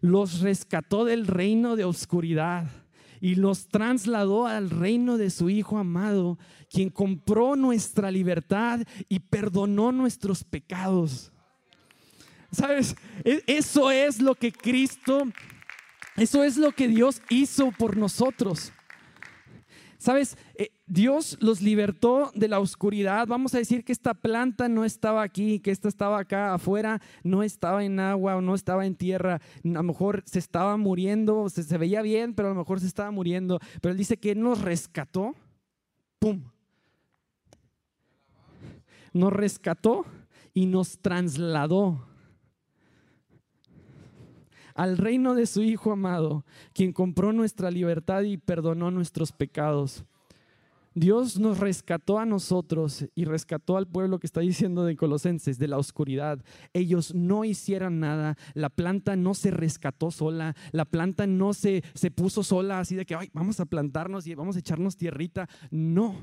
los 0.03 0.41
rescató 0.41 1.07
del 1.07 1.27
reino 1.27 1.75
de 1.75 1.85
oscuridad 1.85 2.71
y 3.19 3.37
los 3.37 3.69
trasladó 3.69 4.47
al 4.47 4.69
reino 4.69 5.17
de 5.17 5.31
su 5.31 5.49
Hijo 5.49 5.79
amado, 5.79 6.39
quien 6.69 6.91
compró 6.91 7.57
nuestra 7.57 8.11
libertad 8.11 8.81
y 9.09 9.21
perdonó 9.21 9.91
nuestros 9.91 10.45
pecados. 10.45 11.33
¿Sabes? 12.53 12.95
E-, 13.25 13.43
eso 13.47 13.91
es 13.91 14.21
lo 14.21 14.35
que 14.35 14.53
Cristo, 14.53 15.23
eso 16.17 16.45
es 16.45 16.59
lo 16.59 16.73
que 16.73 16.89
Dios 16.89 17.23
hizo 17.31 17.71
por 17.73 17.97
nosotros. 17.97 18.71
¿Sabes? 19.97 20.37
Dios 20.87 21.39
los 21.41 21.63
libertó 21.63 22.31
de 22.35 22.47
la 22.47 22.61
oscuridad. 22.61 23.27
Vamos 23.27 23.55
a 23.55 23.59
decir 23.59 23.85
que 23.85 23.93
esta 23.93 24.13
planta 24.13 24.69
no 24.69 24.85
estaba 24.85 25.23
aquí, 25.23 25.59
que 25.61 25.71
esta 25.71 25.89
estaba 25.89 26.19
acá 26.19 26.53
afuera, 26.53 27.01
no 27.23 27.43
estaba 27.43 27.85
en 27.85 27.99
agua 28.01 28.37
o 28.37 28.43
no 28.43 28.55
estaba 28.55 28.85
en 28.85 28.95
tierra. 28.95 29.37
A 29.37 29.69
lo 29.69 29.83
mejor 29.83 30.23
se 30.27 30.39
estaba 30.39 30.77
muriendo, 30.77 31.49
se, 31.49 31.79
veía 31.79 32.03
bien, 32.03 32.35
pero 32.35 32.49
a 32.49 32.51
lo 32.53 32.59
mejor 32.59 32.81
se 32.81 32.87
estaba 32.87 33.11
muriendo. 33.11 33.61
Pero 33.81 33.93
Él 33.93 33.99
dice 33.99 34.19
que 34.19 34.35
nos 34.35 34.61
rescató. 34.61 35.35
¡Pum! 36.19 36.43
Nos 39.15 39.33
rescató 39.33 40.05
y 40.53 40.67
nos 40.67 40.99
trasladó 40.99 42.07
al 44.75 44.99
reino 44.99 45.35
de 45.35 45.47
su 45.47 45.63
Hijo 45.63 45.93
amado, 45.93 46.45
quien 46.75 46.93
compró 46.93 47.33
nuestra 47.33 47.71
libertad 47.71 48.23
y 48.23 48.37
perdonó 48.37 48.91
nuestros 48.91 49.33
pecados. 49.33 50.05
Dios 50.95 51.41
nos 51.41 51.59
rescató 51.59 52.21
a 52.21 52.25
nosotros 52.25 53.07
y 53.17 53.25
rescató 53.25 53.77
al 53.77 53.89
pueblo 53.89 54.21
que 54.21 54.29
está 54.29 54.41
diciendo 54.41 54.85
de 54.85 54.97
Colosenses, 54.97 55.59
de 55.59 55.67
la 55.67 55.79
oscuridad. 55.79 56.45
Ellos 56.73 57.15
no 57.15 57.45
hicieron 57.45 57.99
nada, 57.99 58.37
la 58.55 58.71
planta 58.71 59.17
no 59.17 59.35
se 59.35 59.51
rescató 59.51 60.13
sola, 60.13 60.55
la 60.71 60.85
planta 60.85 61.27
no 61.27 61.53
se, 61.53 61.83
se 61.95 62.13
puso 62.13 62.45
sola 62.45 62.79
así 62.79 62.95
de 62.95 63.05
que 63.05 63.17
Ay, 63.17 63.31
vamos 63.33 63.59
a 63.59 63.67
plantarnos 63.67 64.27
y 64.27 64.35
vamos 64.35 64.55
a 64.55 64.61
echarnos 64.61 64.97
tierrita. 64.97 65.49
No, 65.71 66.15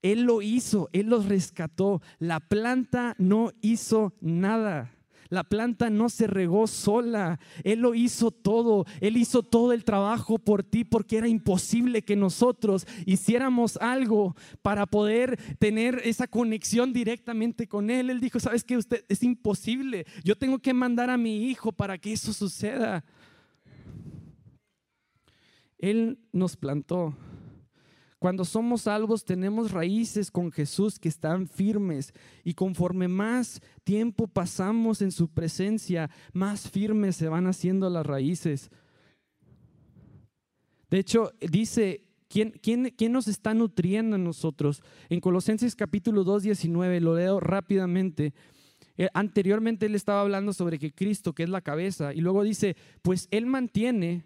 Él 0.00 0.22
lo 0.22 0.40
hizo, 0.40 0.88
Él 0.92 1.08
los 1.08 1.26
rescató. 1.26 2.00
La 2.18 2.40
planta 2.40 3.14
no 3.18 3.52
hizo 3.60 4.14
nada. 4.20 4.93
La 5.28 5.44
planta 5.44 5.90
no 5.90 6.08
se 6.08 6.26
regó 6.26 6.66
sola. 6.66 7.38
Él 7.62 7.80
lo 7.80 7.94
hizo 7.94 8.30
todo. 8.30 8.84
Él 9.00 9.16
hizo 9.16 9.42
todo 9.42 9.72
el 9.72 9.84
trabajo 9.84 10.38
por 10.38 10.62
ti 10.62 10.84
porque 10.84 11.18
era 11.18 11.28
imposible 11.28 12.02
que 12.02 12.16
nosotros 12.16 12.86
hiciéramos 13.06 13.76
algo 13.78 14.34
para 14.62 14.86
poder 14.86 15.38
tener 15.58 16.00
esa 16.04 16.26
conexión 16.26 16.92
directamente 16.92 17.66
con 17.66 17.90
Él. 17.90 18.10
Él 18.10 18.20
dijo, 18.20 18.40
¿sabes 18.40 18.64
qué? 18.64 18.76
Usted 18.76 19.04
es 19.08 19.22
imposible. 19.22 20.06
Yo 20.22 20.36
tengo 20.36 20.58
que 20.58 20.74
mandar 20.74 21.10
a 21.10 21.16
mi 21.16 21.48
hijo 21.48 21.72
para 21.72 21.98
que 21.98 22.12
eso 22.12 22.32
suceda. 22.32 23.04
Él 25.78 26.18
nos 26.32 26.56
plantó. 26.56 27.14
Cuando 28.24 28.46
somos 28.46 28.80
salvos 28.80 29.22
tenemos 29.22 29.70
raíces 29.70 30.30
con 30.30 30.50
Jesús 30.50 30.98
que 30.98 31.10
están 31.10 31.46
firmes 31.46 32.14
y 32.42 32.54
conforme 32.54 33.06
más 33.06 33.60
tiempo 33.82 34.26
pasamos 34.26 35.02
en 35.02 35.12
su 35.12 35.28
presencia, 35.28 36.08
más 36.32 36.70
firmes 36.70 37.16
se 37.16 37.28
van 37.28 37.46
haciendo 37.46 37.90
las 37.90 38.06
raíces. 38.06 38.70
De 40.88 41.00
hecho, 41.00 41.32
dice, 41.38 42.06
¿quién, 42.26 42.52
quién, 42.62 42.94
quién 42.96 43.12
nos 43.12 43.28
está 43.28 43.52
nutriendo 43.52 44.16
en 44.16 44.24
nosotros? 44.24 44.82
En 45.10 45.20
Colosenses 45.20 45.76
capítulo 45.76 46.24
2, 46.24 46.44
19, 46.44 47.00
lo 47.00 47.16
leo 47.16 47.40
rápidamente. 47.40 48.32
Eh, 48.96 49.08
anteriormente 49.12 49.84
él 49.84 49.94
estaba 49.94 50.22
hablando 50.22 50.54
sobre 50.54 50.78
que 50.78 50.94
Cristo, 50.94 51.34
que 51.34 51.42
es 51.42 51.50
la 51.50 51.60
cabeza, 51.60 52.14
y 52.14 52.22
luego 52.22 52.42
dice, 52.42 52.74
pues 53.02 53.28
Él 53.30 53.44
mantiene 53.44 54.24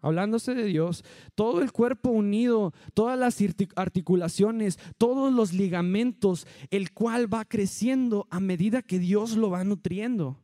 hablándose 0.00 0.54
de 0.54 0.64
Dios, 0.64 1.04
todo 1.34 1.62
el 1.62 1.72
cuerpo 1.72 2.10
unido, 2.10 2.72
todas 2.94 3.18
las 3.18 3.38
articulaciones, 3.76 4.78
todos 4.98 5.32
los 5.32 5.52
ligamentos, 5.52 6.46
el 6.70 6.92
cual 6.92 7.32
va 7.32 7.44
creciendo 7.44 8.26
a 8.30 8.40
medida 8.40 8.82
que 8.82 8.98
Dios 8.98 9.36
lo 9.36 9.50
va 9.50 9.64
nutriendo. 9.64 10.38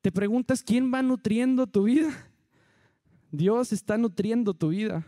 Te 0.00 0.12
preguntas, 0.12 0.62
¿quién 0.62 0.92
va 0.92 1.02
nutriendo 1.02 1.66
tu 1.66 1.84
vida? 1.84 2.30
Dios 3.30 3.72
está 3.72 3.96
nutriendo 3.96 4.54
tu 4.54 4.68
vida. 4.68 5.06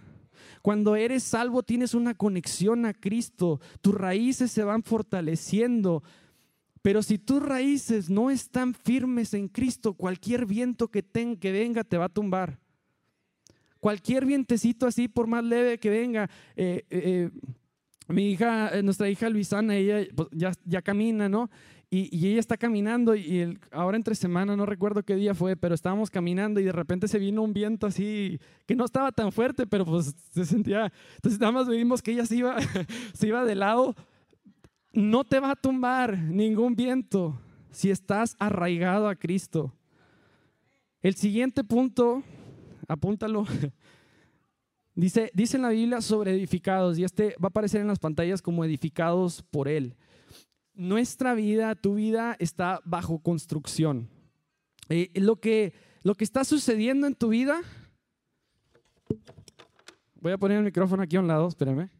Cuando 0.62 0.96
eres 0.96 1.22
salvo 1.22 1.62
tienes 1.62 1.94
una 1.94 2.14
conexión 2.14 2.86
a 2.86 2.94
Cristo, 2.94 3.60
tus 3.80 3.94
raíces 3.94 4.50
se 4.50 4.64
van 4.64 4.82
fortaleciendo. 4.82 6.02
Pero 6.82 7.02
si 7.02 7.18
tus 7.18 7.42
raíces 7.42 8.10
no 8.10 8.30
están 8.30 8.74
firmes 8.74 9.34
en 9.34 9.48
Cristo, 9.48 9.94
cualquier 9.94 10.46
viento 10.46 10.88
que, 10.88 11.04
que 11.04 11.52
venga 11.52 11.84
te 11.84 11.98
va 11.98 12.06
a 12.06 12.08
tumbar. 12.08 12.58
Cualquier 13.86 14.26
vientecito 14.26 14.84
así, 14.88 15.06
por 15.06 15.28
más 15.28 15.44
leve 15.44 15.78
que 15.78 15.88
venga, 15.88 16.28
eh, 16.56 16.84
eh, 16.90 17.30
mi 18.08 18.32
hija, 18.32 18.76
eh, 18.76 18.82
nuestra 18.82 19.08
hija 19.08 19.30
Luisana, 19.30 19.76
ella 19.76 20.04
pues, 20.12 20.26
ya, 20.32 20.82
camina, 20.82 21.28
¿no? 21.28 21.48
Y, 21.88 22.26
ella 22.26 22.40
está 22.40 22.56
caminando 22.56 23.14
y 23.14 23.56
ahora 23.70 23.96
entre 23.96 24.16
semana, 24.16 24.56
no 24.56 24.66
recuerdo 24.66 25.04
qué 25.04 25.14
día 25.14 25.36
fue, 25.36 25.54
pero 25.54 25.72
estábamos 25.72 26.10
caminando 26.10 26.58
y 26.58 26.64
de 26.64 26.72
repente 26.72 27.06
se 27.06 27.20
vino 27.20 27.42
un 27.42 27.52
viento 27.52 27.86
así, 27.86 28.40
que 28.66 28.74
no 28.74 28.84
estaba 28.84 29.12
tan 29.12 29.30
fuerte, 29.30 29.68
pero 29.68 29.84
pues 29.84 30.16
se 30.32 30.44
sentía, 30.44 30.92
entonces 31.14 31.38
nada 31.38 31.52
más 31.52 31.68
vimos 31.68 32.02
que 32.02 32.10
ella 32.10 32.26
se 32.26 32.38
iba, 32.38 32.56
se 33.14 33.28
iba 33.28 33.44
de 33.44 33.54
lado. 33.54 33.94
No 34.92 35.22
te 35.22 35.38
va 35.38 35.52
a 35.52 35.54
tumbar 35.54 36.18
ningún 36.18 36.74
viento 36.74 37.40
si 37.70 37.92
estás 37.92 38.34
arraigado 38.40 39.08
a 39.08 39.14
Cristo. 39.14 39.72
El 41.02 41.14
siguiente 41.14 41.62
punto, 41.62 42.24
apúntalo, 42.88 43.44
dice, 44.94 45.30
dice 45.34 45.56
en 45.56 45.62
la 45.62 45.70
Biblia 45.70 46.00
sobre 46.00 46.32
edificados 46.32 46.98
y 46.98 47.04
este 47.04 47.36
va 47.42 47.46
a 47.46 47.48
aparecer 47.48 47.80
en 47.80 47.86
las 47.86 47.98
pantallas 47.98 48.42
como 48.42 48.64
edificados 48.64 49.42
por 49.42 49.68
Él. 49.68 49.96
Nuestra 50.74 51.34
vida, 51.34 51.74
tu 51.74 51.94
vida 51.94 52.36
está 52.38 52.80
bajo 52.84 53.18
construcción. 53.20 54.10
Eh, 54.88 55.10
lo, 55.14 55.36
que, 55.36 55.72
lo 56.02 56.14
que 56.14 56.24
está 56.24 56.44
sucediendo 56.44 57.06
en 57.06 57.14
tu 57.14 57.28
vida, 57.28 57.60
voy 60.20 60.32
a 60.32 60.38
poner 60.38 60.58
el 60.58 60.64
micrófono 60.64 61.02
aquí 61.02 61.16
a 61.16 61.20
un 61.20 61.28
lado, 61.28 61.48
espérame. 61.48 61.90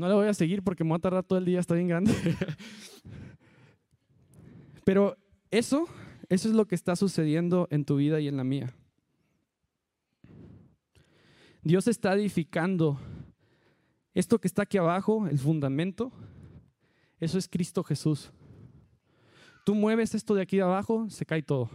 No 0.00 0.08
le 0.08 0.14
voy 0.14 0.28
a 0.28 0.32
seguir 0.32 0.62
porque 0.62 0.82
me 0.82 0.90
va 0.90 0.96
a 0.96 1.00
tardar 1.00 1.24
todo 1.24 1.38
el 1.38 1.44
día, 1.44 1.60
está 1.60 1.74
bien 1.74 1.88
grande. 1.88 2.14
Pero 4.84 5.18
eso, 5.50 5.86
eso 6.30 6.48
es 6.48 6.54
lo 6.54 6.66
que 6.66 6.74
está 6.74 6.96
sucediendo 6.96 7.68
en 7.70 7.84
tu 7.84 7.96
vida 7.96 8.18
y 8.18 8.26
en 8.26 8.38
la 8.38 8.42
mía. 8.42 8.72
Dios 11.62 11.86
está 11.86 12.14
edificando 12.14 12.98
esto 14.14 14.40
que 14.40 14.48
está 14.48 14.62
aquí 14.62 14.78
abajo, 14.78 15.28
el 15.28 15.38
fundamento, 15.38 16.10
eso 17.18 17.36
es 17.36 17.46
Cristo 17.46 17.84
Jesús. 17.84 18.32
Tú 19.66 19.74
mueves 19.74 20.14
esto 20.14 20.34
de 20.34 20.40
aquí 20.40 20.56
de 20.56 20.62
abajo, 20.62 21.10
se 21.10 21.26
cae 21.26 21.42
todo. 21.42 21.68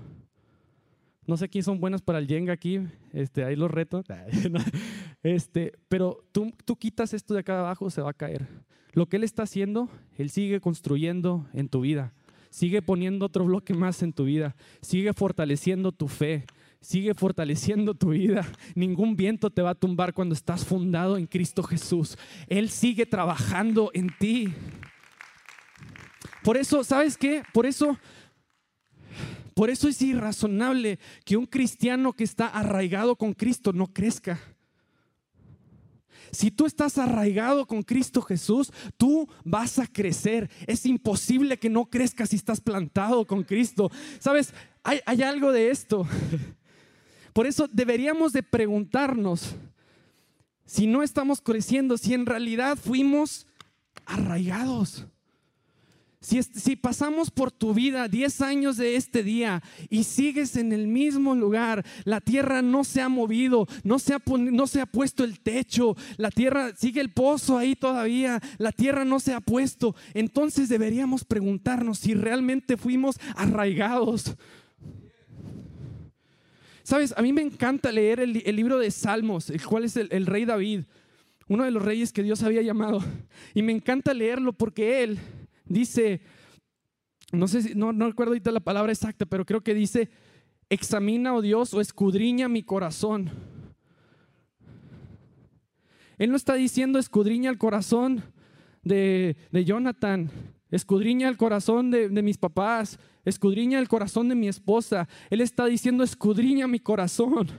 No 1.27 1.37
sé 1.37 1.47
quién 1.47 1.63
son 1.63 1.79
buenos 1.79 2.01
para 2.01 2.17
el 2.17 2.25
Jenga 2.25 2.53
aquí, 2.53 2.79
este, 3.13 3.43
ahí 3.43 3.55
los 3.55 3.69
reto. 3.69 4.03
Este, 5.25 5.73
pero 5.87 6.23
tú, 6.31 6.53
tú 6.65 6.75
quitas 6.75 7.11
esto 7.15 7.33
de 7.33 7.39
acá 7.39 7.59
abajo, 7.59 7.89
se 7.89 7.99
va 7.99 8.11
a 8.11 8.13
caer. 8.13 8.47
Lo 8.93 9.09
que 9.09 9.17
Él 9.17 9.23
está 9.23 9.41
haciendo, 9.41 9.89
Él 10.19 10.29
sigue 10.29 10.61
construyendo 10.61 11.47
en 11.51 11.67
tu 11.67 11.81
vida. 11.81 12.13
Sigue 12.51 12.83
poniendo 12.83 13.25
otro 13.25 13.43
bloque 13.43 13.73
más 13.73 14.03
en 14.03 14.13
tu 14.13 14.25
vida. 14.25 14.55
Sigue 14.81 15.13
fortaleciendo 15.13 15.91
tu 15.91 16.09
fe. 16.09 16.45
Sigue 16.79 17.15
fortaleciendo 17.15 17.95
tu 17.95 18.11
vida. 18.11 18.45
Ningún 18.75 19.15
viento 19.15 19.49
te 19.49 19.63
va 19.63 19.71
a 19.71 19.75
tumbar 19.75 20.13
cuando 20.13 20.35
estás 20.35 20.63
fundado 20.63 21.17
en 21.17 21.25
Cristo 21.25 21.63
Jesús. 21.63 22.19
Él 22.47 22.69
sigue 22.69 23.07
trabajando 23.07 23.89
en 23.95 24.11
ti. 24.19 24.53
Por 26.43 26.55
eso, 26.55 26.83
¿sabes 26.83 27.17
qué? 27.17 27.41
Por 27.51 27.65
eso 27.65 27.97
por 29.55 29.71
eso 29.71 29.87
es 29.87 29.99
irrazonable 30.03 30.99
que 31.23 31.35
un 31.35 31.47
cristiano 31.47 32.13
que 32.13 32.25
está 32.25 32.45
arraigado 32.45 33.15
con 33.15 33.33
Cristo 33.33 33.73
no 33.73 33.87
crezca. 33.87 34.54
Si 36.31 36.51
tú 36.51 36.65
estás 36.65 36.97
arraigado 36.97 37.65
con 37.65 37.83
Cristo 37.83 38.21
Jesús, 38.21 38.71
tú 38.97 39.29
vas 39.43 39.79
a 39.79 39.87
crecer. 39.87 40.49
Es 40.67 40.85
imposible 40.85 41.57
que 41.57 41.69
no 41.69 41.85
crezcas 41.85 42.29
si 42.29 42.35
estás 42.35 42.61
plantado 42.61 43.25
con 43.25 43.43
Cristo. 43.43 43.91
Sabes, 44.19 44.53
hay, 44.83 44.99
hay 45.05 45.23
algo 45.23 45.51
de 45.51 45.69
esto. 45.69 46.07
Por 47.33 47.47
eso 47.47 47.67
deberíamos 47.71 48.33
de 48.33 48.43
preguntarnos 48.43 49.55
si 50.65 50.87
no 50.87 51.03
estamos 51.03 51.41
creciendo, 51.41 51.97
si 51.97 52.13
en 52.13 52.25
realidad 52.25 52.77
fuimos 52.77 53.47
arraigados. 54.05 55.05
Si, 56.25 56.75
pasamos 56.75 57.29
por 57.29 57.51
tu 57.51 57.75
vida 57.75 58.07
10 58.07 58.41
años 58.41 58.77
de 58.77 58.95
este 58.95 59.21
día 59.21 59.61
y 59.91 60.05
sigues 60.05 60.55
en 60.55 60.73
el 60.73 60.87
mismo 60.87 61.35
lugar, 61.35 61.85
la 62.03 62.19
tierra 62.19 62.63
no 62.63 62.83
se 62.83 62.99
ha 62.99 63.09
movido, 63.09 63.67
no 63.83 63.99
se 63.99 64.15
ha, 64.15 64.85
puesto 64.87 65.23
el 65.23 65.39
techo, 65.39 65.95
la 66.17 66.31
tierra 66.31 66.73
sigue 66.75 66.99
el 66.99 67.11
pozo 67.11 67.59
ahí 67.59 67.75
todavía, 67.75 68.41
la 68.57 68.71
tierra 68.71 69.05
no 69.05 69.19
se 69.19 69.35
ha 69.35 69.39
puesto, 69.39 69.95
entonces 70.15 70.67
deberíamos 70.67 71.23
preguntarnos 71.25 71.99
si 71.99 72.15
realmente 72.15 72.75
fuimos 72.75 73.17
arraigados. 73.35 74.35
Sabes, 76.81 77.13
a 77.15 77.21
mí 77.21 77.33
me 77.33 77.43
encanta 77.43 77.91
leer 77.91 78.19
el, 78.19 78.41
el 78.43 78.55
libro 78.55 78.79
de 78.79 78.89
Salmos, 78.89 79.51
el 79.51 79.63
cual 79.63 79.83
es 79.83 79.95
el, 79.95 80.07
el 80.11 80.25
rey 80.25 80.45
David, 80.45 80.85
uno 81.47 81.65
de 81.65 81.69
los 81.69 81.85
reyes 81.85 82.11
que 82.11 82.23
Dios 82.23 82.41
había 82.41 82.63
llamado, 82.63 83.03
y 83.53 83.61
me 83.61 83.73
encanta 83.73 84.11
leerlo 84.11 84.53
porque 84.53 85.03
él 85.03 85.19
dice, 85.65 86.21
no 87.31 87.47
sé 87.47 87.61
si, 87.61 87.75
no, 87.75 87.93
no 87.93 88.07
recuerdo 88.07 88.31
ahorita 88.31 88.51
la 88.51 88.59
palabra 88.59 88.91
exacta, 88.91 89.25
pero 89.25 89.45
creo 89.45 89.61
que 89.61 89.73
dice, 89.73 90.09
examina, 90.69 91.33
oh 91.33 91.41
Dios, 91.41 91.73
o 91.73 91.81
escudriña 91.81 92.47
mi 92.47 92.63
corazón. 92.63 93.31
Él 96.17 96.29
no 96.29 96.37
está 96.37 96.53
diciendo 96.53 96.97
escudriña 96.97 97.49
el 97.49 97.57
corazón 97.57 98.23
de, 98.83 99.35
de 99.51 99.65
Jonathan, 99.65 100.31
escudriña 100.71 101.27
el 101.27 101.37
corazón 101.37 101.91
de, 101.91 102.09
de, 102.09 102.21
mis 102.21 102.37
papás, 102.37 102.99
escudriña 103.25 103.79
el 103.79 103.89
corazón 103.89 104.29
de 104.29 104.35
mi 104.35 104.47
esposa. 104.47 105.09
Él 105.29 105.41
está 105.41 105.65
diciendo 105.65 106.03
escudriña 106.03 106.67
mi 106.67 106.79
corazón. 106.79 107.49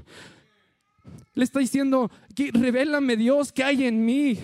Le 1.34 1.44
está 1.44 1.60
diciendo, 1.60 2.10
revélame 2.54 3.16
Dios, 3.16 3.52
¿qué 3.52 3.62
hay 3.62 3.84
en 3.84 4.04
mí? 4.04 4.38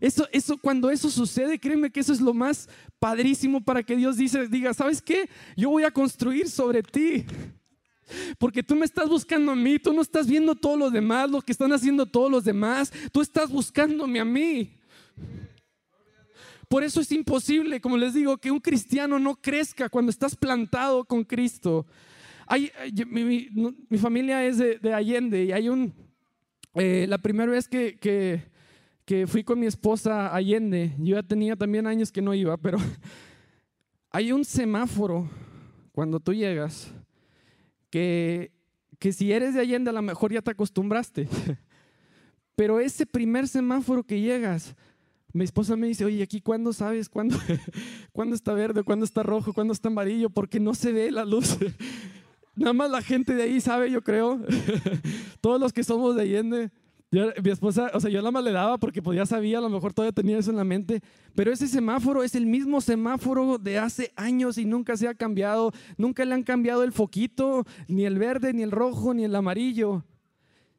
Eso, 0.00 0.28
eso, 0.32 0.58
cuando 0.58 0.90
eso 0.90 1.10
sucede, 1.10 1.58
créeme 1.58 1.90
que 1.90 2.00
eso 2.00 2.12
es 2.12 2.20
lo 2.20 2.34
más 2.34 2.68
padrísimo 2.98 3.62
para 3.62 3.82
que 3.82 3.96
Dios 3.96 4.16
dice, 4.16 4.48
diga, 4.48 4.74
¿sabes 4.74 5.00
qué? 5.00 5.28
Yo 5.56 5.70
voy 5.70 5.84
a 5.84 5.90
construir 5.90 6.48
sobre 6.48 6.82
ti. 6.82 7.24
Porque 8.38 8.62
tú 8.62 8.76
me 8.76 8.84
estás 8.84 9.08
buscando 9.08 9.52
a 9.52 9.56
mí, 9.56 9.78
tú 9.78 9.92
no 9.92 10.02
estás 10.02 10.26
viendo 10.26 10.54
todo 10.54 10.76
lo 10.76 10.90
demás, 10.90 11.30
lo 11.30 11.40
que 11.40 11.52
están 11.52 11.72
haciendo 11.72 12.06
todos 12.06 12.30
los 12.30 12.44
demás, 12.44 12.92
tú 13.12 13.20
estás 13.20 13.50
buscándome 13.50 14.20
a 14.20 14.24
mí. 14.24 14.72
Por 16.68 16.82
eso 16.82 17.00
es 17.00 17.12
imposible, 17.12 17.80
como 17.80 17.96
les 17.96 18.14
digo, 18.14 18.36
que 18.38 18.50
un 18.50 18.60
cristiano 18.60 19.18
no 19.18 19.36
crezca 19.36 19.88
cuando 19.88 20.10
estás 20.10 20.34
plantado 20.34 21.04
con 21.04 21.24
Cristo. 21.24 21.86
Mi, 23.10 23.24
mi, 23.24 23.48
mi, 23.88 23.98
familia 23.98 24.44
es 24.44 24.58
de, 24.58 24.78
de, 24.78 24.94
Allende 24.94 25.44
y 25.44 25.52
hay 25.52 25.68
un, 25.68 25.92
eh, 26.74 27.06
la 27.08 27.18
primera 27.18 27.50
vez 27.50 27.66
que, 27.68 27.98
que 27.98 28.42
que 29.06 29.28
fui 29.28 29.44
con 29.44 29.60
mi 29.60 29.66
esposa 29.66 30.34
Allende, 30.34 30.92
yo 30.98 31.14
ya 31.14 31.22
tenía 31.22 31.54
también 31.54 31.86
años 31.86 32.10
que 32.10 32.20
no 32.20 32.34
iba, 32.34 32.56
pero 32.56 32.76
hay 34.10 34.32
un 34.32 34.44
semáforo 34.44 35.30
cuando 35.92 36.18
tú 36.18 36.34
llegas 36.34 36.92
que, 37.88 38.50
que 38.98 39.12
si 39.12 39.32
eres 39.32 39.54
de 39.54 39.60
Allende 39.60 39.90
a 39.90 39.92
lo 39.92 40.02
mejor 40.02 40.32
ya 40.32 40.42
te 40.42 40.50
acostumbraste, 40.50 41.28
pero 42.56 42.80
ese 42.80 43.06
primer 43.06 43.46
semáforo 43.46 44.02
que 44.02 44.20
llegas, 44.20 44.74
mi 45.32 45.44
esposa 45.44 45.76
me 45.76 45.86
dice, 45.86 46.04
oye, 46.04 46.24
aquí 46.24 46.40
cuándo 46.40 46.72
sabes 46.72 47.08
cuándo, 47.08 47.38
cuándo 48.12 48.34
está 48.34 48.54
verde, 48.54 48.82
cuándo 48.82 49.04
está 49.04 49.22
rojo, 49.22 49.52
cuándo 49.52 49.72
está 49.72 49.86
amarillo, 49.86 50.30
porque 50.30 50.58
no 50.58 50.74
se 50.74 50.92
ve 50.92 51.12
la 51.12 51.24
luz. 51.24 51.56
Nada 52.56 52.72
más 52.72 52.90
la 52.90 53.02
gente 53.02 53.34
de 53.34 53.42
ahí 53.42 53.60
sabe, 53.60 53.90
yo 53.90 54.02
creo. 54.02 54.40
Todos 55.42 55.60
los 55.60 55.74
que 55.74 55.84
somos 55.84 56.16
de 56.16 56.22
Allende. 56.22 56.70
Mi 57.10 57.50
esposa, 57.50 57.92
o 57.94 58.00
sea, 58.00 58.10
yo 58.10 58.20
la 58.20 58.32
más 58.32 58.42
le 58.42 58.50
daba 58.50 58.78
porque 58.78 59.00
pues 59.00 59.16
ya 59.16 59.24
sabía, 59.24 59.58
a 59.58 59.60
lo 59.60 59.70
mejor 59.70 59.92
todavía 59.92 60.12
tenía 60.12 60.38
eso 60.38 60.50
en 60.50 60.56
la 60.56 60.64
mente, 60.64 61.02
pero 61.36 61.52
ese 61.52 61.68
semáforo 61.68 62.24
es 62.24 62.34
el 62.34 62.46
mismo 62.46 62.80
semáforo 62.80 63.58
de 63.58 63.78
hace 63.78 64.12
años 64.16 64.58
y 64.58 64.64
nunca 64.64 64.96
se 64.96 65.06
ha 65.06 65.14
cambiado, 65.14 65.72
nunca 65.96 66.24
le 66.24 66.34
han 66.34 66.42
cambiado 66.42 66.82
el 66.82 66.92
foquito, 66.92 67.64
ni 67.86 68.06
el 68.06 68.18
verde, 68.18 68.52
ni 68.52 68.62
el 68.64 68.72
rojo, 68.72 69.14
ni 69.14 69.24
el 69.24 69.36
amarillo. 69.36 70.04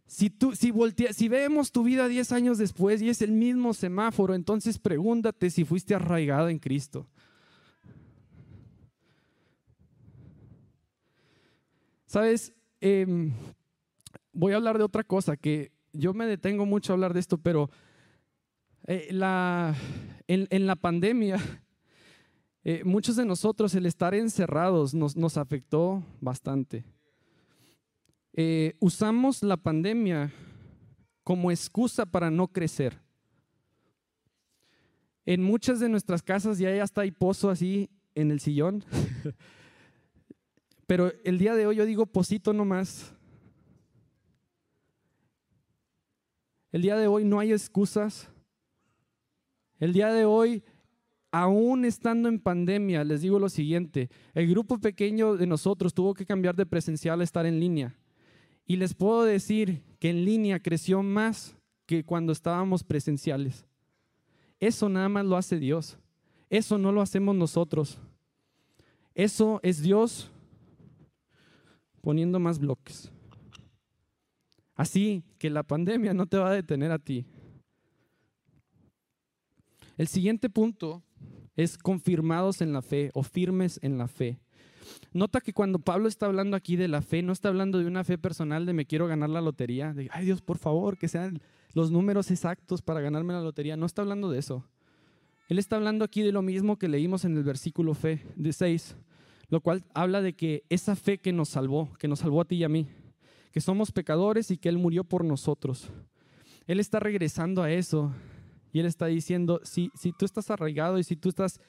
Si, 0.06 0.30
tú, 0.30 0.54
si, 0.54 0.72
voltea, 0.72 1.14
si 1.14 1.30
vemos 1.30 1.72
tu 1.72 1.84
vida 1.84 2.10
10 2.10 2.32
años 2.34 2.58
después 2.58 3.02
y 3.02 3.10
es 3.10 3.22
el 3.22 3.32
mismo 3.32 3.74
semáforo, 3.74 4.36
entonces 4.36 4.80
pregúntate 4.80 5.50
si 5.50 5.64
fuiste 5.64 5.96
arraigado 5.96 6.50
en 6.50 6.60
Cristo. 6.60 7.08
Sabes, 12.06 12.54
eh, 12.82 13.32
voy 14.34 14.54
a 14.54 14.58
hablar 14.58 14.78
de 14.78 14.84
otra 14.84 15.04
cosa 15.04 15.38
que 15.38 15.77
yo 15.94 16.14
me 16.14 16.26
detengo 16.26 16.66
mucho 16.66 16.92
a 16.92 16.96
hablar 16.96 17.14
de 17.14 17.20
esto, 17.20 17.38
pero 17.38 17.70
eh, 18.86 19.08
en, 20.28 20.66
la 20.68 20.76
pandemia, 20.76 21.38
eh, 22.64 22.84
muchos 22.86 23.16
de 23.16 23.26
nosotros 23.26 23.76
el 23.76 23.86
estar 23.86 24.14
encerrados 24.14 24.94
nos, 24.94 25.38
afectó 25.38 26.04
bastante. 26.22 26.86
eh, 28.34 28.76
usamos 28.80 29.44
la 29.44 29.58
pandemia 29.58 30.32
como 31.24 31.52
excusa 31.52 32.06
para 32.06 32.32
no 32.32 32.48
crecer. 32.48 33.02
En 35.26 35.44
muchas 35.44 35.82
de 35.82 35.90
nuestras 35.90 36.24
casas 36.24 36.58
ya 36.58 36.82
hasta 36.82 37.02
hay 37.02 37.12
pozo 37.12 37.50
así 37.50 37.90
en 38.16 38.32
el 38.32 38.40
sillón. 38.40 38.86
Pero 40.88 41.12
el 41.26 41.38
día 41.38 41.54
de 41.54 41.68
hoy 41.68 41.76
yo 41.76 41.86
digo 41.86 42.06
posito 42.06 42.54
nomás. 42.54 43.14
El 46.78 46.84
día 46.84 46.96
de 46.96 47.08
hoy 47.08 47.26
no 47.26 47.40
hay 47.40 47.54
excusas. 47.54 48.30
El 49.80 49.94
día 49.94 50.14
de 50.14 50.26
hoy, 50.26 50.64
aún 51.32 51.86
estando 51.86 52.30
en 52.30 52.40
pandemia, 52.40 53.04
les 53.04 53.22
digo 53.22 53.40
lo 53.40 53.50
siguiente, 53.50 54.12
el 54.36 54.48
grupo 54.48 54.78
pequeño 54.78 55.38
de 55.38 55.48
nosotros 55.48 55.96
tuvo 55.96 56.14
que 56.14 56.28
cambiar 56.28 56.56
de 56.56 56.68
presencial 56.68 57.20
a 57.20 57.24
estar 57.24 57.48
en 57.48 57.60
línea. 57.60 57.98
Y 58.64 58.76
les 58.76 58.94
puedo 58.94 59.24
decir 59.24 59.82
que 59.98 60.12
en 60.12 60.24
línea 60.24 60.60
creció 60.60 61.02
más 61.02 61.58
que 61.88 62.04
cuando 62.04 62.32
estábamos 62.32 62.84
presenciales. 62.84 63.66
Eso 64.60 64.88
nada 64.88 65.10
más 65.10 65.26
lo 65.26 65.36
hace 65.36 65.58
Dios. 65.58 65.98
Eso 66.48 66.78
no 66.78 66.92
lo 66.92 67.02
hacemos 67.02 67.36
nosotros. 67.36 67.98
Eso 69.16 69.60
es 69.64 69.82
Dios 69.82 70.30
poniendo 72.02 72.38
más 72.38 72.60
bloques. 72.60 73.12
Así 74.78 75.24
que 75.40 75.50
la 75.50 75.64
pandemia 75.64 76.14
no 76.14 76.28
te 76.28 76.38
va 76.38 76.50
a 76.50 76.54
detener 76.54 76.92
a 76.92 77.00
ti. 77.00 77.26
El 79.98 80.08
siguiente 80.08 80.50
punto 80.50 81.04
es 81.56 81.78
confirmados 81.80 82.62
en 82.62 82.72
la 82.72 82.84
fe 82.84 83.10
o 83.16 83.24
firmes 83.24 83.80
en 83.82 83.98
la 83.98 84.08
fe. 84.08 84.40
Nota 85.12 85.42
que 85.42 85.52
cuando 85.52 85.80
Pablo 85.80 86.08
está 86.08 86.28
hablando 86.28 86.56
aquí 86.56 86.76
de 86.76 86.88
la 86.88 87.02
fe, 87.02 87.24
no 87.24 87.34
está 87.34 87.50
hablando 87.50 87.80
de 87.80 87.88
una 87.88 88.04
fe 88.04 88.20
personal 88.20 88.68
de 88.68 88.74
me 88.74 88.86
quiero 88.86 89.08
ganar 89.08 89.32
la 89.32 89.42
lotería, 89.42 89.94
de 89.94 90.08
ay 90.12 90.26
Dios, 90.26 90.42
por 90.42 90.60
favor, 90.60 90.98
que 90.98 91.08
sean 91.08 91.42
los 91.74 91.90
números 91.90 92.30
exactos 92.30 92.84
para 92.84 93.02
ganarme 93.02 93.34
la 93.34 93.42
lotería. 93.42 93.76
No 93.76 93.88
está 93.88 94.04
hablando 94.04 94.30
de 94.30 94.40
eso. 94.40 94.64
Él 95.50 95.58
está 95.58 95.78
hablando 95.78 96.06
aquí 96.06 96.22
de 96.22 96.32
lo 96.32 96.44
mismo 96.44 96.78
que 96.78 96.88
leímos 96.88 97.26
en 97.26 97.36
el 97.36 97.44
versículo 97.44 97.96
fe 97.96 98.22
de 98.36 98.54
6, 98.54 98.96
lo 99.50 99.62
cual 99.62 99.84
habla 99.96 100.22
de 100.22 100.34
que 100.34 100.64
esa 100.70 100.96
fe 100.96 101.18
que 101.18 101.34
nos 101.34 101.50
salvó, 101.50 101.92
que 101.98 102.08
nos 102.08 102.20
salvó 102.20 102.42
a 102.42 102.46
ti 102.46 102.58
y 102.58 102.64
a 102.64 102.70
mí, 102.70 102.88
que 103.58 103.62
somos 103.62 103.92
pecadores 103.92 104.52
y 104.52 104.58
que 104.60 104.70
Él 104.70 104.78
murió 104.78 105.04
por 105.04 105.26
nosotros. 105.26 105.90
Él 106.68 106.80
está 106.80 107.00
regresando 107.00 107.64
a 107.64 107.72
eso 107.72 108.14
y 108.72 108.80
Él 108.80 108.86
está 108.86 109.08
diciendo, 109.08 109.62
si, 109.64 109.90
si 109.96 110.12
tú 110.12 110.26
estás 110.26 110.52
arraigado 110.52 111.00
y 111.00 111.04
si 111.04 111.16
tú 111.16 111.30
estás 111.30 111.60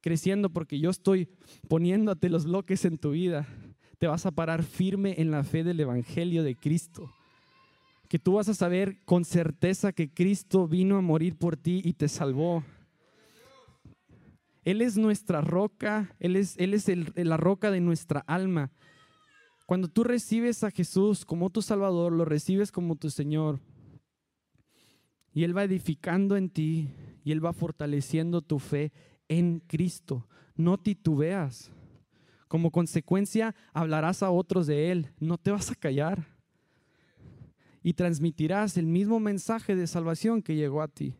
creciendo 0.00 0.50
porque 0.50 0.78
yo 0.78 0.88
estoy 0.88 1.28
poniéndote 1.66 2.28
los 2.28 2.44
bloques 2.44 2.84
en 2.84 2.96
tu 2.96 3.10
vida, 3.10 3.48
te 3.98 4.06
vas 4.06 4.24
a 4.24 4.30
parar 4.30 4.62
firme 4.62 5.16
en 5.18 5.32
la 5.32 5.42
fe 5.42 5.64
del 5.64 5.80
Evangelio 5.80 6.44
de 6.44 6.54
Cristo. 6.54 7.10
Que 8.08 8.20
tú 8.20 8.34
vas 8.34 8.48
a 8.48 8.54
saber 8.54 9.04
con 9.04 9.24
certeza 9.24 9.92
que 9.92 10.14
Cristo 10.14 10.68
vino 10.68 10.96
a 10.96 11.00
morir 11.00 11.36
por 11.36 11.56
ti 11.56 11.82
y 11.84 11.94
te 11.94 12.06
salvó. 12.06 12.62
Él 14.64 14.80
es 14.80 14.96
nuestra 14.96 15.40
roca, 15.40 16.14
Él 16.20 16.36
es, 16.36 16.56
él 16.58 16.72
es 16.72 16.86
la 17.16 17.36
roca 17.36 17.72
de 17.72 17.80
nuestra 17.80 18.20
alma. 18.28 18.70
Cuando 19.66 19.88
tú 19.88 20.04
recibes 20.04 20.64
a 20.64 20.70
Jesús 20.70 21.24
como 21.24 21.50
tu 21.50 21.62
Salvador, 21.62 22.12
lo 22.12 22.24
recibes 22.24 22.72
como 22.72 22.96
tu 22.96 23.10
Señor. 23.10 23.60
Y 25.32 25.44
Él 25.44 25.56
va 25.56 25.64
edificando 25.64 26.36
en 26.36 26.50
ti 26.50 26.90
y 27.24 27.32
Él 27.32 27.44
va 27.44 27.52
fortaleciendo 27.52 28.42
tu 28.42 28.58
fe 28.58 28.92
en 29.28 29.60
Cristo. 29.60 30.26
No 30.56 30.78
titubeas. 30.78 31.70
Como 32.48 32.70
consecuencia, 32.70 33.54
hablarás 33.72 34.22
a 34.22 34.30
otros 34.30 34.66
de 34.66 34.92
Él. 34.92 35.10
No 35.18 35.38
te 35.38 35.50
vas 35.50 35.70
a 35.70 35.74
callar. 35.74 36.26
Y 37.82 37.94
transmitirás 37.94 38.76
el 38.76 38.86
mismo 38.86 39.20
mensaje 39.20 39.74
de 39.74 39.86
salvación 39.86 40.42
que 40.42 40.54
llegó 40.54 40.82
a 40.82 40.88
ti. 40.88 41.16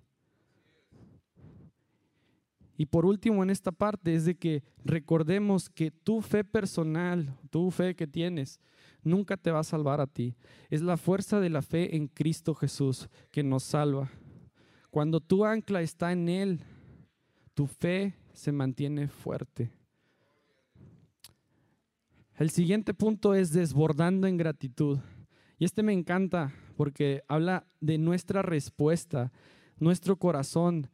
Y 2.76 2.86
por 2.86 3.04
último 3.04 3.42
en 3.42 3.50
esta 3.50 3.70
parte 3.70 4.14
es 4.14 4.24
de 4.24 4.34
que 4.34 4.62
recordemos 4.84 5.68
que 5.68 5.90
tu 5.90 6.20
fe 6.22 6.42
personal, 6.44 7.36
tu 7.50 7.70
fe 7.70 7.94
que 7.94 8.06
tienes, 8.06 8.60
nunca 9.02 9.36
te 9.36 9.50
va 9.50 9.60
a 9.60 9.64
salvar 9.64 10.00
a 10.00 10.06
ti. 10.06 10.34
Es 10.70 10.82
la 10.82 10.96
fuerza 10.96 11.40
de 11.40 11.50
la 11.50 11.62
fe 11.62 11.96
en 11.96 12.08
Cristo 12.08 12.54
Jesús 12.54 13.08
que 13.30 13.42
nos 13.42 13.62
salva. 13.62 14.10
Cuando 14.90 15.20
tu 15.20 15.44
ancla 15.44 15.82
está 15.82 16.12
en 16.12 16.28
Él, 16.28 16.60
tu 17.54 17.66
fe 17.66 18.14
se 18.32 18.52
mantiene 18.52 19.08
fuerte. 19.08 19.70
El 22.36 22.50
siguiente 22.50 22.94
punto 22.94 23.34
es 23.34 23.52
desbordando 23.52 24.26
en 24.26 24.36
gratitud. 24.36 24.98
Y 25.58 25.64
este 25.64 25.82
me 25.82 25.92
encanta 25.92 26.52
porque 26.76 27.22
habla 27.28 27.66
de 27.80 27.98
nuestra 27.98 28.42
respuesta, 28.42 29.30
nuestro 29.78 30.16
corazón 30.16 30.88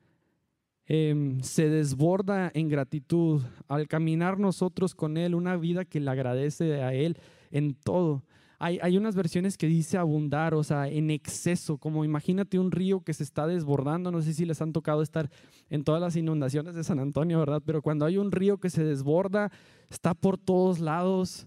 Em, 0.90 1.42
se 1.42 1.68
desborda 1.68 2.50
en 2.54 2.70
gratitud 2.70 3.42
al 3.68 3.86
caminar 3.88 4.38
nosotros 4.38 4.94
con 4.94 5.18
Él, 5.18 5.34
una 5.34 5.54
vida 5.58 5.84
que 5.84 6.00
le 6.00 6.10
agradece 6.10 6.82
a 6.82 6.94
Él 6.94 7.18
en 7.50 7.74
todo. 7.74 8.24
Hay, 8.58 8.78
hay, 8.80 8.96
unas 8.96 9.14
versiones 9.14 9.58
que 9.58 9.66
dice 9.66 9.98
abundar, 9.98 10.54
o 10.54 10.64
sea, 10.64 10.88
en 10.88 11.10
exceso, 11.10 11.76
como 11.76 12.06
imagínate 12.06 12.58
un 12.58 12.72
río 12.72 13.02
que 13.02 13.12
se 13.12 13.22
está 13.22 13.46
desbordando, 13.46 14.10
no 14.10 14.22
sé 14.22 14.32
si 14.32 14.46
les 14.46 14.62
han 14.62 14.72
tocado 14.72 15.02
estar 15.02 15.30
en 15.68 15.84
todas 15.84 16.00
las 16.00 16.16
inundaciones 16.16 16.74
de 16.74 16.82
San 16.82 16.98
Antonio, 16.98 17.38
¿verdad? 17.38 17.62
Pero 17.64 17.82
cuando 17.82 18.06
hay 18.06 18.16
un 18.16 18.32
río 18.32 18.58
que 18.58 18.70
se 18.70 18.82
desborda, 18.82 19.52
está 19.90 20.14
por 20.14 20.38
todos 20.38 20.80
lados, 20.80 21.46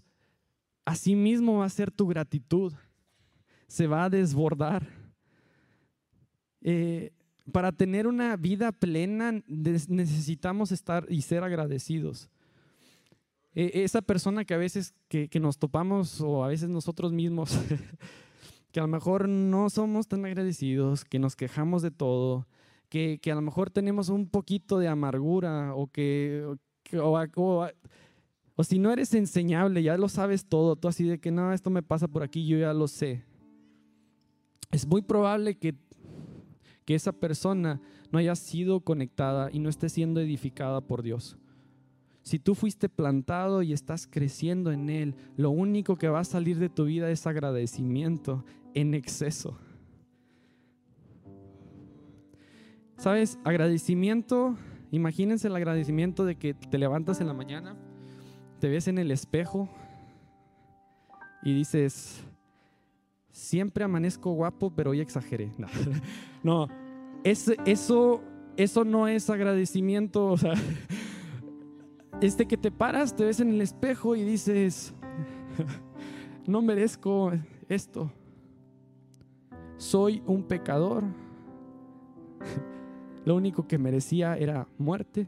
así 0.85 1.15
mismo 1.15 1.57
va 1.57 1.65
a 1.65 1.69
ser 1.69 1.89
tu 1.89 2.07
gratitud, 2.07 2.73
se 3.67 3.87
va 3.87 4.03
a 4.03 4.09
desbordar. 4.11 4.87
Eh, 6.61 7.11
para 7.51 7.71
tener 7.71 8.07
una 8.07 8.35
vida 8.37 8.71
plena 8.71 9.43
necesitamos 9.47 10.71
estar 10.71 11.05
y 11.09 11.21
ser 11.21 11.43
agradecidos. 11.43 12.29
E, 13.53 13.83
esa 13.83 14.01
persona 14.01 14.45
que 14.45 14.53
a 14.53 14.57
veces 14.57 14.93
que, 15.07 15.29
nos 15.39 15.57
topamos 15.57 16.21
o 16.21 16.43
a 16.43 16.47
veces 16.47 16.69
nosotros 16.69 17.11
mismos, 17.11 17.57
que 18.71 18.79
a 18.79 18.83
lo 18.83 18.87
mejor 18.87 19.27
no 19.27 19.69
somos 19.69 20.07
tan 20.07 20.25
agradecidos, 20.25 21.05
que 21.05 21.19
nos 21.19 21.35
quejamos 21.35 21.81
de 21.81 21.91
todo, 21.91 22.47
que, 22.89 23.19
a 23.31 23.35
lo 23.35 23.41
mejor 23.41 23.69
tenemos 23.69 24.09
un 24.09 24.27
poquito 24.27 24.79
de 24.79 24.87
amargura 24.87 25.75
o 25.75 25.87
que... 25.87 26.45
o 26.93 28.63
si 28.63 28.79
no 28.79 28.91
eres 28.91 29.13
enseñable, 29.13 29.81
ya 29.81 29.97
lo 29.97 30.07
sabes 30.07 30.45
todo, 30.45 30.75
tú 30.75 30.87
así 30.87 31.03
de 31.03 31.19
que 31.19 31.31
no, 31.31 31.51
esto 31.51 31.69
me 31.69 31.83
pasa 31.83 32.07
por 32.07 32.23
aquí, 32.23 32.45
yo 32.45 32.57
ya 32.57 32.73
lo 32.73 32.87
sé. 32.87 33.23
Es 34.71 34.87
muy 34.87 35.01
probable 35.01 35.57
que 35.57 35.75
que 36.85 36.95
esa 36.95 37.11
persona 37.11 37.81
no 38.11 38.19
haya 38.19 38.35
sido 38.35 38.81
conectada 38.81 39.49
y 39.51 39.59
no 39.59 39.69
esté 39.69 39.89
siendo 39.89 40.19
edificada 40.19 40.81
por 40.81 41.03
Dios. 41.03 41.37
Si 42.23 42.37
tú 42.37 42.53
fuiste 42.53 42.87
plantado 42.87 43.63
y 43.63 43.73
estás 43.73 44.07
creciendo 44.07 44.71
en 44.71 44.89
Él, 44.89 45.15
lo 45.37 45.49
único 45.49 45.95
que 45.95 46.07
va 46.07 46.19
a 46.19 46.23
salir 46.23 46.59
de 46.59 46.69
tu 46.69 46.85
vida 46.85 47.09
es 47.09 47.25
agradecimiento 47.25 48.45
en 48.73 48.93
exceso. 48.93 49.57
¿Sabes? 52.97 53.39
Agradecimiento, 53.43 54.55
imagínense 54.91 55.47
el 55.47 55.55
agradecimiento 55.55 56.23
de 56.23 56.35
que 56.35 56.53
te 56.53 56.77
levantas 56.77 57.19
en 57.19 57.27
la 57.27 57.33
mañana, 57.33 57.75
te 58.59 58.69
ves 58.69 58.87
en 58.87 58.99
el 58.99 59.09
espejo 59.09 59.67
y 61.41 61.55
dices, 61.55 62.23
siempre 63.31 63.83
amanezco 63.83 64.31
guapo, 64.31 64.71
pero 64.71 64.91
hoy 64.91 65.01
exageré. 65.01 65.51
No, 66.43 66.67
eso, 67.23 67.53
eso 68.57 68.83
no 68.83 69.07
es 69.07 69.29
agradecimiento. 69.29 70.33
O 70.33 70.35
este 72.21 72.47
que 72.47 72.57
te 72.57 72.71
paras, 72.71 73.15
te 73.15 73.25
ves 73.25 73.39
en 73.39 73.49
el 73.49 73.61
espejo 73.61 74.15
y 74.15 74.23
dices, 74.23 74.93
no 76.47 76.61
merezco 76.61 77.31
esto. 77.69 78.11
Soy 79.77 80.23
un 80.25 80.43
pecador. 80.43 81.03
Lo 83.25 83.35
único 83.35 83.67
que 83.67 83.77
merecía 83.77 84.35
era 84.35 84.67
muerte, 84.79 85.27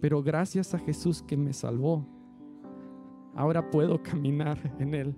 pero 0.00 0.22
gracias 0.22 0.74
a 0.74 0.78
Jesús 0.78 1.22
que 1.22 1.38
me 1.38 1.54
salvó, 1.54 2.06
ahora 3.34 3.70
puedo 3.70 4.02
caminar 4.02 4.58
en 4.78 4.94
Él. 4.94 5.14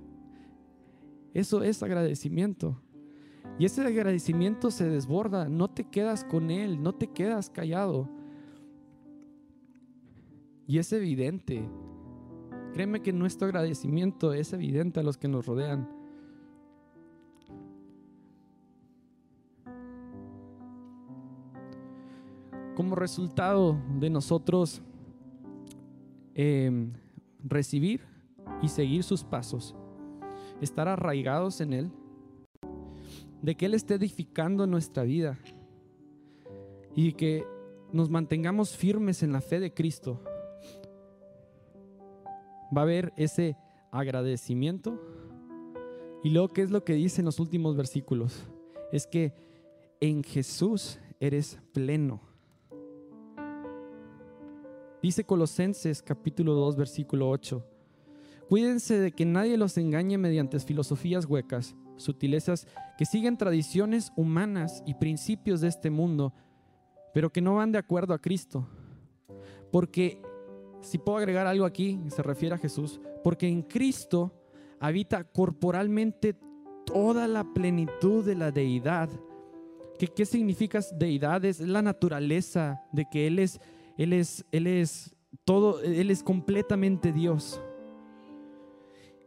Eso 1.35 1.65
es 1.65 1.83
agradecimiento. 1.83 2.81
Y 3.59 3.67
ese 3.67 3.83
agradecimiento 3.83 4.71
se 4.71 4.89
desborda, 4.89 5.49
no 5.49 5.69
te 5.69 5.85
quedas 5.85 6.25
con 6.25 6.51
Él, 6.51 6.83
no 6.83 6.95
te 6.95 7.09
quedas 7.09 7.51
callado. 7.51 8.09
Y 10.67 10.79
es 10.79 10.93
evidente. 10.93 11.69
Créeme 12.73 13.03
que 13.03 13.13
nuestro 13.13 13.47
agradecimiento 13.47 14.33
es 14.33 14.53
evidente 14.53 15.01
a 15.01 15.03
los 15.03 15.19
que 15.19 15.29
nos 15.29 15.47
rodean. 15.47 15.89
Como 22.75 22.97
resultado 22.97 23.81
de 24.01 24.11
nosotros 24.11 24.83
em, 26.35 26.93
recibir 27.45 28.01
y 28.63 28.69
seguir 28.69 29.05
sus 29.05 29.23
pasos, 29.23 29.77
estar 30.61 30.89
arraigados 30.89 31.61
en 31.61 31.73
Él, 31.73 31.91
de 33.43 33.55
que 33.55 33.67
Él 33.67 33.75
esté 33.75 33.95
edificando 33.95 34.67
nuestra 34.67 35.03
vida 35.03 35.39
y 36.95 37.13
que 37.13 37.45
nos 37.93 38.11
mantengamos 38.11 38.77
firmes 38.77 39.23
en 39.23 39.33
la 39.33 39.41
fe 39.41 39.61
de 39.61 39.73
Cristo, 39.73 40.23
va 42.77 42.81
a 42.81 42.85
haber 42.85 43.13
ese 43.17 43.57
agradecimiento. 43.91 45.01
Y 46.23 46.31
luego, 46.31 46.49
¿qué 46.49 46.63
es 46.63 46.71
lo 46.71 46.85
que 46.85 46.95
dice 46.95 47.21
en 47.21 47.27
los 47.27 47.39
últimos 47.39 47.77
versículos? 47.77 48.43
Es 48.91 49.07
que 49.07 49.33
en 50.01 50.25
Jesús 50.25 50.99
eres 51.21 51.59
pleno. 51.73 52.21
Dice 55.03 55.25
Colosenses 55.25 56.03
capítulo 56.03 56.55
2, 56.55 56.77
versículo 56.77 57.29
8. 57.29 57.74
Cuídense 58.55 59.01
de 59.01 59.11
que 59.11 59.25
nadie 59.25 59.57
los 59.57 59.77
engañe 59.79 60.17
mediante 60.17 60.61
filosofías 60.61 61.25
huecas, 61.27 61.75
sutilezas 61.97 62.69
que 62.97 63.05
siguen 63.05 63.37
tradiciones 63.37 64.13
humanas 64.15 64.81
y 64.87 64.95
principios 64.95 65.61
de 65.61 65.67
este 65.67 65.91
mundo, 65.91 66.33
pero 67.13 67.33
que 67.33 67.41
no 67.41 67.57
van 67.57 67.73
de 67.73 67.79
acuerdo 67.79 68.15
a 68.15 68.21
Cristo. 68.21 68.69
Porque, 69.73 70.23
si 70.83 70.99
puedo 70.99 71.19
agregar 71.19 71.49
algo 71.49 71.65
aquí, 71.65 71.99
se 72.07 72.23
refiere 72.23 72.55
a 72.55 72.59
Jesús, 72.59 73.01
porque 73.25 73.49
en 73.49 73.63
Cristo 73.63 74.33
habita 74.79 75.25
corporalmente 75.25 76.37
toda 76.87 77.27
la 77.27 77.43
plenitud 77.43 78.25
de 78.25 78.37
la 78.37 78.53
deidad. 78.53 79.11
¿Qué, 79.99 80.07
qué 80.07 80.25
significa 80.25 80.79
deidad? 80.97 81.45
Es 81.45 81.59
la 81.59 81.83
naturaleza 81.83 82.85
de 82.93 83.05
que 83.11 83.27
Él 83.27 83.41
es, 83.41 83.59
Él 83.99 84.13
es, 84.13 84.45
Él 84.53 84.69
es 84.69 85.17
todo, 85.45 85.83
Él 85.83 86.13
es 86.13 86.23
completamente 86.23 87.11
Dios. 87.11 87.61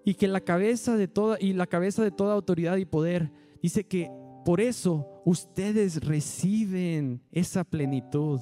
Y 0.08 0.14
que 0.14 0.30
la 0.30 0.40
cabeza 0.40 0.96
de 0.96 1.10
toda, 1.10 1.38
y 1.38 1.52
la 1.52 1.68
cabeza 1.68 2.02
de 2.02 2.12
toda 2.12 2.34
autoridad 2.34 2.78
y 2.78 2.86
poder, 2.86 3.30
dice 3.62 3.84
que 3.84 4.10
por 4.46 4.62
eso 4.62 5.06
ustedes 5.26 6.02
reciben 6.02 7.22
esa 7.34 7.66
plenitud. 7.66 8.40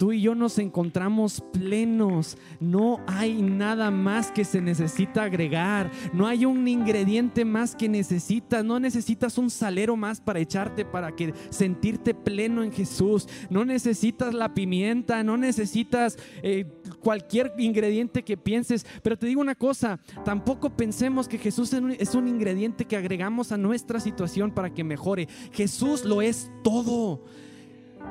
Tú 0.00 0.12
y 0.12 0.22
yo 0.22 0.34
nos 0.34 0.58
encontramos 0.58 1.42
plenos. 1.52 2.38
No 2.58 3.00
hay 3.06 3.42
nada 3.42 3.90
más 3.90 4.30
que 4.30 4.46
se 4.46 4.62
necesita 4.62 5.24
agregar. 5.24 5.90
No 6.14 6.26
hay 6.26 6.46
un 6.46 6.66
ingrediente 6.66 7.44
más 7.44 7.76
que 7.76 7.86
necesitas. 7.86 8.64
No 8.64 8.80
necesitas 8.80 9.36
un 9.36 9.50
salero 9.50 9.96
más 9.96 10.18
para 10.18 10.38
echarte 10.38 10.86
para 10.86 11.14
que 11.14 11.34
sentirte 11.50 12.14
pleno 12.14 12.62
en 12.62 12.72
Jesús. 12.72 13.28
No 13.50 13.66
necesitas 13.66 14.32
la 14.32 14.54
pimienta. 14.54 15.22
No 15.22 15.36
necesitas 15.36 16.16
eh, 16.42 16.64
cualquier 17.00 17.52
ingrediente 17.58 18.22
que 18.22 18.38
pienses. 18.38 18.86
Pero 19.02 19.18
te 19.18 19.26
digo 19.26 19.42
una 19.42 19.54
cosa. 19.54 20.00
Tampoco 20.24 20.70
pensemos 20.70 21.28
que 21.28 21.36
Jesús 21.36 21.74
es 21.74 22.14
un 22.14 22.26
ingrediente 22.26 22.86
que 22.86 22.96
agregamos 22.96 23.52
a 23.52 23.58
nuestra 23.58 24.00
situación 24.00 24.50
para 24.50 24.72
que 24.72 24.82
mejore. 24.82 25.28
Jesús 25.52 26.06
lo 26.06 26.22
es 26.22 26.50
todo. 26.64 27.22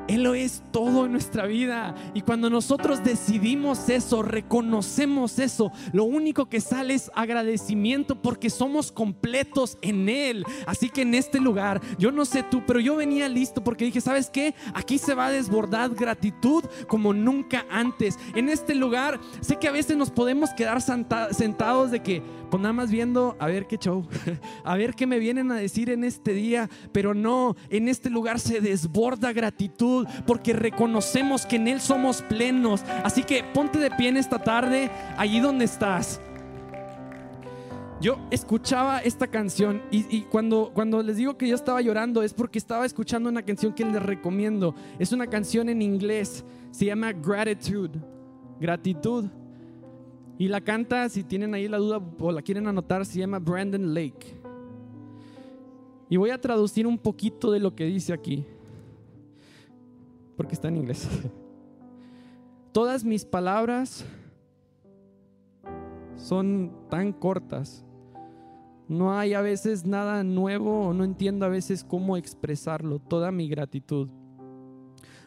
Él 0.10 0.24
lo 0.24 0.34
es 0.34 0.64
todo 0.72 1.06
en 1.06 1.12
nuestra 1.12 1.46
vida. 1.46 1.94
Y 2.16 2.22
cuando 2.22 2.50
nosotros 2.50 3.04
decidimos 3.04 3.90
eso, 3.90 4.24
reconocemos 4.24 5.38
eso, 5.38 5.72
lo 5.94 6.04
único 6.04 6.50
que 6.50 6.62
sale 6.62 6.96
es 6.96 7.12
agradecimiento 7.14 8.20
porque 8.20 8.50
somos 8.50 8.92
completos 8.92 9.78
en 9.84 10.10
Él. 10.10 10.44
Así 10.66 10.90
que 10.90 11.04
en 11.04 11.14
este 11.14 11.40
lugar, 11.40 11.80
yo 12.00 12.12
no 12.12 12.26
sé 12.26 12.42
tú, 12.42 12.64
pero 12.66 12.80
yo 12.80 12.96
venía 12.96 13.30
listo 13.30 13.64
porque 13.64 13.86
dije, 13.86 14.02
¿sabes 14.02 14.32
qué? 14.32 14.56
Aquí 14.74 14.98
se 14.98 15.14
va 15.14 15.28
a 15.28 15.32
desbordar 15.32 15.94
gratitud 15.94 16.64
como 16.88 17.14
nunca 17.14 17.68
antes. 17.70 18.18
En 18.34 18.50
este 18.50 18.74
lugar, 18.74 19.20
sé 19.42 19.58
que 19.58 19.68
a 19.68 19.72
veces 19.72 19.96
nos 19.96 20.10
podemos 20.10 20.50
quedar 20.52 20.82
sentados 20.82 21.92
de 21.92 22.02
que, 22.02 22.24
pues 22.50 22.62
nada 22.62 22.74
más 22.74 22.90
viendo 22.90 23.38
a 23.40 23.46
ver 23.46 23.68
qué 23.68 23.78
show, 23.78 24.08
a 24.64 24.76
ver 24.76 24.96
qué 24.96 25.06
me 25.06 25.20
vienen 25.20 25.52
a 25.52 25.56
decir 25.56 25.92
en 25.92 26.04
este 26.04 26.34
día, 26.34 26.68
pero 26.92 27.14
no, 27.14 27.56
en 27.70 27.88
este 27.88 28.10
lugar 28.10 28.40
se 28.40 28.60
desborda 28.60 29.34
gratitud 29.34 29.99
porque 30.26 30.54
reconocemos 30.54 31.46
que 31.46 31.58
en 31.58 31.68
Él 31.68 31.82
somos 31.82 32.22
plenos. 32.24 32.84
Así 33.04 33.24
que 33.24 33.44
ponte 33.44 33.80
de 33.80 33.92
pie 33.92 34.10
en 34.10 34.18
esta 34.18 34.40
tarde, 34.40 34.90
allí 35.18 35.40
donde 35.40 35.66
estás. 35.66 36.22
Yo 38.02 38.18
escuchaba 38.32 39.00
esta 39.00 39.28
canción 39.28 39.82
y, 39.92 40.22
cuando, 40.22 40.72
cuando 40.74 41.04
les 41.04 41.18
digo 41.18 41.38
que 41.38 41.50
yo 41.50 41.56
estaba 41.56 41.82
llorando 41.82 42.24
es 42.24 42.34
porque 42.34 42.58
estaba 42.58 42.86
escuchando 42.86 43.28
una 43.28 43.42
canción 43.42 43.74
que 43.74 43.84
les 43.84 44.02
recomiendo. 44.02 44.74
Es 45.00 45.12
una 45.12 45.28
canción 45.28 45.68
en 45.68 45.82
inglés, 45.82 46.46
se 46.72 46.86
llama 46.86 47.12
Gratitude, 47.12 48.00
gratitud. 48.58 49.26
Y 50.38 50.48
la 50.48 50.62
canta, 50.62 51.10
si 51.10 51.26
tienen 51.26 51.54
ahí 51.54 51.68
la 51.68 51.78
duda 51.78 52.02
o 52.20 52.32
la 52.32 52.42
quieren 52.42 52.68
anotar, 52.68 53.06
se 53.06 53.20
llama 53.20 53.40
Brandon 53.40 53.94
Lake. 53.94 54.40
Y 56.10 56.16
voy 56.16 56.30
a 56.30 56.40
traducir 56.40 56.88
un 56.88 56.98
poquito 56.98 57.52
de 57.52 57.60
lo 57.60 57.76
que 57.76 57.84
dice 57.84 58.14
aquí 58.14 58.46
porque 60.40 60.56
está 60.56 60.70
en 60.70 60.78
inglés. 60.78 61.06
Todas 62.72 63.04
mis 63.04 63.26
palabras 63.26 64.06
son 66.16 66.72
tan 66.90 67.12
cortas. 67.12 67.84
No 68.88 69.20
hay 69.20 69.34
a 69.34 69.42
veces 69.42 69.86
nada 69.86 70.24
nuevo 70.24 70.88
o 70.88 70.94
no 70.94 71.04
entiendo 71.04 71.46
a 71.46 71.50
veces 71.50 71.84
cómo 71.84 72.16
expresarlo, 72.16 73.00
toda 73.00 73.34
mi 73.34 73.50
gratitud. 73.50 74.08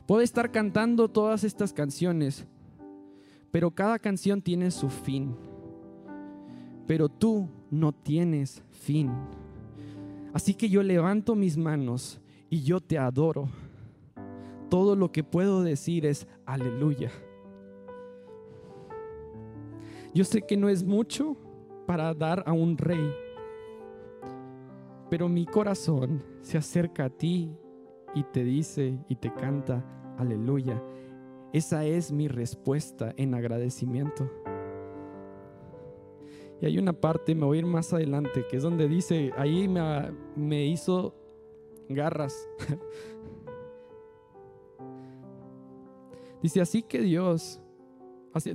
Puedo 0.06 0.22
estar 0.22 0.50
cantando 0.50 1.10
todas 1.10 1.44
estas 1.44 1.74
canciones, 1.74 2.46
pero 3.50 3.70
cada 3.70 3.98
canción 3.98 4.40
tiene 4.40 4.70
su 4.70 4.88
fin. 4.88 5.36
Pero 6.86 7.10
tú 7.10 7.50
no 7.70 7.92
tienes 7.92 8.62
fin. 8.70 9.12
Así 10.32 10.54
que 10.54 10.70
yo 10.70 10.82
levanto 10.82 11.34
mis 11.34 11.58
manos 11.58 12.18
y 12.48 12.62
yo 12.62 12.80
te 12.80 12.96
adoro 12.96 13.50
todo 14.72 14.96
lo 14.96 15.12
que 15.12 15.22
puedo 15.22 15.62
decir 15.62 16.06
es 16.06 16.26
aleluya. 16.46 17.10
Yo 20.14 20.24
sé 20.24 20.40
que 20.40 20.56
no 20.56 20.70
es 20.70 20.82
mucho 20.82 21.36
para 21.86 22.14
dar 22.14 22.42
a 22.46 22.54
un 22.54 22.78
rey, 22.78 23.12
pero 25.10 25.28
mi 25.28 25.44
corazón 25.44 26.24
se 26.40 26.56
acerca 26.56 27.04
a 27.04 27.10
ti 27.10 27.54
y 28.14 28.22
te 28.22 28.44
dice 28.44 28.98
y 29.10 29.16
te 29.16 29.30
canta 29.34 29.84
aleluya. 30.16 30.82
Esa 31.52 31.84
es 31.84 32.10
mi 32.10 32.26
respuesta 32.26 33.12
en 33.18 33.34
agradecimiento. 33.34 34.26
Y 36.62 36.64
hay 36.64 36.78
una 36.78 36.94
parte, 36.94 37.34
me 37.34 37.44
voy 37.44 37.58
a 37.58 37.60
ir 37.60 37.66
más 37.66 37.92
adelante, 37.92 38.46
que 38.48 38.56
es 38.56 38.62
donde 38.62 38.88
dice, 38.88 39.32
ahí 39.36 39.68
me, 39.68 40.12
me 40.34 40.64
hizo 40.64 41.14
garras. 41.90 42.48
Dice, 46.42 46.60
así 46.60 46.82
que 46.82 47.00
Dios, 47.00 47.62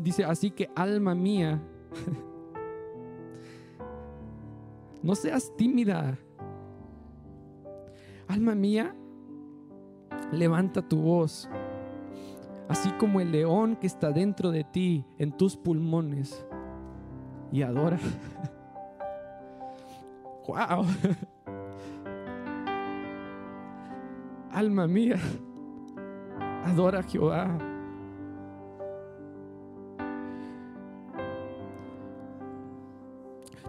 dice, 0.01 0.25
así 0.25 0.51
que 0.51 0.69
alma 0.75 1.15
mía, 1.15 1.63
no 5.01 5.15
seas 5.15 5.55
tímida. 5.55 6.19
Alma 8.27 8.53
mía, 8.55 8.93
levanta 10.33 10.81
tu 10.81 11.01
voz, 11.01 11.49
así 12.67 12.91
como 12.99 13.21
el 13.21 13.31
león 13.31 13.77
que 13.77 13.87
está 13.87 14.11
dentro 14.11 14.51
de 14.51 14.65
ti, 14.65 15.05
en 15.17 15.31
tus 15.31 15.55
pulmones, 15.55 16.45
y 17.53 17.61
adora. 17.61 17.97
¡Wow! 20.45 20.85
Alma 24.51 24.87
mía, 24.87 25.15
adora 26.65 26.99
a 26.99 27.03
Jehová. 27.03 27.57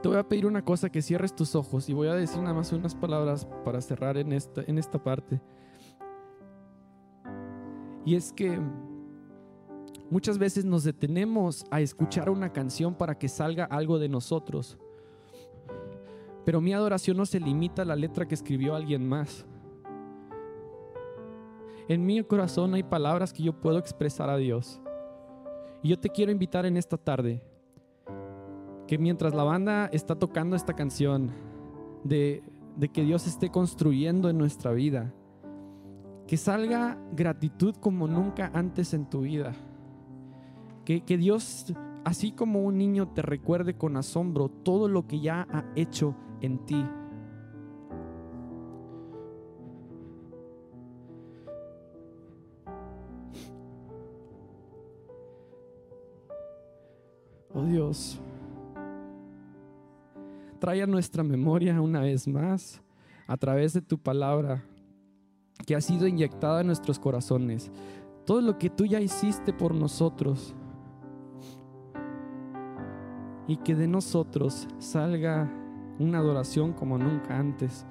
Te 0.03 0.09
voy 0.09 0.16
a 0.16 0.28
pedir 0.28 0.46
una 0.46 0.64
cosa, 0.64 0.90
que 0.90 1.03
cierres 1.03 1.34
tus 1.34 1.57
ojos 1.57 1.88
y 1.88 1.92
voy 1.92 2.09
a 2.09 2.14
decir 2.14 2.40
nada 2.40 2.55
más 2.55 2.72
unas 2.72 2.94
palabras 2.94 3.49
para 3.64 3.80
cerrar 3.80 4.16
en 4.16 4.32
esta, 4.32 4.62
en 4.66 4.78
esta 4.78 5.03
parte. 5.03 5.40
Y 8.05 8.14
es 8.14 8.32
que 8.32 8.61
muchas 10.09 10.38
veces 10.38 10.64
nos 10.64 10.84
detenemos 10.84 11.66
a 11.70 11.80
escuchar 11.80 12.30
una 12.30 12.53
canción 12.53 12.94
para 12.94 13.18
que 13.18 13.28
salga 13.28 13.64
algo 13.64 13.99
de 13.99 14.09
nosotros. 14.09 14.78
Pero 16.44 16.61
mi 16.61 16.72
adoración 16.72 17.16
no 17.16 17.26
se 17.26 17.40
limita 17.40 17.82
a 17.82 17.84
la 17.84 17.96
letra 17.96 18.26
que 18.26 18.36
escribió 18.36 18.76
alguien 18.76 19.07
más. 19.07 19.44
En 21.88 22.07
mi 22.07 22.22
corazón 22.22 22.72
hay 22.74 22.84
palabras 22.84 23.32
que 23.32 23.42
yo 23.42 23.53
puedo 23.53 23.78
expresar 23.78 24.30
a 24.30 24.36
Dios. 24.36 24.80
Y 25.82 25.88
yo 25.88 25.99
te 25.99 26.09
quiero 26.09 26.30
invitar 26.30 26.66
en 26.66 26.76
esta 26.76 26.96
tarde 26.96 27.42
que 28.89 28.99
mientras 28.99 29.34
la 29.34 29.45
banda 29.45 29.91
está 29.93 30.16
tocando 30.16 30.57
esta 30.57 30.72
canción, 30.72 31.30
de, 32.05 32.43
que 32.93 33.03
Dios 33.05 33.26
esté 33.26 33.51
construyendo 33.51 34.30
en 34.30 34.39
nuestra 34.39 34.72
vida, 34.72 35.12
que 36.26 36.39
salga 36.39 36.99
gratitud 37.12 37.76
como 37.76 38.09
nunca 38.09 38.51
antes 38.55 38.95
en 38.95 39.09
tu 39.09 39.20
vida. 39.20 39.53
Que, 40.86 41.03
que 41.03 41.18
Dios 41.18 41.74
así 42.05 42.32
como 42.32 42.62
un 42.62 42.78
niño 42.78 43.09
te 43.09 43.20
recuerde 43.20 43.76
con 43.76 43.99
asombro 43.99 44.49
todo 44.49 44.89
lo 44.89 45.07
que 45.07 45.20
ya 45.20 45.47
ha 45.53 45.64
hecho 45.76 46.14
en 46.41 46.64
ti. 46.64 46.82
Oh 57.53 57.64
Dios, 57.64 58.20
trae 60.59 60.82
a 60.82 60.86
nuestra 60.86 61.22
memoria 61.22 61.80
una 61.80 62.00
vez 62.00 62.26
más 62.26 62.80
a 63.26 63.36
través 63.36 63.72
de 63.74 63.82
tu 63.82 63.98
palabra 63.98 64.62
que 65.66 65.74
ha 65.76 65.80
sido 65.80 66.06
inyectada 66.06 66.61
en 66.61 66.66
nuestros 66.66 66.98
corazones. 66.98 67.70
Todo 68.24 68.40
lo 68.40 68.59
que 68.59 68.70
tú 68.70 68.86
ya 68.86 69.00
hiciste 69.00 69.52
por 69.52 69.74
nosotros. 69.74 70.54
Y 73.46 73.56
que 73.56 73.74
de 73.74 73.88
nosotros 73.88 74.68
salga 74.78 75.50
una 75.98 76.18
adoración 76.18 76.72
como 76.72 76.98
nunca 76.98 77.38
antes. 77.38 77.86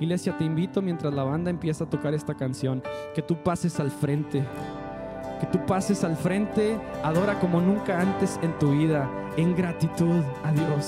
Iglesia, 0.00 0.36
te 0.36 0.44
invito 0.44 0.80
mientras 0.82 1.12
la 1.12 1.24
banda 1.24 1.50
empieza 1.50 1.84
a 1.84 1.90
tocar 1.90 2.14
esta 2.14 2.34
canción, 2.34 2.82
que 3.14 3.22
tú 3.22 3.36
pases 3.42 3.78
al 3.78 3.90
frente. 3.90 4.44
Que 5.40 5.46
tú 5.46 5.64
pases 5.66 6.04
al 6.04 6.16
frente, 6.16 6.78
adora 7.02 7.38
como 7.40 7.60
nunca 7.60 8.00
antes 8.00 8.38
en 8.42 8.56
tu 8.58 8.72
vida, 8.72 9.10
en 9.36 9.56
gratitud 9.56 10.22
a 10.44 10.52
Dios. 10.52 10.80